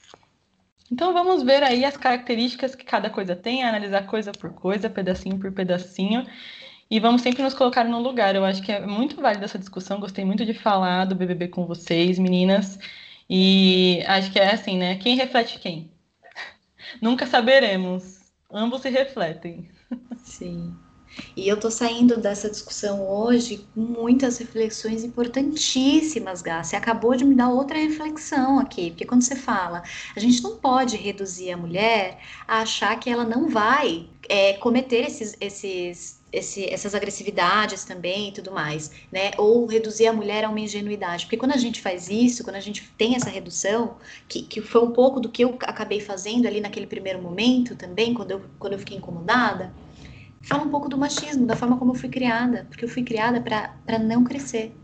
Então 0.91 1.13
vamos 1.13 1.43
ver 1.43 1.63
aí 1.63 1.83
as 1.83 1.97
características 1.97 2.75
que 2.75 2.85
cada 2.85 3.09
coisa 3.09 3.35
tem, 3.35 3.63
analisar 3.63 4.05
coisa 4.05 4.31
por 4.31 4.53
coisa, 4.53 4.89
pedacinho 4.89 5.39
por 5.39 5.51
pedacinho, 5.51 6.25
e 6.89 6.99
vamos 6.99 7.21
sempre 7.21 7.41
nos 7.41 7.53
colocar 7.53 7.83
no 7.83 7.99
lugar. 7.99 8.35
Eu 8.35 8.45
acho 8.45 8.61
que 8.61 8.71
é 8.71 8.85
muito 8.85 9.19
válida 9.19 9.45
essa 9.45 9.57
discussão, 9.57 9.99
gostei 9.99 10.23
muito 10.23 10.45
de 10.45 10.53
falar 10.53 11.05
do 11.05 11.15
BBB 11.15 11.47
com 11.47 11.65
vocês, 11.65 12.19
meninas. 12.19 12.77
E 13.29 14.03
acho 14.05 14.31
que 14.31 14.39
é 14.39 14.53
assim, 14.53 14.77
né? 14.77 14.97
Quem 14.97 15.15
reflete 15.15 15.59
quem? 15.59 15.91
Nunca 17.01 17.25
saberemos. 17.25 18.19
Ambos 18.51 18.81
se 18.81 18.89
refletem. 18.89 19.69
Sim. 20.23 20.75
E 21.35 21.47
eu 21.47 21.59
tô 21.59 21.69
saindo 21.69 22.17
dessa 22.17 22.49
discussão 22.49 23.07
hoje 23.07 23.67
com 23.73 23.81
muitas 23.81 24.37
reflexões 24.37 25.03
importantíssimas, 25.03 26.41
Gá. 26.41 26.63
Você 26.63 26.75
acabou 26.75 27.15
de 27.15 27.25
me 27.25 27.35
dar 27.35 27.49
outra 27.49 27.77
reflexão 27.77 28.59
aqui, 28.59 28.91
porque 28.91 29.05
quando 29.05 29.21
você 29.21 29.35
fala, 29.35 29.83
a 30.15 30.19
gente 30.19 30.41
não 30.43 30.57
pode 30.57 30.97
reduzir 30.97 31.51
a 31.51 31.57
mulher 31.57 32.19
a 32.47 32.61
achar 32.61 32.99
que 32.99 33.09
ela 33.09 33.23
não 33.23 33.49
vai 33.49 34.09
é, 34.29 34.53
cometer 34.53 35.05
esses, 35.05 35.35
esses 35.39 36.23
esse, 36.35 36.65
essas 36.69 36.93
agressividades 36.93 37.85
também 37.85 38.29
e 38.29 38.31
tudo 38.33 38.51
mais, 38.51 38.91
né? 39.11 39.31
Ou 39.37 39.65
reduzir 39.65 40.07
a 40.07 40.13
mulher 40.13 40.43
a 40.43 40.49
uma 40.49 40.59
ingenuidade. 40.59 41.25
Porque 41.25 41.37
quando 41.37 41.53
a 41.53 41.57
gente 41.57 41.81
faz 41.81 42.09
isso, 42.09 42.43
quando 42.43 42.57
a 42.57 42.59
gente 42.59 42.83
tem 42.97 43.15
essa 43.15 43.29
redução, 43.29 43.97
que, 44.27 44.43
que 44.43 44.61
foi 44.61 44.81
um 44.83 44.91
pouco 44.91 45.19
do 45.19 45.29
que 45.29 45.43
eu 45.43 45.57
acabei 45.61 46.01
fazendo 46.01 46.45
ali 46.47 46.59
naquele 46.59 46.87
primeiro 46.87 47.21
momento 47.21 47.75
também, 47.75 48.13
quando 48.13 48.31
eu, 48.31 48.41
quando 48.59 48.73
eu 48.73 48.79
fiquei 48.79 48.97
incomodada, 48.97 49.73
fala 50.45 50.63
um 50.63 50.69
pouco 50.69 50.87
do 50.87 50.97
machismo, 50.97 51.45
da 51.45 51.55
forma 51.55 51.77
como 51.77 51.91
eu 51.91 51.95
fui 51.95 52.09
criada. 52.09 52.65
Porque 52.69 52.85
eu 52.85 52.89
fui 52.89 53.03
criada 53.03 53.41
para 53.41 53.99
não 53.99 54.23
crescer. 54.23 54.75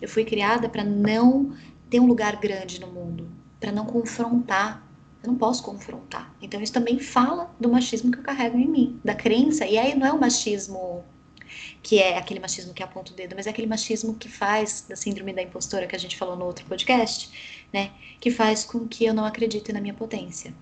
Eu 0.00 0.08
fui 0.08 0.24
criada 0.24 0.68
para 0.68 0.84
não 0.84 1.52
ter 1.88 2.00
um 2.00 2.06
lugar 2.06 2.36
grande 2.36 2.80
no 2.80 2.88
mundo, 2.88 3.30
para 3.58 3.72
não 3.72 3.86
confrontar, 3.86 4.86
eu 5.22 5.28
não 5.28 5.36
posso 5.36 5.62
confrontar. 5.62 6.32
Então 6.40 6.60
isso 6.60 6.72
também 6.72 6.98
fala 6.98 7.50
do 7.58 7.68
machismo 7.68 8.12
que 8.12 8.18
eu 8.18 8.22
carrego 8.22 8.56
em 8.58 8.68
mim, 8.68 9.00
da 9.04 9.14
crença. 9.14 9.66
E 9.66 9.78
aí 9.78 9.94
não 9.94 10.06
é 10.06 10.12
o 10.12 10.20
machismo 10.20 11.04
que 11.82 11.98
é 11.98 12.18
aquele 12.18 12.40
machismo 12.40 12.74
que 12.74 12.82
aponta 12.82 13.12
o 13.12 13.16
dedo, 13.16 13.34
mas 13.34 13.46
é 13.46 13.50
aquele 13.50 13.66
machismo 13.66 14.14
que 14.14 14.28
faz 14.28 14.84
da 14.88 14.94
síndrome 14.94 15.32
da 15.32 15.42
impostora 15.42 15.86
que 15.86 15.96
a 15.96 15.98
gente 15.98 16.16
falou 16.16 16.36
no 16.36 16.44
outro 16.44 16.64
podcast, 16.66 17.66
né? 17.72 17.90
Que 18.20 18.30
faz 18.30 18.64
com 18.64 18.86
que 18.86 19.04
eu 19.06 19.14
não 19.14 19.24
acredite 19.24 19.72
na 19.72 19.80
minha 19.80 19.94
potência. 19.94 20.54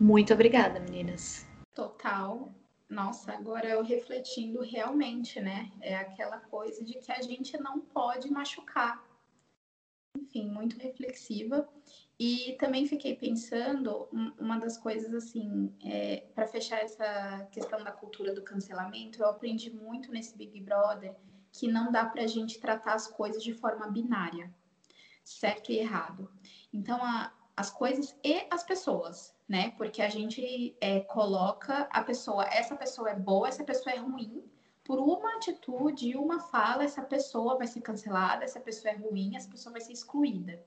Muito 0.00 0.32
obrigada, 0.32 0.80
meninas. 0.80 1.46
Total. 1.74 2.50
Nossa, 2.92 3.32
agora 3.32 3.66
eu 3.66 3.82
refletindo 3.82 4.60
realmente, 4.60 5.40
né? 5.40 5.72
É 5.80 5.96
aquela 5.96 6.38
coisa 6.38 6.84
de 6.84 6.98
que 6.98 7.10
a 7.10 7.22
gente 7.22 7.58
não 7.58 7.80
pode 7.80 8.30
machucar. 8.30 9.02
Enfim, 10.14 10.46
muito 10.46 10.78
reflexiva. 10.78 11.66
E 12.18 12.54
também 12.60 12.86
fiquei 12.86 13.16
pensando, 13.16 14.10
uma 14.38 14.58
das 14.58 14.76
coisas 14.76 15.14
assim, 15.14 15.74
é, 15.82 16.26
para 16.34 16.46
fechar 16.46 16.80
essa 16.80 17.48
questão 17.50 17.82
da 17.82 17.90
cultura 17.90 18.34
do 18.34 18.42
cancelamento, 18.42 19.22
eu 19.22 19.26
aprendi 19.26 19.70
muito 19.74 20.12
nesse 20.12 20.36
Big 20.36 20.60
Brother 20.60 21.16
que 21.50 21.68
não 21.68 21.90
dá 21.90 22.04
para 22.04 22.24
a 22.24 22.26
gente 22.26 22.60
tratar 22.60 22.92
as 22.92 23.06
coisas 23.06 23.42
de 23.42 23.54
forma 23.54 23.90
binária, 23.90 24.54
certo 25.24 25.72
e 25.72 25.78
errado. 25.78 26.30
Então, 26.70 27.02
a, 27.02 27.32
as 27.56 27.70
coisas 27.70 28.14
e 28.22 28.46
as 28.50 28.62
pessoas, 28.62 29.34
né? 29.52 29.70
Porque 29.76 30.00
a 30.00 30.08
gente 30.08 30.74
é, 30.80 31.00
coloca 31.00 31.86
a 31.90 32.02
pessoa, 32.02 32.42
essa 32.44 32.74
pessoa 32.74 33.10
é 33.10 33.14
boa, 33.14 33.46
essa 33.46 33.62
pessoa 33.62 33.94
é 33.94 33.98
ruim, 33.98 34.42
por 34.82 34.98
uma 34.98 35.36
atitude, 35.36 36.16
uma 36.16 36.40
fala, 36.40 36.84
essa 36.84 37.02
pessoa 37.02 37.58
vai 37.58 37.66
ser 37.66 37.82
cancelada, 37.82 38.44
essa 38.44 38.58
pessoa 38.58 38.94
é 38.94 38.96
ruim, 38.96 39.36
essa 39.36 39.50
pessoa 39.50 39.74
vai 39.74 39.82
ser 39.82 39.92
excluída. 39.92 40.58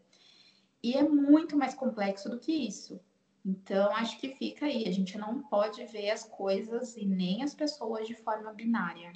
E 0.84 0.94
é 0.94 1.02
muito 1.02 1.58
mais 1.58 1.74
complexo 1.74 2.30
do 2.30 2.38
que 2.38 2.52
isso. 2.52 3.00
Então, 3.44 3.92
acho 3.96 4.20
que 4.20 4.30
fica 4.36 4.68
aí. 4.68 4.88
A 4.88 4.92
gente 4.92 5.18
não 5.18 5.42
pode 5.42 5.84
ver 5.88 6.12
as 6.12 6.24
coisas 6.24 6.96
e 6.96 7.08
nem 7.08 7.42
as 7.42 7.56
pessoas 7.56 8.08
de 8.08 8.14
forma 8.14 8.54
binária. 8.54 9.12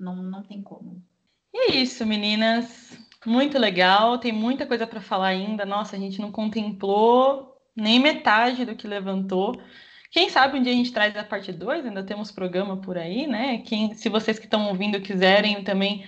Não, 0.00 0.16
não 0.16 0.42
tem 0.42 0.60
como. 0.60 1.00
E 1.54 1.70
é 1.70 1.76
isso, 1.76 2.04
meninas. 2.04 2.98
Muito 3.24 3.56
legal. 3.56 4.18
Tem 4.18 4.32
muita 4.32 4.66
coisa 4.66 4.84
para 4.84 5.00
falar 5.00 5.28
ainda. 5.28 5.64
Nossa, 5.64 5.94
a 5.94 5.98
gente 5.98 6.20
não 6.20 6.32
contemplou 6.32 7.51
nem 7.74 7.98
metade 7.98 8.64
do 8.64 8.76
que 8.76 8.86
levantou. 8.86 9.60
Quem 10.10 10.28
sabe 10.28 10.58
um 10.58 10.62
dia 10.62 10.72
a 10.72 10.76
gente 10.76 10.92
traz 10.92 11.16
a 11.16 11.24
parte 11.24 11.52
2, 11.52 11.86
ainda 11.86 12.04
temos 12.04 12.30
programa 12.30 12.76
por 12.76 12.98
aí, 12.98 13.26
né? 13.26 13.58
Quem, 13.58 13.94
se 13.94 14.08
vocês 14.08 14.38
que 14.38 14.44
estão 14.44 14.68
ouvindo 14.68 15.00
quiserem 15.00 15.64
também, 15.64 16.04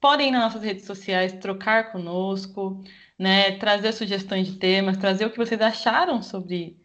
podem 0.00 0.28
ir 0.28 0.30
nas 0.30 0.42
nossas 0.42 0.62
redes 0.62 0.84
sociais 0.84 1.32
trocar 1.32 1.90
conosco 1.90 2.84
né, 3.18 3.52
trazer 3.52 3.92
sugestões 3.92 4.46
de 4.46 4.58
temas, 4.58 4.96
trazer 4.96 5.26
o 5.26 5.30
que 5.30 5.36
vocês 5.36 5.60
acharam 5.60 6.22
sobre, 6.22 6.80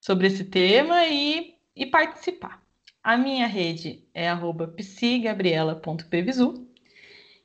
sobre 0.00 0.26
esse 0.26 0.44
tema 0.44 1.06
e, 1.06 1.54
e 1.74 1.86
participar. 1.86 2.62
A 3.02 3.16
minha 3.16 3.46
rede 3.46 4.04
é 4.12 4.28
arroba 4.28 4.68
psigabriela.pvisu. 4.68 6.68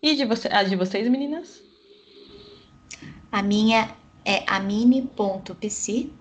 E 0.01 0.15
de 0.15 0.25
você, 0.25 0.49
a 0.49 0.63
de 0.63 0.75
vocês, 0.75 1.07
meninas? 1.07 1.63
A 3.31 3.41
minha 3.41 3.95
é 4.25 4.43
amine.psi. 4.45 6.11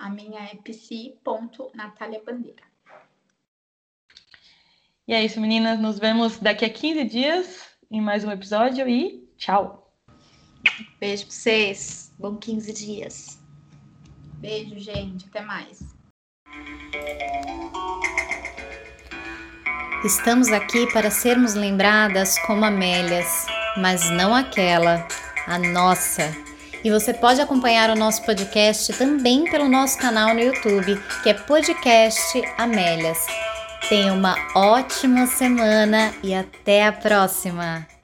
A 0.00 0.08
minha 0.08 0.40
é 0.40 0.56
psi.nataliabandeira. 0.56 2.62
E 5.06 5.12
é 5.12 5.22
isso, 5.22 5.38
meninas. 5.38 5.78
Nos 5.78 5.98
vemos 5.98 6.38
daqui 6.38 6.64
a 6.64 6.70
15 6.70 7.04
dias 7.04 7.68
em 7.90 8.00
mais 8.00 8.24
um 8.24 8.30
episódio 8.30 8.88
e 8.88 9.28
tchau. 9.36 9.94
Beijo 10.98 11.26
pra 11.26 11.34
vocês. 11.34 12.14
Bom 12.18 12.36
15 12.36 12.72
dias. 12.72 13.38
Beijo, 14.38 14.78
gente. 14.78 15.26
Até 15.26 15.42
mais. 15.42 15.80
Estamos 20.02 20.50
aqui 20.50 20.90
para 20.94 21.10
sermos 21.10 21.52
lembradas 21.52 22.38
como 22.46 22.64
Amélias, 22.64 23.44
mas 23.76 24.08
não 24.08 24.34
aquela, 24.34 25.06
a 25.46 25.58
nossa. 25.58 26.49
E 26.82 26.90
você 26.90 27.12
pode 27.12 27.40
acompanhar 27.40 27.90
o 27.90 27.94
nosso 27.94 28.22
podcast 28.24 28.92
também 28.94 29.50
pelo 29.50 29.68
nosso 29.68 29.98
canal 29.98 30.34
no 30.34 30.40
YouTube, 30.40 31.00
que 31.22 31.30
é 31.30 31.34
Podcast 31.34 32.42
Amélias. 32.56 33.26
Tenha 33.88 34.12
uma 34.12 34.36
ótima 34.54 35.26
semana 35.26 36.12
e 36.22 36.34
até 36.34 36.86
a 36.86 36.92
próxima! 36.92 37.99